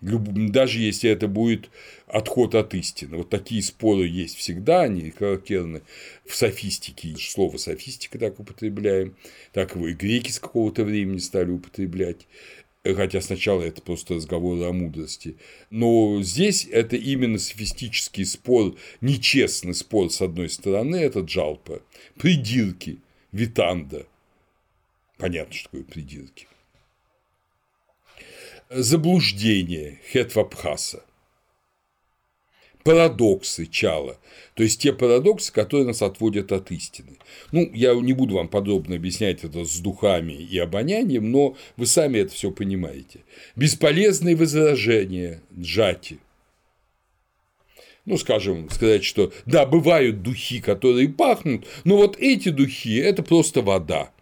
Даже 0.00 0.80
если 0.80 1.10
это 1.10 1.28
будет 1.28 1.70
отход 2.14 2.54
от 2.54 2.74
истины. 2.74 3.16
Вот 3.16 3.28
такие 3.28 3.60
споры 3.60 4.06
есть 4.06 4.36
всегда, 4.36 4.82
они 4.82 5.10
характерны 5.10 5.82
в 6.24 6.36
софистике. 6.36 7.16
Слово 7.18 7.56
софистика 7.56 8.20
так 8.20 8.38
употребляем, 8.38 9.16
так 9.52 9.74
его 9.74 9.88
и 9.88 9.94
греки 9.94 10.30
с 10.30 10.38
какого-то 10.38 10.84
времени 10.84 11.18
стали 11.18 11.50
употреблять 11.50 12.26
хотя 12.84 13.22
сначала 13.22 13.62
это 13.62 13.80
просто 13.80 14.12
разговор 14.16 14.62
о 14.62 14.70
мудрости. 14.70 15.36
Но 15.70 16.20
здесь 16.22 16.68
это 16.70 16.96
именно 16.96 17.38
софистический 17.38 18.26
спор, 18.26 18.76
нечестный 19.00 19.72
спор 19.72 20.10
с 20.10 20.20
одной 20.20 20.50
стороны, 20.50 20.96
это 20.96 21.20
джалпа, 21.20 21.80
придирки, 22.18 22.98
витанда. 23.32 24.06
Понятно, 25.16 25.54
что 25.54 25.70
такое 25.70 25.84
придирки. 25.84 26.46
Заблуждение 28.68 29.98
Хетвабхаса– 30.12 31.02
парадоксы 32.84 33.66
Чала, 33.66 34.18
то 34.54 34.62
есть 34.62 34.80
те 34.80 34.92
парадоксы, 34.92 35.52
которые 35.52 35.86
нас 35.86 36.02
отводят 36.02 36.52
от 36.52 36.70
истины. 36.70 37.16
Ну, 37.50 37.68
я 37.74 37.94
не 37.94 38.12
буду 38.12 38.36
вам 38.36 38.48
подробно 38.48 38.94
объяснять 38.94 39.42
это 39.42 39.64
с 39.64 39.80
духами 39.80 40.34
и 40.34 40.58
обонянием, 40.58 41.32
но 41.32 41.56
вы 41.76 41.86
сами 41.86 42.18
это 42.18 42.32
все 42.32 42.50
понимаете. 42.52 43.20
Бесполезные 43.56 44.36
возражения 44.36 45.42
Джати. 45.58 46.18
Ну, 48.04 48.18
скажем, 48.18 48.68
сказать, 48.68 49.02
что 49.02 49.32
да, 49.46 49.64
бывают 49.64 50.22
духи, 50.22 50.60
которые 50.60 51.08
пахнут, 51.08 51.66
но 51.84 51.96
вот 51.96 52.18
эти 52.18 52.50
духи– 52.50 52.96
это 52.98 53.22
просто 53.22 53.62
вода, 53.62 54.12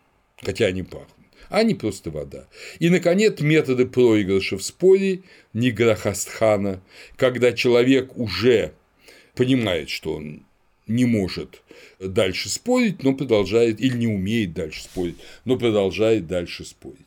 хотя 0.41 0.67
они 0.67 0.85
пахнут 0.85 1.22
а 1.53 1.63
не 1.65 1.75
просто 1.75 2.11
вода. 2.11 2.49
И, 2.79 2.89
наконец, 2.89 3.41
методы 3.41 3.87
проигрыша 3.87 4.57
в 4.57 4.63
споре 4.63 5.23
Ниграхастхана, 5.53 6.83
когда 7.17 7.53
человек 7.53 8.17
уже 8.17 8.73
понимает, 9.35 9.91
что 9.91 10.15
он 10.15 10.47
не 10.87 11.05
может 11.05 11.63
дальше 12.01 12.49
спорить, 12.49 13.03
но 13.03 13.15
продолжает, 13.15 13.81
или 13.81 13.97
не 13.97 14.07
умеет 14.07 14.55
дальше 14.55 14.83
спорить, 14.83 15.17
но 15.45 15.59
продолжает 15.59 16.27
дальше 16.27 16.65
спорить. 16.65 16.99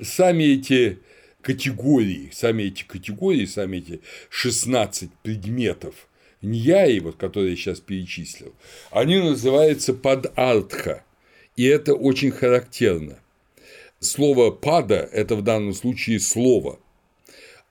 Сами 0.00 0.44
эти 0.44 0.98
категории, 1.42 2.30
сами 2.32 2.64
эти 2.64 2.84
категории, 2.84 3.44
сами 3.44 3.76
эти 3.76 4.00
16 4.30 5.10
предметов 5.22 6.08
Ньяи, 6.40 6.98
вот, 6.98 7.16
которые 7.16 7.52
я 7.52 7.56
сейчас 7.56 7.80
перечислил, 7.80 8.54
они 8.90 9.18
называются 9.18 9.94
подартха. 9.94 11.03
И 11.56 11.64
это 11.64 11.94
очень 11.94 12.30
характерно. 12.30 13.18
Слово 14.00 14.50
«пада»– 14.50 15.08
это 15.12 15.36
в 15.36 15.42
данном 15.42 15.72
случае 15.72 16.20
слово. 16.20 16.78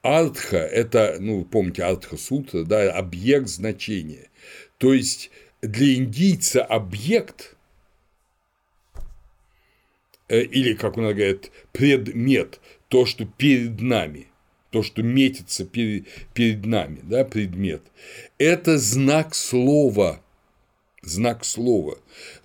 Артха– 0.02 0.58
это, 0.58 1.18
ну, 1.20 1.46
помните, 1.46 1.84
Артха 1.84 2.18
Сутра, 2.18 2.64
да, 2.64 2.92
объект 2.92 3.48
значения. 3.48 4.30
То 4.78 4.94
есть 4.94 5.32
для 5.62 5.96
индийца 5.96 6.64
объект 6.64 7.56
э, 10.28 10.42
или, 10.42 10.74
как 10.74 10.98
он 10.98 11.04
говорит, 11.04 11.52
предмет, 11.72 12.60
то, 12.90 13.06
что 13.06 13.26
перед 13.26 13.80
нами, 13.80 14.28
то, 14.72 14.84
что 14.84 15.04
метится 15.04 15.66
перед, 15.66 16.08
перед 16.34 16.66
нами, 16.66 17.00
да, 17.04 17.24
предмет, 17.24 17.82
это 18.38 18.78
знак 18.78 19.36
слова, 19.36 20.22
знак 21.02 21.46
слова. 21.46 21.98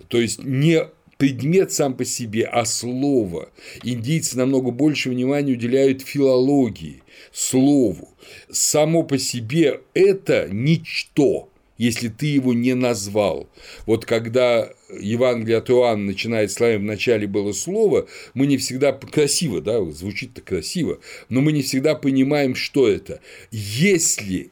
То 0.07 0.21
есть 0.21 0.43
не 0.43 0.87
предмет 1.19 1.73
сам 1.73 1.95
по 1.95 2.05
себе, 2.05 2.45
а 2.45 2.63
слово. 2.63 3.49
Индийцы 3.83 4.37
намного 4.37 4.71
больше 4.71 5.09
внимания 5.09 5.51
уделяют 5.51 6.01
филологии, 6.01 7.03
слову. 7.33 8.07
Само 8.49 9.03
по 9.03 9.17
себе 9.17 9.81
это 9.93 10.47
ничто, 10.49 11.49
если 11.77 12.07
ты 12.07 12.27
его 12.27 12.53
не 12.53 12.73
назвал. 12.73 13.49
Вот 13.85 14.05
когда 14.05 14.71
Евангелие 14.97 15.57
от 15.57 15.69
Иоанна 15.69 16.05
начинает 16.05 16.53
словами 16.53 16.77
«в 16.77 16.83
начале 16.83 17.27
было 17.27 17.51
слово», 17.51 18.07
мы 18.33 18.47
не 18.47 18.55
всегда 18.55 18.93
красиво, 18.93 19.59
да, 19.59 19.83
звучит-то 19.91 20.39
красиво, 20.39 20.99
но 21.27 21.41
мы 21.41 21.51
не 21.51 21.63
всегда 21.63 21.95
понимаем, 21.95 22.55
что 22.55 22.87
это. 22.87 23.19
Если 23.51 24.51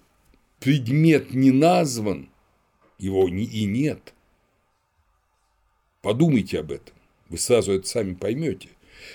предмет 0.59 1.33
не 1.33 1.51
назван, 1.51 2.27
его 2.99 3.25
и 3.29 3.63
нет– 3.63 4.13
Подумайте 6.07 6.61
об 6.61 6.71
этом. 6.71 6.95
Вы 7.27 7.37
сразу 7.37 7.73
это 7.73 7.85
сами 7.85 8.13
поймете 8.13 8.69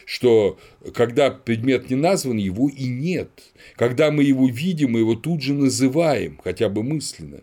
что 0.04 0.58
когда 0.94 1.30
предмет 1.30 1.88
не 1.88 1.96
назван, 1.96 2.36
его 2.36 2.68
и 2.68 2.86
нет. 2.86 3.30
Когда 3.76 4.10
мы 4.10 4.24
его 4.24 4.46
видим, 4.46 4.92
мы 4.92 4.98
его 4.98 5.14
тут 5.14 5.40
же 5.40 5.54
называем, 5.54 6.38
хотя 6.44 6.68
бы 6.68 6.82
мысленно. 6.82 7.40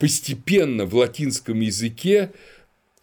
Постепенно 0.00 0.84
в 0.84 0.94
латинском 0.96 1.60
языке 1.60 2.32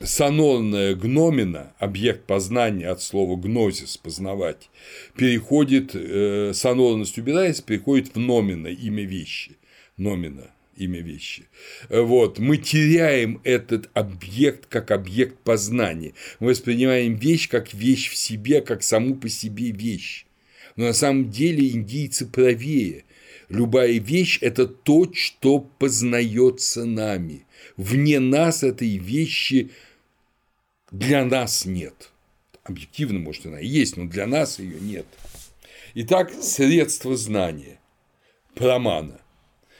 сонорная 0.01 0.93
гномина, 0.93 1.73
объект 1.79 2.25
познания 2.25 2.89
от 2.89 3.01
слова 3.01 3.37
гнозис, 3.37 3.95
познавать, 3.95 4.69
переходит, 5.15 5.91
э, 5.93 6.51
сонорность 6.53 7.17
убираясь, 7.17 7.61
переходит 7.61 8.13
в 8.13 8.19
номина, 8.19 8.67
имя 8.67 9.05
вещи, 9.05 9.57
номина, 9.95 10.51
имя 10.79 11.01
вещи. 11.01 11.43
Вот. 11.89 12.39
Мы 12.39 12.57
теряем 12.57 13.41
этот 13.43 13.89
объект 13.93 14.65
как 14.67 14.91
объект 14.91 15.37
познания. 15.39 16.13
Мы 16.39 16.49
воспринимаем 16.49 17.15
вещь 17.15 17.49
как 17.49 17.73
вещь 17.73 18.09
в 18.09 18.15
себе, 18.15 18.61
как 18.61 18.83
саму 18.83 19.15
по 19.15 19.29
себе 19.29 19.71
вещь. 19.71 20.25
Но 20.75 20.85
на 20.85 20.93
самом 20.93 21.29
деле 21.29 21.69
индийцы 21.69 22.25
правее. 22.25 23.05
Любая 23.49 23.99
вещь– 23.99 24.37
это 24.41 24.67
то, 24.67 25.11
что 25.13 25.59
познается 25.59 26.85
нами. 26.85 27.45
Вне 27.77 28.19
нас 28.19 28.63
этой 28.63 28.97
вещи 28.97 29.71
для 30.91 31.25
нас 31.25 31.65
нет. 31.65 32.11
Объективно, 32.63 33.19
может, 33.19 33.47
она 33.47 33.59
и 33.59 33.67
есть, 33.67 33.97
но 33.97 34.05
для 34.05 34.27
нас 34.27 34.59
ее 34.59 34.79
нет. 34.79 35.07
Итак, 35.95 36.31
средства 36.31 37.17
знания, 37.17 37.79
промана– 38.53 39.19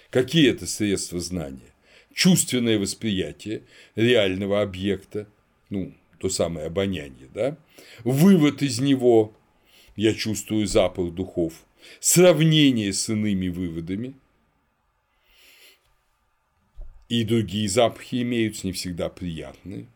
Какие 0.10 0.50
это 0.50 0.66
средства 0.66 1.20
знания? 1.20 1.74
Чувственное 2.14 2.80
восприятие 2.80 3.62
реального 3.96 4.62
объекта, 4.62 5.28
ну, 5.70 5.94
то 6.18 6.30
самое 6.30 6.68
обоняние, 6.68 7.30
да? 7.34 7.58
Вывод 8.04 8.64
из 8.64 8.80
него, 8.80 9.34
я 9.96 10.14
чувствую 10.14 10.66
запах 10.66 11.14
духов, 11.14 11.54
сравнение 12.00 12.92
с 12.92 13.08
иными 13.10 13.50
выводами, 13.50 14.16
и 17.08 17.24
другие 17.24 17.70
запахи 17.70 18.22
имеются, 18.24 18.68
не 18.68 18.74
всегда 18.74 19.10
приятные. 19.10 19.88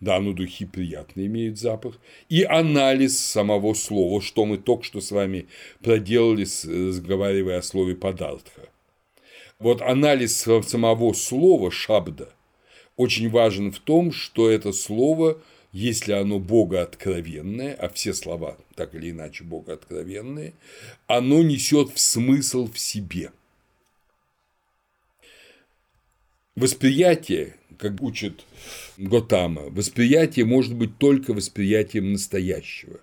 Да, 0.00 0.18
но 0.18 0.32
духи 0.32 0.66
приятно 0.66 1.24
имеют 1.26 1.58
запах. 1.60 1.98
И 2.28 2.42
анализ 2.42 3.18
самого 3.18 3.72
слова, 3.74 4.20
что 4.20 4.44
мы 4.44 4.58
только 4.58 4.82
что 4.82 5.00
с 5.00 5.12
вами 5.12 5.46
проделали, 5.80 6.42
разговаривая 6.42 7.58
о 7.58 7.62
слове 7.62 7.94
«падартха». 7.94 8.71
Вот 9.62 9.80
анализ 9.80 10.36
самого 10.38 11.12
слова 11.12 11.70
«шабда» 11.70 12.28
очень 12.96 13.30
важен 13.30 13.70
в 13.70 13.78
том, 13.78 14.10
что 14.10 14.50
это 14.50 14.72
слово, 14.72 15.40
если 15.70 16.12
оно 16.12 16.40
богооткровенное, 16.40 17.72
а 17.74 17.88
все 17.88 18.12
слова 18.12 18.58
так 18.74 18.92
или 18.96 19.10
иначе 19.10 19.44
богооткровенные, 19.44 20.54
оно 21.06 21.44
несет 21.44 21.92
в 21.94 22.00
смысл 22.00 22.70
в 22.70 22.76
себе. 22.76 23.30
Восприятие 26.56 27.54
как 27.78 28.02
учит 28.02 28.44
Готама, 28.96 29.62
восприятие 29.62 30.44
может 30.44 30.74
быть 30.74 30.98
только 30.98 31.34
восприятием 31.34 32.12
настоящего. 32.12 33.00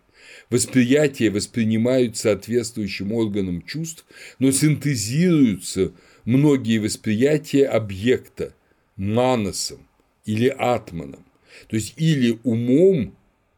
Восприятие 0.50 1.32
воспринимают 1.32 2.18
соответствующим 2.18 3.14
органам 3.14 3.62
чувств, 3.62 4.06
но 4.40 4.52
синтезируются 4.52 5.94
многие 6.26 6.80
восприятия 6.80 7.66
объекта 7.68 8.54
манасом 8.96 9.88
или 10.26 10.48
атманом, 10.48 11.26
то 11.68 11.76
есть 11.76 11.94
или 11.98 12.40
умом, 12.44 13.16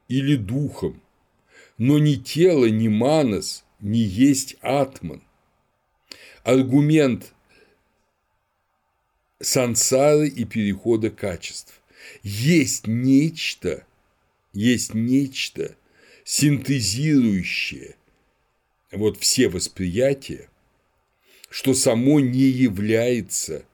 или 0.08 0.36
духом. 0.36 1.02
Но 1.78 2.00
ни 2.00 2.16
тело, 2.16 2.66
ни 2.66 2.88
манас 2.88 3.66
не 3.80 4.00
есть 4.00 4.56
атман. 4.62 5.24
Аргумент 6.44 7.34
сансары 9.40 10.28
и 10.28 10.46
перехода 10.46 11.10
качеств. 11.10 11.82
Есть 12.24 12.88
нечто, 12.88 13.86
есть 14.54 14.94
нечто, 14.94 15.76
синтезирующее 16.24 17.96
вот 18.92 19.18
все 19.18 19.48
восприятия, 19.48 20.50
что 21.52 21.74
само 21.74 22.22
не 22.22 22.46
является 22.46 23.66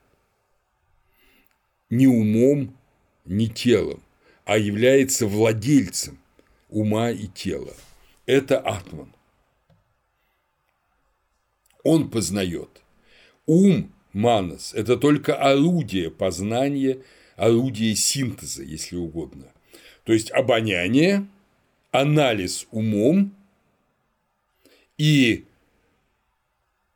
ни 1.92 2.08
умом, 2.08 2.76
ни 3.24 3.46
телом, 3.46 4.02
а 4.46 4.58
является 4.58 5.28
владельцем 5.28 6.18
ума 6.70 7.12
и 7.12 7.28
тела. 7.28 7.74
Это 8.26 8.60
Атман. 8.60 9.14
Он 11.84 12.10
познает. 12.10 12.82
Ум 13.46 13.94
манас– 14.12 14.74
это 14.76 14.98
только 14.98 15.36
орудие 15.36 16.10
познания, 16.10 17.04
орудие 17.36 17.96
синтеза, 17.96 18.64
если 18.64 18.96
угодно. 18.96 19.46
То 20.04 20.14
есть 20.14 20.32
обоняние, 20.32 21.28
анализ 21.92 22.66
умом 22.72 23.36
и 24.98 25.46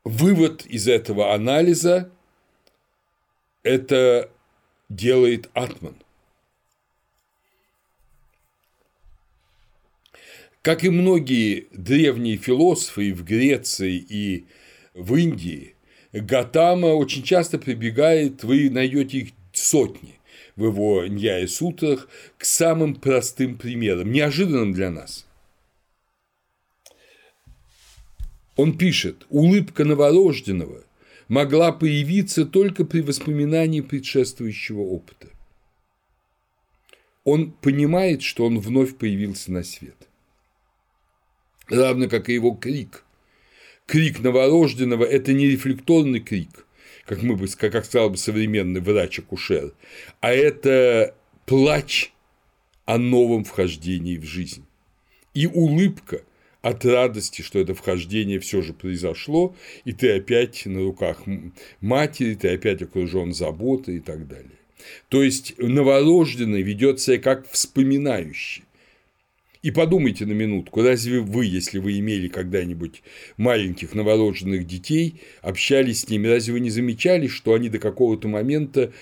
вывод 0.04 0.66
из 0.66 0.88
этого 0.88 1.34
анализа– 1.34 2.10
это 3.62 4.30
делает 4.88 5.48
атман. 5.54 5.96
Как 10.62 10.84
и 10.84 10.90
многие 10.90 11.66
древние 11.72 12.36
философы 12.36 13.12
в 13.12 13.24
Греции 13.24 13.96
и 13.96 14.46
в 14.94 15.16
Индии, 15.16 15.74
Гатама 16.12 16.88
очень 16.88 17.22
часто 17.22 17.58
прибегает, 17.58 18.44
вы 18.44 18.70
найдете 18.70 19.18
их 19.18 19.30
сотни 19.52 20.20
в 20.54 20.66
его 20.66 21.06
Ньяе 21.06 21.48
Сутрах, 21.48 22.08
к 22.36 22.44
самым 22.44 22.94
простым 22.94 23.56
примерам, 23.56 24.12
неожиданным 24.12 24.72
для 24.72 24.90
нас. 24.90 25.26
Он 28.56 28.76
пишет, 28.76 29.26
улыбка 29.30 29.84
новорожденного 29.84 30.84
могла 31.28 31.72
появиться 31.72 32.44
только 32.44 32.84
при 32.84 33.00
воспоминании 33.00 33.80
предшествующего 33.80 34.80
опыта. 34.80 35.28
Он 37.24 37.52
понимает, 37.52 38.22
что 38.22 38.44
он 38.44 38.58
вновь 38.58 38.96
появился 38.96 39.52
на 39.52 39.62
свет. 39.62 39.96
Равно 41.68 42.08
как 42.08 42.28
и 42.28 42.34
его 42.34 42.52
крик– 42.52 43.04
крик 43.86 44.20
новорожденного– 44.20 45.04
это 45.18 45.32
не 45.32 45.46
рефлекторный 45.48 46.20
крик, 46.20 46.66
как, 47.04 47.22
мы 47.22 47.36
бы, 47.36 47.46
как 47.48 47.84
сказал 47.84 48.10
бы 48.10 48.16
современный 48.16 48.80
врач-акушер, 48.80 49.74
а 50.20 50.32
это 50.32 51.14
плач 51.46 52.12
о 52.84 52.98
новом 52.98 53.44
вхождении 53.44 54.16
в 54.16 54.24
жизнь. 54.24 54.64
И 55.34 55.46
улыбка 55.46 56.22
от 56.62 56.84
радости, 56.84 57.42
что 57.42 57.58
это 57.58 57.74
вхождение 57.74 58.38
все 58.38 58.62
же 58.62 58.72
произошло, 58.72 59.54
и 59.84 59.92
ты 59.92 60.12
опять 60.12 60.64
на 60.64 60.80
руках 60.80 61.22
матери, 61.80 62.34
ты 62.34 62.48
опять 62.48 62.82
окружен 62.82 63.34
заботой 63.34 63.96
и 63.96 64.00
так 64.00 64.26
далее. 64.28 64.50
То 65.08 65.22
есть 65.22 65.54
новорожденный 65.58 66.62
ведет 66.62 67.00
себя 67.00 67.18
как 67.18 67.48
вспоминающий. 67.50 68.64
И 69.62 69.70
подумайте 69.70 70.26
на 70.26 70.32
минутку, 70.32 70.82
разве 70.82 71.20
вы, 71.20 71.46
если 71.46 71.78
вы 71.78 71.98
имели 71.98 72.26
когда-нибудь 72.26 73.02
маленьких 73.36 73.94
новорожденных 73.94 74.66
детей, 74.66 75.20
общались 75.40 76.00
с 76.00 76.08
ними, 76.08 76.26
разве 76.26 76.54
вы 76.54 76.60
не 76.60 76.70
замечали, 76.70 77.28
что 77.28 77.54
они 77.54 77.68
до 77.68 77.78
какого-то 77.78 78.26
момента 78.26 78.92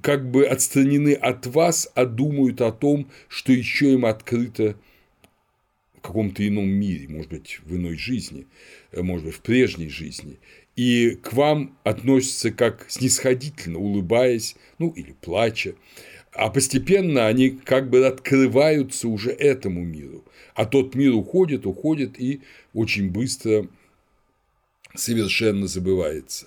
как 0.00 0.30
бы 0.30 0.46
отстранены 0.46 1.14
от 1.14 1.46
вас, 1.46 1.90
а 1.94 2.06
думают 2.06 2.60
о 2.60 2.70
том, 2.70 3.10
что 3.28 3.52
еще 3.52 3.92
им 3.92 4.06
открыто 4.06 4.76
каком-то 6.02 6.46
ином 6.46 6.68
мире, 6.68 7.08
может 7.08 7.30
быть, 7.30 7.60
в 7.64 7.74
иной 7.74 7.96
жизни, 7.96 8.46
может 8.92 9.26
быть, 9.26 9.34
в 9.34 9.40
прежней 9.40 9.88
жизни, 9.88 10.38
и 10.76 11.18
к 11.22 11.32
вам 11.32 11.76
относятся 11.84 12.50
как 12.50 12.86
снисходительно, 12.88 13.78
улыбаясь, 13.78 14.56
ну 14.78 14.90
или 14.90 15.14
плача. 15.20 15.74
А 16.32 16.48
постепенно 16.48 17.26
они 17.26 17.50
как 17.50 17.90
бы 17.90 18.06
открываются 18.06 19.08
уже 19.08 19.30
этому 19.30 19.84
миру. 19.84 20.24
А 20.54 20.64
тот 20.64 20.94
мир 20.94 21.14
уходит, 21.14 21.66
уходит 21.66 22.18
и 22.18 22.40
очень 22.72 23.10
быстро 23.10 23.68
совершенно 24.94 25.66
забывается. 25.66 26.46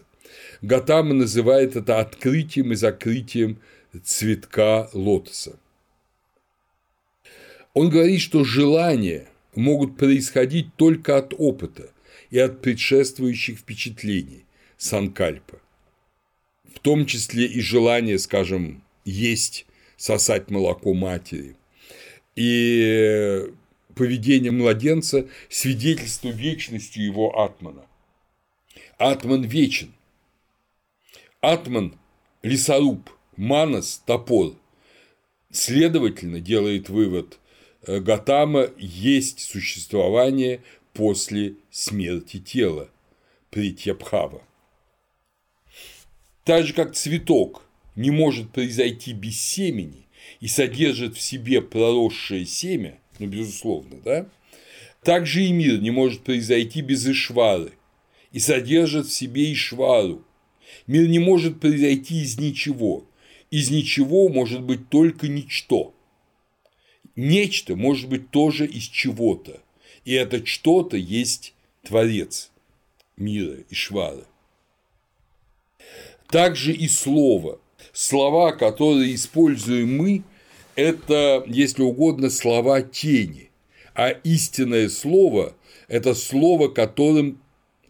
Гатама 0.62 1.14
называет 1.14 1.76
это 1.76 2.00
открытием 2.00 2.72
и 2.72 2.76
закрытием 2.76 3.60
цветка 4.04 4.90
лотоса. 4.94 5.58
Он 7.74 7.90
говорит, 7.90 8.22
что 8.22 8.44
желания 8.44 9.28
могут 9.56 9.98
происходить 9.98 10.76
только 10.76 11.18
от 11.18 11.34
опыта 11.38 11.92
и 12.30 12.40
от 12.40 12.62
предшествующих 12.62 13.60
впечатлений 13.60 14.46
санкальпа, 14.78 15.60
в 16.74 16.80
том 16.80 17.06
числе 17.06 17.46
и 17.46 17.62
желание, 17.62 18.20
скажем, 18.20 18.84
есть 19.06 19.66
сосать 19.98 20.50
молоко 20.50 20.94
матери. 20.94 21.56
И 22.36 23.46
поведение 23.96 24.52
младенца– 24.52 25.28
свидетельство 25.50 26.30
вечности 26.30 27.00
его 27.00 27.40
атмана. 27.42 27.86
Атман 28.98 29.44
вечен. 29.44 29.94
Атман– 31.42 31.98
лесоруб, 32.44 33.10
манас– 33.38 34.02
топор. 34.06 34.56
Следовательно, 35.52 36.42
делает 36.42 36.90
вывод 36.90 37.40
Гатама, 37.88 38.70
есть 38.78 39.42
существование 39.42 40.62
после 40.94 41.56
смерти 41.72 42.40
тела, 42.40 42.90
Притьябхава. 43.50 44.42
Так 46.44 46.66
же, 46.66 46.74
как 46.74 46.96
цветок 46.96 47.66
не 47.96 48.12
может 48.12 48.52
произойти 48.52 49.14
без 49.14 49.40
семени 49.40 50.08
и 50.40 50.48
содержит 50.48 51.16
в 51.16 51.22
себе 51.22 51.62
проросшее 51.62 52.46
семя, 52.46 53.00
ну, 53.20 53.28
безусловно, 53.28 54.00
да, 54.04 54.30
также 55.04 55.44
и 55.44 55.52
мир 55.52 55.80
не 55.80 55.92
может 55.92 56.24
произойти 56.24 56.82
без 56.82 57.08
Ишвары 57.08 57.72
и 58.32 58.40
содержит 58.40 59.08
в 59.08 59.14
себе 59.14 59.52
Ишвару. 59.54 60.26
Мир 60.88 61.08
не 61.08 61.20
может 61.20 61.60
произойти 61.60 62.22
из 62.22 62.38
ничего. 62.40 63.08
Из 63.50 63.72
ничего 63.72 64.30
может 64.30 64.62
быть 64.62 64.90
только 64.90 65.28
ничто. 65.28 65.95
Нечто 67.16 67.76
может 67.76 68.10
быть 68.10 68.30
тоже 68.30 68.66
из 68.66 68.84
чего-то. 68.84 69.62
И 70.04 70.14
это 70.14 70.46
что-то 70.46 70.98
есть 70.98 71.54
Творец 71.84 72.52
мира, 73.18 73.58
Ишвара. 73.70 74.26
Также 76.28 76.74
и 76.74 76.88
слово 76.88 77.60
слова, 77.94 78.52
которые 78.52 79.16
используем 79.16 79.98
мы, 79.98 80.24
это, 80.76 81.44
если 81.48 81.82
угодно, 81.82 82.30
слова 82.30 82.82
тени, 82.82 83.50
а 83.94 84.10
истинное 84.10 84.90
слово– 84.90 85.56
это 85.88 86.14
слово, 86.14 86.68
которым 86.68 87.40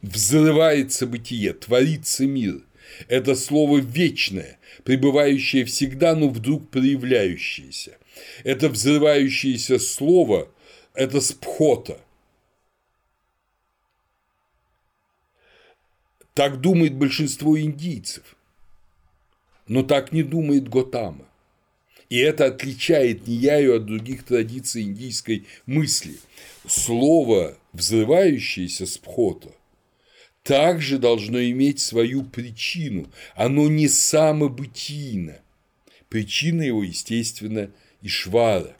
взрывается 0.01 1.07
бытие, 1.07 1.53
творится 1.53 2.25
мир. 2.27 2.61
Это 3.07 3.35
слово 3.35 3.79
вечное, 3.79 4.59
пребывающее 4.83 5.65
всегда, 5.65 6.15
но 6.15 6.29
вдруг 6.29 6.69
проявляющееся. 6.69 7.97
Это 8.43 8.69
взрывающееся 8.69 9.79
слово– 9.79 10.49
это 10.95 11.21
спхота. 11.21 11.99
Так 16.33 16.59
думает 16.59 16.95
большинство 16.95 17.59
индийцев, 17.59 18.35
но 19.67 19.83
так 19.83 20.11
не 20.11 20.23
думает 20.23 20.67
Готама. 20.67 21.25
И 22.09 22.17
это 22.17 22.45
отличает 22.45 23.27
Нияю 23.27 23.77
от 23.77 23.85
других 23.85 24.23
традиций 24.25 24.83
индийской 24.83 25.47
мысли. 25.65 26.19
Слово, 26.67 27.57
взрывающееся 27.73 28.85
спхота, 28.85 29.51
также 30.43 30.99
должно 30.99 31.41
иметь 31.41 31.79
свою 31.79 32.23
причину. 32.23 33.09
Оно 33.33 33.67
не 33.69 33.87
самобытийно. 33.87 35.39
Причина 36.09 36.61
его, 36.61 36.83
естественно, 36.83 37.71
Ишвара. 38.05 38.77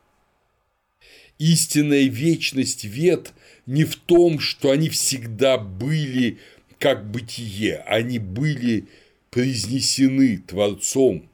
Истинная 1.40 2.04
вечность 2.04 2.86
вет 2.86 3.34
не 3.66 3.84
в 3.84 3.96
том, 3.96 4.40
что 4.40 4.72
они 4.72 4.90
всегда 4.90 5.58
были 5.58 6.40
как 6.80 7.10
бытие, 7.10 7.78
они 7.88 8.20
были 8.20 8.88
произнесены 9.32 10.38
Творцом, 10.38 11.28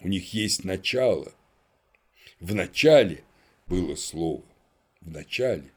у 0.00 0.08
них 0.08 0.32
есть 0.34 0.64
начало. 0.64 1.32
В 2.40 2.54
начале 2.54 3.22
было 3.66 3.94
слово, 3.94 4.42
в 5.00 5.10
начале 5.10 5.70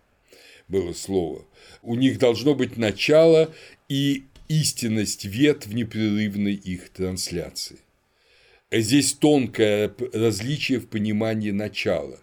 было 0.68 0.94
слово. 0.94 1.46
У 1.82 1.96
них 1.96 2.20
должно 2.20 2.56
быть 2.56 2.78
начало 2.78 3.54
и 3.90 4.24
истинность 4.48 5.26
вет 5.26 5.66
в 5.66 5.74
непрерывной 5.74 6.54
их 6.54 6.90
трансляции. 6.90 7.80
Здесь 8.70 9.14
тонкое 9.14 9.94
различие 10.12 10.80
в 10.80 10.88
понимании 10.88 11.52
начала. 11.52 12.20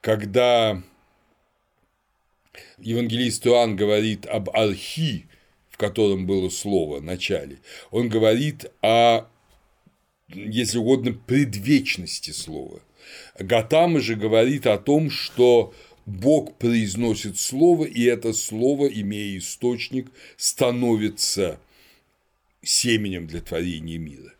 Когда 0.00 0.82
евангелист 2.78 3.46
Иоанн 3.46 3.76
говорит 3.76 4.26
об 4.26 4.50
архи, 4.50 5.26
в 5.70 5.76
котором 5.76 6.26
было 6.26 6.48
слово 6.48 7.00
начале, 7.00 7.58
он 7.92 8.08
говорит 8.08 8.66
о, 8.82 9.28
если 10.28 10.78
угодно, 10.78 11.12
предвечности 11.12 12.32
слова. 12.32 12.80
Гатама 13.38 14.00
же 14.00 14.16
говорит 14.16 14.66
о 14.66 14.78
том, 14.78 15.10
что 15.10 15.72
Бог 16.06 16.56
произносит 16.56 17.38
слово, 17.38 17.84
и 17.84 18.02
это 18.02 18.32
слово, 18.32 18.86
имея 18.86 19.38
источник, 19.38 20.10
становится 20.36 21.60
семенем 22.62 23.28
для 23.28 23.40
творения 23.40 23.98
мира. 23.98 24.35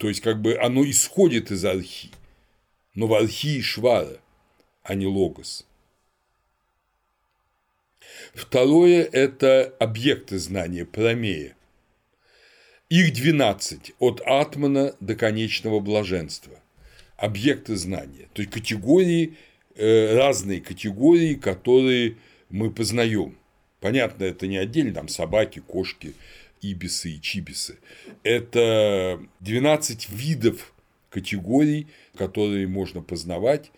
То 0.00 0.08
есть, 0.08 0.22
как 0.22 0.40
бы 0.40 0.58
оно 0.58 0.88
исходит 0.88 1.50
из 1.50 1.62
архи, 1.62 2.08
но 2.94 3.06
в 3.06 3.12
архи 3.12 3.60
Швара, 3.60 4.18
а 4.82 4.94
не 4.94 5.06
логос. 5.06 5.66
Второе– 8.32 9.04
это 9.12 9.74
объекты 9.78 10.38
знания, 10.38 10.86
промея. 10.86 11.54
Их 12.88 13.12
12 13.12 13.92
от 13.98 14.22
атмана 14.24 14.94
до 15.00 15.14
конечного 15.14 15.80
блаженства. 15.80 16.58
Объекты 17.18 17.76
знания, 17.76 18.28
то 18.32 18.40
есть 18.40 18.54
категории, 18.54 19.36
э, 19.74 20.16
разные 20.16 20.62
категории, 20.62 21.34
которые 21.34 22.16
мы 22.48 22.70
познаем. 22.70 23.36
Понятно, 23.80 24.24
это 24.24 24.46
не 24.46 24.56
отдельно, 24.56 24.94
там 24.94 25.08
собаки, 25.08 25.58
кошки, 25.58 26.14
ибисы 26.62 27.12
и 27.12 27.20
чибисы. 27.20 27.78
Это 28.22 29.20
12 29.40 30.10
видов 30.10 30.72
категорий, 31.10 31.88
которые 32.16 32.66
можно 32.66 33.02
познавать, 33.02 33.70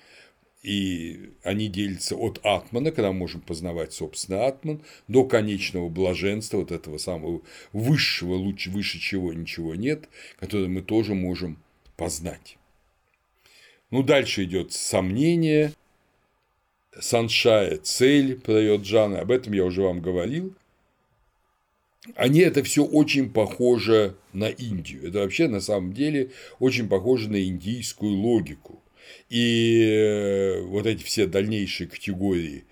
и 0.62 1.32
они 1.42 1.68
делятся 1.68 2.14
от 2.14 2.38
атмана, 2.44 2.92
когда 2.92 3.10
мы 3.10 3.18
можем 3.18 3.40
познавать, 3.40 3.92
собственно, 3.92 4.46
атман, 4.46 4.82
до 5.09 5.24
конечного 5.24 5.88
блаженства, 5.88 6.59
вот 6.59 6.70
этого 6.70 6.98
самого 6.98 7.42
высшего, 7.72 8.34
лучше, 8.34 8.70
выше 8.70 9.00
чего 9.00 9.32
ничего 9.32 9.74
нет, 9.74 10.09
которое 10.38 10.68
мы 10.68 10.82
тоже 10.82 11.14
можем 11.14 11.59
познать. 11.96 12.59
Ну, 13.90 14.02
дальше 14.02 14.44
идет 14.44 14.72
сомнение, 14.72 15.72
саншая, 16.98 17.78
цель 17.78 18.40
Прайоджана, 18.40 19.20
об 19.20 19.30
этом 19.30 19.52
я 19.52 19.64
уже 19.64 19.82
вам 19.82 20.00
говорил 20.00 20.54
они 22.16 22.40
это 22.40 22.62
все 22.62 22.84
очень 22.84 23.30
похоже 23.30 24.16
на 24.32 24.48
Индию. 24.48 25.08
Это 25.08 25.20
вообще 25.20 25.48
на 25.48 25.60
самом 25.60 25.92
деле 25.92 26.30
очень 26.58 26.88
похоже 26.88 27.30
на 27.30 27.42
индийскую 27.42 28.12
логику. 28.12 28.82
И 29.28 29.82
э, 29.84 30.62
вот 30.62 30.86
эти 30.86 31.02
все 31.02 31.26
дальнейшие 31.26 31.88
категории. 31.88 32.64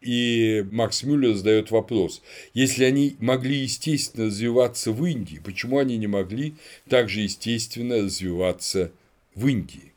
И 0.00 0.66
Макс 0.70 1.02
Мюллер 1.02 1.34
задает 1.34 1.70
вопрос, 1.70 2.22
если 2.52 2.84
они 2.84 3.16
могли 3.20 3.56
естественно 3.56 4.26
развиваться 4.26 4.92
в 4.92 5.04
Индии, 5.06 5.40
почему 5.42 5.78
они 5.78 5.96
не 5.96 6.06
могли 6.06 6.54
также 6.90 7.20
естественно 7.20 8.02
развиваться 8.02 8.92
в 9.34 9.46
Индии? 9.46 9.94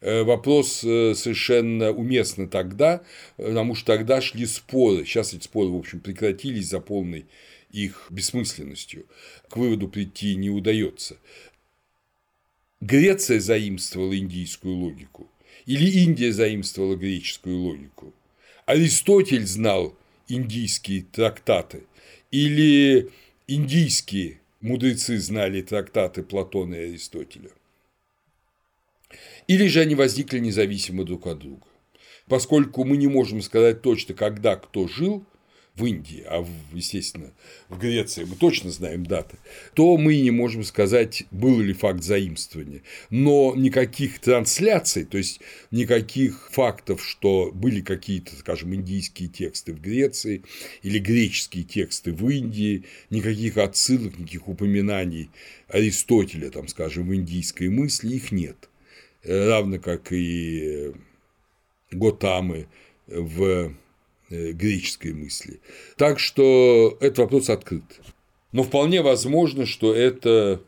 Э, 0.00 0.22
вопрос 0.22 0.84
э, 0.84 1.14
совершенно 1.16 1.90
уместно 1.90 2.46
тогда, 2.46 3.02
потому 3.36 3.74
что 3.74 3.96
тогда 3.96 4.20
шли 4.20 4.46
споры. 4.46 5.04
Сейчас 5.04 5.34
эти 5.34 5.42
споры, 5.42 5.70
в 5.70 5.76
общем, 5.76 5.98
прекратились 5.98 6.68
за 6.68 6.78
полной 6.78 7.26
их 7.70 8.06
бессмысленностью, 8.10 9.06
к 9.48 9.56
выводу 9.56 9.88
прийти 9.88 10.34
не 10.36 10.50
удается. 10.50 11.16
Греция 12.80 13.40
заимствовала 13.40 14.16
индийскую 14.16 14.76
логику, 14.76 15.30
или 15.66 16.04
Индия 16.04 16.32
заимствовала 16.32 16.96
греческую 16.96 17.58
логику. 17.58 18.14
Аристотель 18.66 19.46
знал 19.46 19.96
индийские 20.28 21.02
трактаты, 21.02 21.84
или 22.30 23.10
индийские 23.46 24.40
мудрецы 24.60 25.18
знали 25.18 25.62
трактаты 25.62 26.22
Платона 26.22 26.74
и 26.74 26.90
Аристотеля. 26.90 27.50
Или 29.46 29.66
же 29.66 29.80
они 29.80 29.94
возникли 29.94 30.38
независимо 30.38 31.04
друг 31.04 31.26
от 31.26 31.38
друга. 31.38 31.66
Поскольку 32.26 32.84
мы 32.84 32.98
не 32.98 33.06
можем 33.06 33.40
сказать 33.40 33.80
точно, 33.80 34.14
когда 34.14 34.56
кто 34.56 34.86
жил– 34.86 35.24
в 35.78 35.86
Индии, 35.86 36.24
а, 36.26 36.40
в, 36.40 36.48
естественно, 36.72 37.32
в 37.68 37.78
Греции 37.78 38.24
мы 38.24 38.36
точно 38.36 38.70
знаем 38.70 39.06
даты, 39.06 39.36
то 39.74 39.96
мы 39.96 40.20
не 40.20 40.30
можем 40.30 40.64
сказать, 40.64 41.24
был 41.30 41.60
ли 41.60 41.72
факт 41.72 42.02
заимствования. 42.02 42.82
Но 43.10 43.54
никаких 43.56 44.18
трансляций, 44.18 45.04
то 45.04 45.18
есть 45.18 45.40
никаких 45.70 46.50
фактов, 46.50 47.04
что 47.04 47.50
были 47.52 47.80
какие-то, 47.80 48.34
скажем, 48.36 48.74
индийские 48.74 49.28
тексты 49.28 49.72
в 49.72 49.80
Греции 49.80 50.42
или 50.82 50.98
греческие 50.98 51.64
тексты 51.64 52.12
в 52.12 52.28
Индии, 52.28 52.84
никаких 53.10 53.56
отсылок, 53.56 54.18
никаких 54.18 54.48
упоминаний 54.48 55.30
Аристотеля, 55.68 56.50
там, 56.50 56.68
скажем, 56.68 57.08
в 57.08 57.14
индийской 57.14 57.68
мысли, 57.68 58.14
их 58.14 58.32
нет. 58.32 58.68
Равно 59.24 59.78
как 59.78 60.12
и 60.12 60.92
Готамы 61.90 62.66
в 63.06 63.72
греческой 64.30 65.12
мысли. 65.12 65.60
Так 65.96 66.18
что 66.18 66.96
этот 67.00 67.18
вопрос 67.18 67.50
открыт. 67.50 67.84
Но 68.52 68.62
вполне 68.62 69.02
возможно, 69.02 69.66
что 69.66 69.94
это 69.94 70.62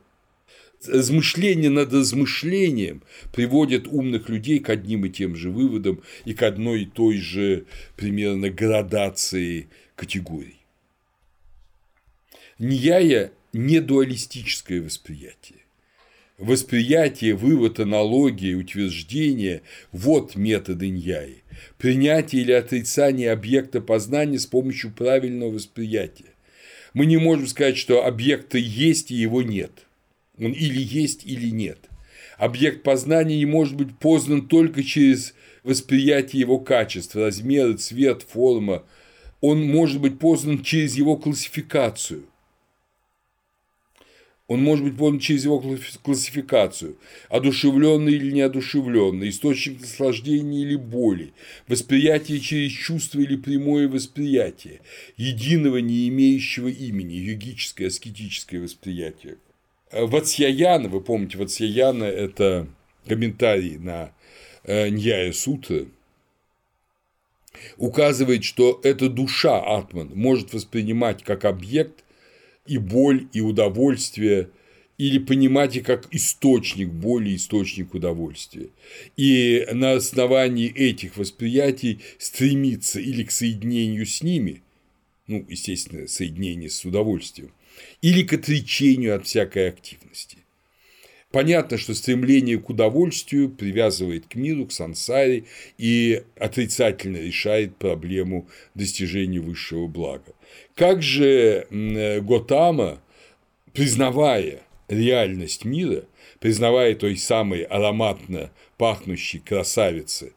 размышление 0.86 1.70
над 1.70 1.92
размышлением 1.92 3.02
приводит 3.32 3.86
умных 3.86 4.28
людей 4.28 4.60
к 4.60 4.70
одним 4.70 5.04
и 5.04 5.10
тем 5.10 5.36
же 5.36 5.50
выводам 5.50 6.02
и 6.24 6.34
к 6.34 6.42
одной 6.42 6.82
и 6.82 6.86
той 6.86 7.18
же 7.18 7.66
примерно 7.96 8.50
градации 8.50 9.68
категорий. 9.94 10.60
Нияя– 12.58 13.32
не 13.52 13.80
дуалистическое 13.80 14.80
восприятие. 14.80 15.59
Восприятие, 16.40 17.34
вывод, 17.34 17.80
аналогия, 17.80 18.54
утверждение– 18.54 19.60
вот 19.92 20.36
методы 20.36 20.88
ньяи. 20.88 21.42
Принятие 21.76 22.40
или 22.40 22.52
отрицание 22.52 23.30
объекта 23.30 23.82
познания 23.82 24.38
с 24.38 24.46
помощью 24.46 24.90
правильного 24.90 25.50
восприятия. 25.50 26.32
Мы 26.94 27.04
не 27.04 27.18
можем 27.18 27.46
сказать, 27.46 27.76
что 27.76 28.06
объекта 28.06 28.56
есть 28.56 29.10
и 29.10 29.16
его 29.16 29.42
нет. 29.42 29.86
Он 30.38 30.52
или 30.52 30.80
есть, 30.80 31.26
или 31.26 31.50
нет. 31.50 31.90
Объект 32.38 32.84
познания 32.84 33.36
не 33.36 33.44
может 33.44 33.76
быть 33.76 33.98
познан 33.98 34.48
только 34.48 34.82
через 34.82 35.34
восприятие 35.62 36.40
его 36.40 36.58
качеств, 36.58 37.16
размеры, 37.16 37.74
цвет, 37.74 38.22
форма. 38.22 38.84
Он 39.42 39.62
может 39.62 40.00
быть 40.00 40.18
познан 40.18 40.62
через 40.62 40.94
его 40.94 41.18
классификацию. 41.18 42.24
Он 44.50 44.64
может 44.64 44.84
быть 44.84 44.96
подан 44.96 45.20
через 45.20 45.44
его 45.44 45.62
классификацию, 46.02 46.96
одушевленный 47.28 48.14
или 48.14 48.32
неодушевленный, 48.32 49.28
источник 49.28 49.80
наслаждения 49.80 50.62
или 50.62 50.74
боли, 50.74 51.32
восприятие 51.68 52.40
через 52.40 52.72
чувство 52.72 53.20
или 53.20 53.36
прямое 53.36 53.86
восприятие, 53.86 54.80
единого 55.16 55.76
не 55.76 56.08
имеющего 56.08 56.66
имени, 56.66 57.14
йогическое, 57.14 57.86
аскетическое 57.86 58.60
восприятие. 58.60 59.36
Ватсьяяна, 59.92 60.88
вы 60.88 61.00
помните, 61.00 61.38
Ватсьяяна– 61.38 62.04
это 62.06 62.66
комментарий 63.06 63.78
на 63.78 64.12
э, 64.64 64.88
Ньяя 64.88 65.30
Сута 65.30 65.86
указывает, 67.76 68.42
что 68.42 68.80
эта 68.82 69.08
душа 69.08 69.60
Атман 69.60 70.10
может 70.12 70.52
воспринимать 70.52 71.22
как 71.22 71.44
объект 71.44 72.02
и 72.66 72.78
боль, 72.78 73.28
и 73.32 73.40
удовольствие, 73.40 74.50
или 74.98 75.18
понимать 75.18 75.76
их 75.76 75.84
как 75.84 76.08
источник 76.10 76.88
боли, 76.90 77.34
источник 77.34 77.94
удовольствия. 77.94 78.68
И 79.16 79.66
на 79.72 79.92
основании 79.92 80.70
этих 80.70 81.16
восприятий 81.16 82.00
стремиться 82.18 83.00
или 83.00 83.24
к 83.24 83.30
соединению 83.30 84.04
с 84.04 84.22
ними, 84.22 84.62
ну, 85.26 85.44
естественно, 85.48 86.06
соединение 86.06 86.68
с 86.68 86.84
удовольствием, 86.84 87.50
или 88.02 88.22
к 88.24 88.34
отречению 88.34 89.16
от 89.16 89.26
всякой 89.26 89.70
активности. 89.70 90.38
Понятно, 91.30 91.78
что 91.78 91.94
стремление 91.94 92.58
к 92.58 92.68
удовольствию 92.68 93.48
привязывает 93.48 94.26
к 94.26 94.34
миру, 94.34 94.66
к 94.66 94.72
сансаре 94.72 95.44
и 95.78 96.24
отрицательно 96.36 97.18
решает 97.18 97.76
проблему 97.76 98.48
достижения 98.74 99.40
высшего 99.40 99.86
блага. 99.86 100.34
Как 100.80 101.02
же 101.02 101.66
Готама, 102.22 103.02
признавая 103.74 104.62
реальность 104.88 105.66
мира, 105.66 106.06
признавая 106.38 106.94
той 106.94 107.18
самой 107.18 107.64
ароматно 107.64 108.50
пахнущей 108.78 109.40
красавицы, 109.40 110.32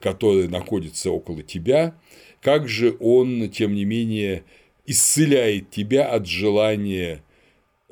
которая 0.00 0.48
находится 0.48 1.10
около 1.10 1.42
тебя, 1.42 1.94
как 2.40 2.70
же 2.70 2.96
он, 3.00 3.50
тем 3.50 3.74
не 3.74 3.84
менее, 3.84 4.44
исцеляет 4.86 5.68
тебя 5.68 6.08
от 6.08 6.26
желания 6.26 7.22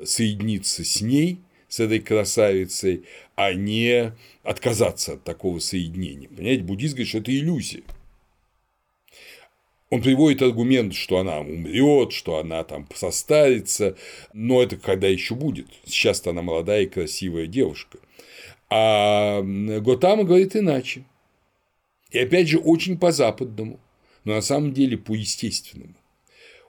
соединиться 0.03 0.83
с 0.83 1.01
ней, 1.01 1.37
с 1.67 1.81
этой 1.81 1.99
красавицей, 1.99 3.03
а 3.35 3.53
не 3.53 4.11
отказаться 4.41 5.13
от 5.13 5.23
такого 5.23 5.59
соединения. 5.59 6.29
Понимаете, 6.29 6.63
буддист 6.63 6.95
говорит, 6.95 7.09
что 7.09 7.19
это 7.19 7.31
иллюзия. 7.31 7.83
Он 9.91 10.01
приводит 10.01 10.41
аргумент, 10.41 10.95
что 10.95 11.19
она 11.19 11.41
умрет, 11.41 12.13
что 12.13 12.39
она 12.39 12.63
там 12.63 12.87
состарится, 12.95 13.95
но 14.33 14.63
это 14.63 14.77
когда 14.77 15.07
еще 15.07 15.35
будет. 15.35 15.67
Сейчас-то 15.85 16.31
она 16.31 16.41
молодая 16.41 16.83
и 16.83 16.87
красивая 16.87 17.45
девушка. 17.45 17.99
А 18.69 19.43
Готама 19.43 20.23
говорит 20.23 20.55
иначе. 20.55 21.03
И 22.09 22.17
опять 22.17 22.47
же, 22.47 22.57
очень 22.57 22.97
по-западному, 22.97 23.79
но 24.23 24.33
на 24.33 24.41
самом 24.41 24.73
деле 24.73 24.97
по-естественному 24.97 25.93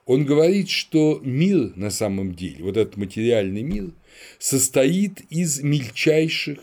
он 0.05 0.25
говорит, 0.25 0.69
что 0.69 1.19
мир 1.23 1.75
на 1.75 1.89
самом 1.89 2.35
деле, 2.35 2.63
вот 2.63 2.77
этот 2.77 2.97
материальный 2.97 3.63
мир, 3.63 3.91
состоит 4.37 5.21
из 5.29 5.61
мельчайших 5.61 6.59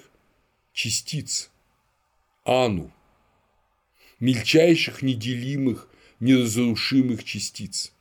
частиц, 0.72 1.50
ану, 2.44 2.92
мельчайших, 4.18 5.02
неделимых, 5.02 5.88
неразрушимых 6.20 7.24
частиц. 7.24 7.92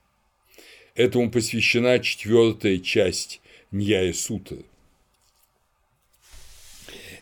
Этому 0.96 1.32
посвящена 1.32 2.00
четвертая 2.00 2.78
часть 2.78 3.42
Ньяя 3.72 4.14
Сутры. 4.14 4.66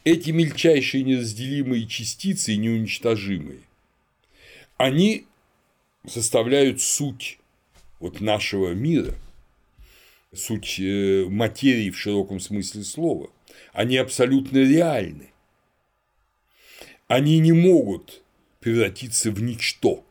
Эти 0.04 0.32
мельчайшие 0.32 1.04
неразделимые 1.04 1.86
частицы 1.86 2.56
неуничтожимые, 2.56 3.60
они 4.78 5.26
составляют 6.08 6.82
суть 6.82 7.40
вот 8.00 8.22
нашего 8.22 8.74
мира, 8.74 9.16
суть 10.34 10.80
э, 10.80 11.26
материи 11.28 11.90
в 11.90 12.00
широком 12.00 12.40
смысле 12.40 12.84
слова, 12.84 13.30
они 13.74 13.98
абсолютно 13.98 14.60
реальны. 14.60 15.30
Они 17.08 17.40
не 17.40 17.52
могут 17.52 18.22
превратиться 18.60 19.32
в 19.32 19.42
ничто, 19.42 20.06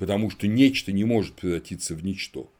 потому 0.00 0.30
что 0.30 0.48
нечто 0.48 0.90
не 0.90 1.04
может 1.04 1.34
превратиться 1.34 1.94
в 1.94 2.02
ничто. 2.02 2.50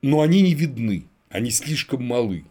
Но 0.00 0.22
они 0.22 0.40
не 0.40 0.54
видны, 0.54 1.04
они 1.28 1.50
слишком 1.50 2.02
малы. 2.02 2.46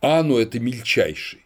Ано– 0.00 0.38
это 0.38 0.60
мельчайший. 0.60 1.40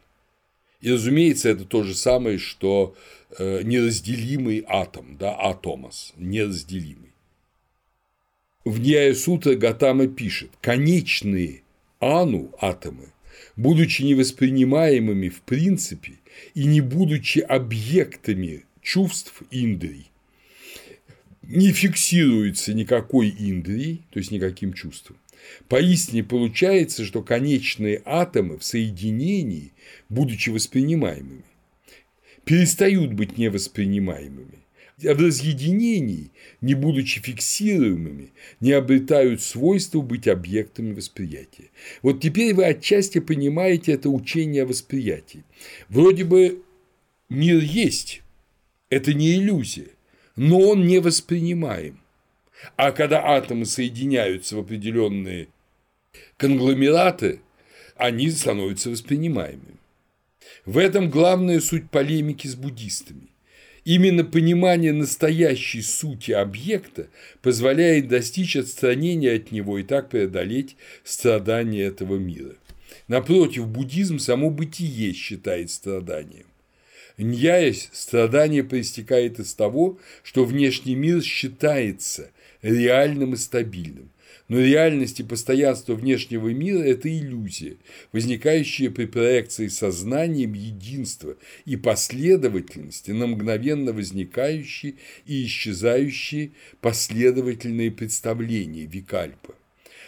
И, 0.83 0.93
разумеется, 0.93 1.49
это 1.49 1.65
то 1.65 1.83
же 1.83 1.95
самое, 1.95 2.37
что 2.37 2.95
Э, 3.39 3.62
неразделимый 3.62 4.65
атом, 4.66 5.16
да, 5.19 5.37
атомос, 5.39 6.15
неразделимый. 6.16 7.12
В 8.65 8.78
Ньяя 8.81 9.15
Сута 9.15 9.57
Гатама 9.57 10.07
пишет, 10.07 10.51
конечные 10.61 11.62
ану 12.01 12.51
атомы, 12.61 13.12
будучи 13.57 14.03
невоспринимаемыми 14.03 15.28
в 15.28 15.43
принципе 15.43 16.15
и 16.55 16.65
не 16.65 16.81
будучи 16.81 17.41
объектами 17.41 18.65
чувств 18.87 19.43
индрий, 19.51 20.13
не 21.43 21.73
фиксируется 21.73 22.73
никакой 22.73 23.35
индрией, 23.37 24.03
то 24.11 24.21
есть 24.21 24.31
никаким 24.31 24.73
чувством. 24.73 25.17
Поистине 25.69 26.23
получается, 26.23 27.05
что 27.05 27.23
конечные 27.23 28.01
атомы 28.05 28.59
в 28.59 28.65
соединении, 28.65 29.73
будучи 30.09 30.51
воспринимаемыми, 30.51 31.43
перестают 32.45 33.13
быть 33.13 33.39
невоспринимаемыми. 33.39 34.61
А 35.05 35.15
в 35.15 35.21
разъединении, 35.21 36.31
не 36.61 36.75
будучи 36.75 37.21
фиксируемыми, 37.21 38.31
не 38.61 38.71
обретают 38.71 39.43
свойства 39.43 40.01
быть 40.01 40.29
объектами 40.29 40.95
восприятия. 40.95 41.71
Вот 42.03 42.21
теперь 42.21 42.55
вы 42.55 42.67
отчасти 42.67 43.19
понимаете 43.19 43.93
это 43.93 44.09
учение 44.11 44.63
о 44.63 44.67
восприятии. 44.67 45.43
Вроде 45.89 46.25
бы 46.25 46.63
мир 47.29 47.59
есть, 47.59 48.23
это 48.91 49.15
не 49.15 49.35
иллюзия, 49.35 49.89
но 50.37 50.61
он 50.61 50.87
не 50.87 50.99
воспринимаем. 50.99 52.01
А 52.77 52.93
когда 52.93 53.25
атомы 53.25 53.67
соединяются 53.67 54.57
в 54.57 54.61
определенные 54.61 55.49
конгломераты, 56.37 57.41
они 57.97 58.31
становятся 58.31 58.91
воспринимаемыми. 58.91 59.77
В 60.65 60.79
этом 60.79 61.11
главная 61.11 61.61
суть 61.61 61.91
полемики 61.91 62.47
с 62.47 62.55
буддистами. 62.55 63.29
Именно 63.85 64.25
понимание 64.25 64.93
настоящей 64.93 65.81
сути 65.81 66.33
объекта 66.33 67.09
позволяет 67.41 68.09
достичь 68.09 68.57
отстранения 68.57 69.37
от 69.37 69.53
него 69.53 69.79
и 69.79 69.85
так 69.85 70.11
преодолеть 70.11 70.77
страдания 71.05 71.85
этого 71.85 72.17
мира. 72.17 72.57
Напротив, 73.07 73.69
буддизм 73.69 74.19
само 74.19 74.51
бытие 74.51 75.13
считает 75.13 75.71
страданием. 75.71 76.47
Ньяясь, 77.18 77.88
страдание 77.93 78.62
проистекает 78.62 79.40
из 79.40 79.55
того, 79.55 79.98
что 80.22 80.44
внешний 80.44 80.94
мир 80.94 81.22
считается 81.22 82.30
реальным 82.60 83.32
и 83.32 83.36
стабильным, 83.36 84.10
но 84.48 84.60
реальность 84.60 85.20
и 85.20 85.24
постоянство 85.24 85.94
внешнего 85.94 86.48
мира– 86.48 86.82
это 86.84 87.09
иллюзия, 87.09 87.78
возникающая 88.12 88.90
при 88.90 89.06
проекции 89.06 89.68
сознанием 89.68 90.52
единства 90.52 91.36
и 91.64 91.76
последовательности 91.76 93.12
на 93.12 93.26
мгновенно 93.26 93.93
возникающие 93.93 94.97
и 95.24 95.47
исчезающие 95.47 96.52
последовательные 96.82 97.90
представления 97.90 98.84
Викальпа. 98.84 99.55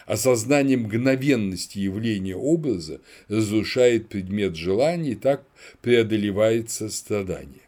Осознание 0.08 0.78
мгновенности 0.78 1.78
явления 1.78 2.34
образа 2.34 3.02
разрушает 3.28 4.08
предмет 4.08 4.56
желания, 4.56 5.10
и 5.10 5.14
так 5.14 5.44
преодолевается 5.82 6.88
страдание. 6.88 7.60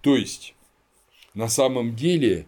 То 0.00 0.16
есть, 0.16 0.54
на 1.34 1.46
самом 1.46 1.94
деле, 1.94 2.46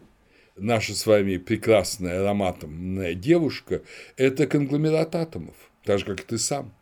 наша 0.57 0.95
с 0.95 1.05
вами 1.05 1.37
прекрасная 1.37 2.23
ароматомная 2.23 3.13
девушка– 3.13 3.83
это 4.17 4.47
конгломерат 4.47 5.15
атомов, 5.15 5.55
так 5.85 5.99
же, 5.99 6.07
как 6.07 6.21
и 6.21 6.25
ты 6.25 6.39
сам. 6.39 6.73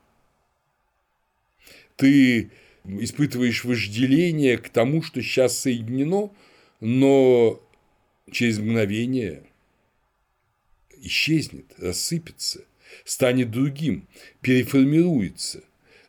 Ты 1.97 2.52
испытываешь 2.85 3.64
вожделение 3.64 4.59
к 4.59 4.68
тому, 4.68 5.02
что 5.02 5.20
сейчас 5.22 5.59
соединено, 5.59 6.31
но 6.78 7.60
через 8.31 8.60
мгновение 8.60 9.43
исчезнет, 11.05 11.66
рассыпется, 11.78 12.64
станет 13.05 13.51
другим, 13.51 14.09
переформируется. 14.40 15.62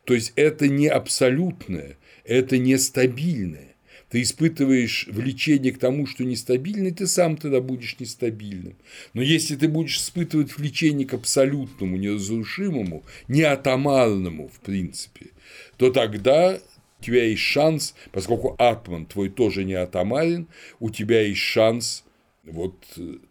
То 0.06 0.14
есть 0.14 0.34
это 0.36 0.68
не 0.68 0.88
абсолютное, 0.88 1.98
это 2.24 2.58
не 2.58 2.78
стабильное 2.78 3.76
ты 4.10 4.22
испытываешь 4.22 5.08
влечение 5.08 5.74
к 5.74 5.78
тому, 5.78 6.06
что 6.06 6.24
нестабильный, 6.24 6.92
ты 6.92 7.06
сам 7.08 7.38
тогда 7.38 7.60
будешь 7.60 8.00
нестабильным. 8.00 8.78
Но 9.14 9.22
если 9.22 9.58
ты 9.58 9.68
будешь 9.68 9.98
испытывать 9.98 10.58
влечение 10.58 11.08
к 11.08 11.14
абсолютному, 11.14 11.98
неразрушимому, 11.98 13.04
неатомарному, 13.28 14.48
в 14.48 14.60
принципе, 14.60 15.32
то 15.78 15.92
тогда 15.92 16.58
у 17.00 17.04
тебя 17.04 17.26
есть 17.26 17.42
шанс, 17.42 17.94
поскольку 18.14 18.56
атман 18.58 19.06
твой 19.06 19.30
тоже 19.30 19.66
не 19.66 19.74
атомарен, 19.74 20.48
у 20.80 20.90
тебя 20.90 21.22
есть 21.22 21.42
шанс 21.42 22.06
вот 22.46 22.76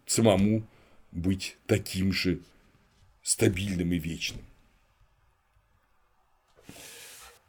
самому 0.05 0.67
быть 1.15 1.57
таким 1.65 2.13
же 2.13 2.39
стабильным 3.23 3.91
и 3.93 3.97
вечным. 3.97 4.43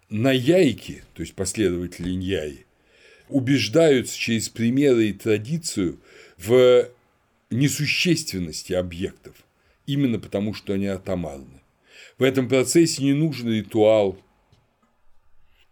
Наяйки, 0.08 1.02
то 1.14 1.22
есть 1.22 1.34
последователи 1.34 2.12
Ньяи, 2.12 2.64
убеждаются 3.28 4.16
через 4.16 4.48
примеры 4.48 5.08
и 5.08 5.12
традицию 5.12 5.98
в 6.38 6.88
несущественности 7.50 8.72
объектов, 8.72 9.34
именно 9.86 10.18
потому 10.20 10.54
что 10.54 10.74
они 10.74 10.86
атомарны. 10.86 11.60
В 12.18 12.22
этом 12.22 12.48
процессе 12.48 13.02
не 13.02 13.14
нужен 13.14 13.52
ритуал 13.52 14.18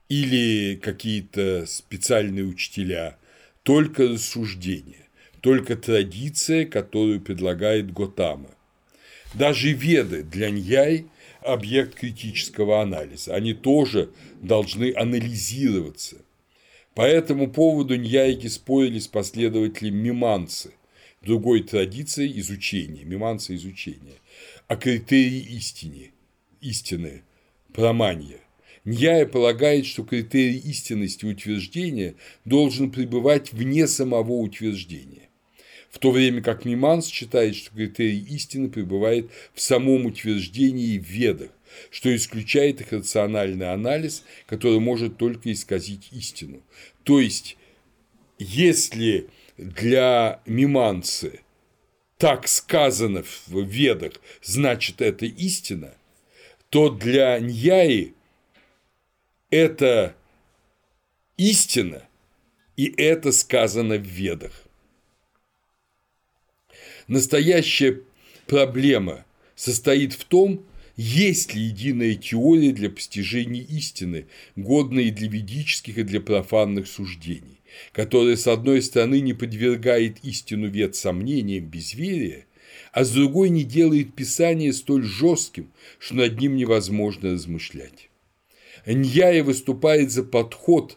или 0.08 0.76
какие-то 0.76 1.64
специальные 1.66 2.44
учителя, 2.44 3.16
только 3.62 4.08
рассуждение, 4.08 5.03
только 5.44 5.76
традиция, 5.76 6.64
которую 6.64 7.20
предлагает 7.20 7.92
Готама. 7.92 8.48
Даже 9.34 9.72
веды 9.72 10.22
для 10.22 10.48
Ньяй– 10.48 11.04
объект 11.42 11.96
критического 11.96 12.80
анализа, 12.80 13.34
они 13.34 13.52
тоже 13.52 14.08
должны 14.40 14.94
анализироваться. 14.96 16.16
По 16.94 17.02
этому 17.02 17.50
поводу 17.50 17.96
ньяйки 17.96 18.46
спорили 18.46 18.98
с 18.98 19.06
последователями 19.06 20.08
Миманцы, 20.08 20.72
другой 21.20 21.62
традиции 21.62 22.40
изучения, 22.40 23.04
Миманцы 23.04 23.54
изучения, 23.56 24.16
о 24.66 24.76
критерии 24.76 25.40
истины, 25.56 26.12
истины, 26.62 27.22
проманья. 27.74 28.38
Ньяя 28.86 29.26
полагает, 29.26 29.84
что 29.84 30.04
критерий 30.04 30.56
истинности 30.56 31.26
утверждения 31.26 32.14
должен 32.46 32.90
пребывать 32.90 33.52
вне 33.52 33.86
самого 33.86 34.32
утверждения, 34.32 35.28
в 35.94 36.00
то 36.00 36.10
время 36.10 36.42
как 36.42 36.64
Миманс 36.64 37.06
считает, 37.06 37.54
что 37.54 37.70
критерий 37.72 38.18
истины 38.18 38.68
пребывает 38.68 39.30
в 39.54 39.60
самом 39.60 40.06
утверждении 40.06 40.98
в 40.98 41.04
ведах, 41.04 41.50
что 41.92 42.14
исключает 42.14 42.80
их 42.80 42.90
рациональный 42.92 43.72
анализ, 43.72 44.24
который 44.46 44.80
может 44.80 45.18
только 45.18 45.52
исказить 45.52 46.08
истину. 46.10 46.62
То 47.04 47.20
есть, 47.20 47.56
если 48.40 49.28
для 49.56 50.40
миманцы 50.46 51.42
так 52.18 52.48
сказано 52.48 53.22
в 53.46 53.62
ведах, 53.62 54.14
значит 54.42 55.00
это 55.00 55.26
истина, 55.26 55.94
то 56.70 56.88
для 56.88 57.38
Ньяи 57.38 58.14
это 59.48 60.16
истина, 61.36 62.02
и 62.76 62.92
это 62.96 63.30
сказано 63.30 63.94
в 63.94 64.02
ведах. 64.02 64.64
Настоящая 67.09 68.01
проблема 68.47 69.24
состоит 69.56 70.14
в 70.14 70.24
том, 70.24 70.64
есть 70.97 71.55
ли 71.55 71.62
единая 71.62 72.14
теория 72.14 72.72
для 72.72 72.89
постижения 72.89 73.62
истины, 73.62 74.26
годная 74.56 75.05
и 75.05 75.10
для 75.10 75.28
ведических, 75.28 75.98
и 75.98 76.02
для 76.02 76.20
профанных 76.20 76.86
суждений, 76.86 77.60
которая, 77.93 78.36
с 78.36 78.47
одной 78.47 78.81
стороны, 78.81 79.20
не 79.20 79.35
подвергает 79.35 80.24
истину 80.24 80.68
вет 80.68 80.94
сомнениям, 80.94 81.66
безверия, 81.66 82.47
а 82.93 83.05
с 83.05 83.10
другой 83.10 83.51
не 83.51 83.64
делает 83.64 84.14
Писание 84.14 84.72
столь 84.72 85.02
жестким, 85.02 85.72
что 85.98 86.14
над 86.14 86.39
ним 86.39 86.56
невозможно 86.56 87.32
размышлять. 87.32 88.09
Ньяя 88.86 89.43
выступает 89.43 90.12
за 90.12 90.22
подход, 90.22 90.97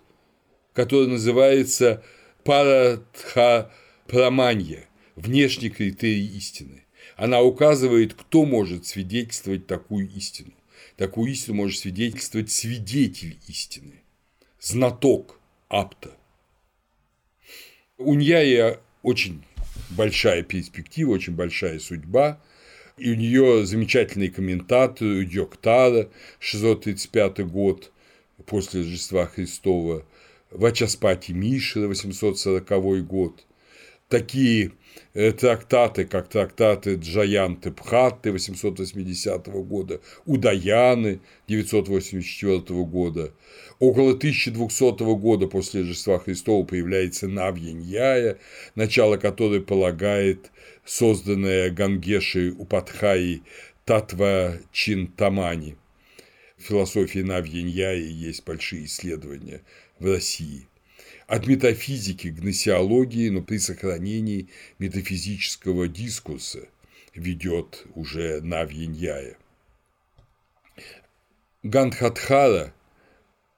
который 0.73 1.07
называется 1.07 2.03
парадха 2.43 3.71
праманья, 4.07 4.86
внешний 5.17 5.69
критерий 5.69 6.25
истины. 6.37 6.85
Она 7.17 7.41
указывает, 7.41 8.13
кто 8.13 8.45
может 8.45 8.85
свидетельствовать 8.85 9.67
такую 9.67 10.09
истину. 10.09 10.53
Такую 10.95 11.31
истину 11.31 11.57
может 11.57 11.79
свидетельствовать 11.79 12.51
свидетель 12.51 13.37
истины, 13.47 14.01
знаток 14.59 15.39
апта. 15.67 16.15
У 17.97 18.13
Ньяя 18.13 18.79
очень 19.01 19.43
большая 19.89 20.43
перспектива, 20.43 21.11
очень 21.11 21.33
большая 21.33 21.79
судьба, 21.79 22.41
и 22.97 23.11
у 23.11 23.15
нее 23.15 23.65
замечательный 23.65 24.29
комментатор 24.29 25.23
Дьоктара, 25.23 26.09
635 26.39 27.47
год 27.47 27.91
после 28.45 28.81
Рождества 28.81 29.25
Христова, 29.27 30.05
Вачаспати 30.51 31.31
Мишера, 31.31 31.87
840 31.87 33.05
год. 33.05 33.45
Такие 34.09 34.71
трактаты, 35.13 36.05
как 36.05 36.27
трактаты 36.27 36.95
Джаянты 36.95 37.71
Пхатты 37.71 38.31
880 38.31 39.47
года, 39.47 40.01
Удаяны 40.25 41.19
984 41.47 42.61
года. 42.85 43.31
Около 43.79 44.11
1200 44.11 45.03
года 45.15 45.47
после 45.47 45.81
Рождества 45.81 46.19
Христова 46.19 46.65
появляется 46.65 47.27
Навьяньяя, 47.27 48.37
начало 48.75 49.17
которой 49.17 49.61
полагает 49.61 50.51
созданная 50.85 51.69
Гангешей 51.69 52.51
Упадхаи 52.51 53.41
Татва 53.85 54.53
Чинтамани. 54.71 55.75
В 56.57 56.63
философии 56.63 57.19
Навьяньяи 57.19 58.11
есть 58.11 58.45
большие 58.45 58.85
исследования 58.85 59.61
в 59.99 60.05
России– 60.05 60.67
от 61.27 61.45
метафизики 61.45 62.31
к 62.31 62.35
гносеологии, 62.35 63.29
но 63.29 63.41
при 63.41 63.57
сохранении 63.57 64.47
метафизического 64.79 65.87
дискурса 65.87 66.67
ведет 67.13 67.85
уже 67.95 68.41
Навьяньяя. 68.41 69.37
Гандхатхара, 71.63 72.73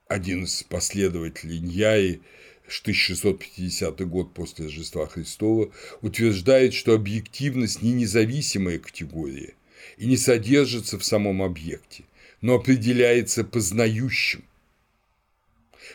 один 0.07 0.45
из 0.45 0.63
последователей 0.63 1.59
Ньяи, 1.59 2.21
1650 2.65 4.07
год 4.07 4.33
после 4.33 4.65
Рождества 4.65 5.05
Христова, 5.07 5.71
утверждает, 6.01 6.73
что 6.73 6.93
объективность 6.93 7.81
не 7.81 7.93
независимая 7.93 8.79
категория 8.79 9.53
и 9.97 10.07
не 10.07 10.17
содержится 10.17 10.97
в 10.97 11.03
самом 11.03 11.43
объекте, 11.43 12.03
но 12.41 12.55
определяется 12.55 13.43
познающим, 13.43 14.43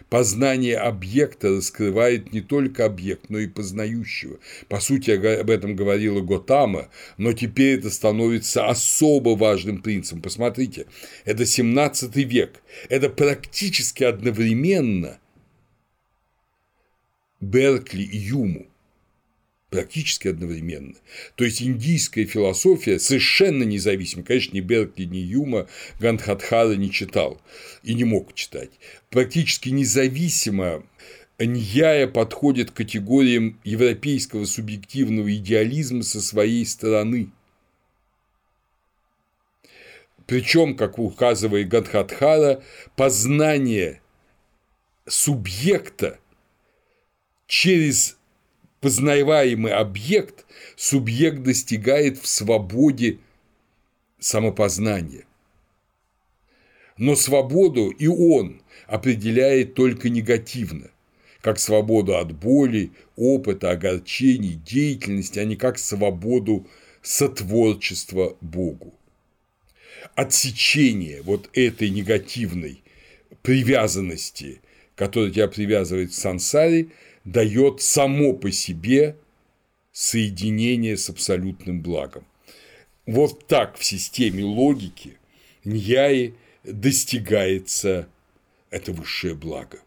Познание 0.08 0.76
объекта 0.76 1.50
раскрывает 1.50 2.32
не 2.32 2.40
только 2.40 2.84
объект, 2.84 3.30
но 3.30 3.38
и 3.38 3.46
познающего. 3.46 4.38
По 4.68 4.80
сути, 4.80 5.10
об 5.10 5.50
этом 5.50 5.76
говорила 5.76 6.20
Готама, 6.20 6.88
но 7.16 7.32
теперь 7.32 7.78
это 7.78 7.90
становится 7.90 8.66
особо 8.66 9.30
важным 9.30 9.82
принципом. 9.82 10.22
Посмотрите, 10.22 10.86
это 11.24 11.46
17 11.46 12.14
век, 12.16 12.62
это 12.88 13.08
практически 13.08 14.04
одновременно 14.04 15.18
Беркли 17.40 18.02
и 18.02 18.16
Юму 18.16 18.66
практически 19.74 20.28
одновременно. 20.28 20.94
То 21.34 21.42
есть 21.42 21.60
индийская 21.60 22.26
философия 22.26 23.00
совершенно 23.00 23.64
независима. 23.64 24.22
Конечно, 24.22 24.54
ни 24.54 24.60
Беркли, 24.60 25.02
ни 25.02 25.16
Юма 25.16 25.66
Гандхатхара 25.98 26.74
не 26.74 26.92
читал 26.92 27.40
и 27.82 27.94
не 27.94 28.04
мог 28.04 28.34
читать. 28.34 28.70
Практически 29.10 29.70
независимо 29.70 30.84
Ньяя 31.40 32.06
подходит 32.06 32.70
к 32.70 32.74
категориям 32.74 33.58
европейского 33.64 34.44
субъективного 34.44 35.34
идеализма 35.34 36.04
со 36.04 36.20
своей 36.20 36.64
стороны. 36.64 37.32
Причем, 40.26 40.76
как 40.76 41.00
указывает 41.00 41.66
Гандхатхара, 41.66 42.62
познание 42.94 44.00
субъекта 45.08 46.20
через 47.48 48.16
познаваемый 48.84 49.72
объект 49.72 50.44
субъект 50.76 51.42
достигает 51.42 52.18
в 52.18 52.26
свободе 52.26 53.16
самопознания. 54.18 55.24
Но 56.98 57.16
свободу 57.16 57.88
и 57.88 58.08
он 58.08 58.60
определяет 58.86 59.72
только 59.72 60.10
негативно, 60.10 60.90
как 61.40 61.58
свободу 61.58 62.18
от 62.18 62.32
боли, 62.34 62.90
опыта, 63.16 63.70
огорчений, 63.70 64.52
деятельности, 64.52 65.38
а 65.38 65.46
не 65.46 65.56
как 65.56 65.78
свободу 65.78 66.66
сотворчества 67.00 68.36
Богу. 68.42 68.92
Отсечение 70.14 71.22
вот 71.22 71.48
этой 71.54 71.88
негативной 71.88 72.82
привязанности, 73.40 74.60
которая 74.94 75.30
тебя 75.30 75.48
привязывает 75.48 76.10
к 76.10 76.12
сансаре, 76.12 76.88
дает 77.24 77.80
само 77.80 78.34
по 78.34 78.50
себе 78.50 79.16
соединение 79.92 80.96
с 80.96 81.08
абсолютным 81.08 81.80
благом. 81.80 82.24
Вот 83.06 83.46
так 83.46 83.76
в 83.78 83.84
системе 83.84 84.44
логики 84.44 85.18
Ньяи 85.64 86.34
достигается 86.64 88.08
это 88.70 88.92
высшее 88.92 89.34
благо. 89.34 89.78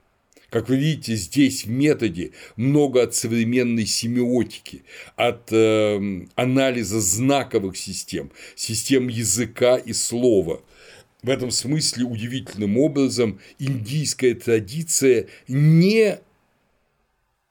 Как 0.49 0.69
вы 0.69 0.77
видите, 0.77 1.15
здесь 1.15 1.65
в 1.65 1.69
методе 1.69 2.31
много 2.55 3.03
от 3.03 3.13
современной 3.13 3.85
семиотики, 3.85 4.83
от 5.17 5.51
э, 5.51 6.25
анализа 6.35 7.01
знаковых 7.01 7.75
систем, 7.75 8.31
систем 8.55 9.09
языка 9.09 9.77
и 9.77 9.91
слова. 9.91 10.61
в 11.21 11.29
этом 11.29 11.51
смысле 11.51 12.05
удивительным 12.05 12.77
образом 12.77 13.41
индийская 13.59 14.35
традиция 14.35 15.27
не 15.49 16.19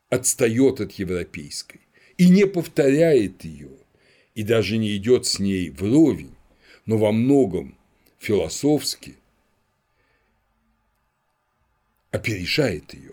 отстает 0.08 0.80
от 0.80 0.92
европейской 0.92 1.80
и 2.16 2.28
не 2.28 2.46
повторяет 2.46 3.44
ее, 3.44 3.70
и 4.34 4.42
даже 4.42 4.76
не 4.76 4.96
идет 4.96 5.26
с 5.26 5.38
ней 5.38 5.70
вровень, 5.70 6.34
но 6.84 6.98
во 6.98 7.12
многом 7.12 7.76
философски 8.18 9.16
опережает 12.10 12.94
ее 12.94 13.12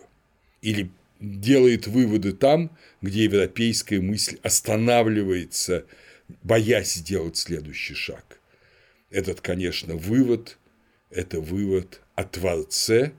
или 0.62 0.90
делает 1.20 1.88
выводы 1.88 2.34
там, 2.34 2.76
где 3.02 3.24
европейская 3.24 4.02
мысль 4.02 4.40
останавливается, 4.44 5.86
боясь 6.44 6.94
сделать 6.94 7.38
следующий 7.38 7.96
шаг. 7.96 8.40
Этот, 9.10 9.42
конечно, 9.42 9.96
вывод– 9.96 10.58
это 11.10 11.40
вывод 11.40 12.02
о 12.16 12.24
Творце, 12.24 13.14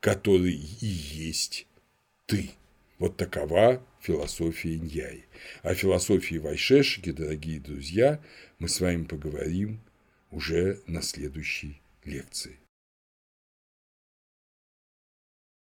который 0.00 0.54
и 0.54 0.86
есть 0.86 1.66
ты. 2.26 2.50
Вот 3.02 3.16
такова 3.16 3.84
философия 4.00 4.76
Иньяи. 4.76 5.24
О 5.64 5.74
философии 5.74 6.36
Вайшешики, 6.36 7.10
дорогие 7.10 7.58
друзья, 7.58 8.20
мы 8.60 8.68
с 8.68 8.80
вами 8.80 9.02
поговорим 9.02 9.80
уже 10.30 10.80
на 10.86 11.02
следующей 11.02 11.82
лекции. 12.04 12.61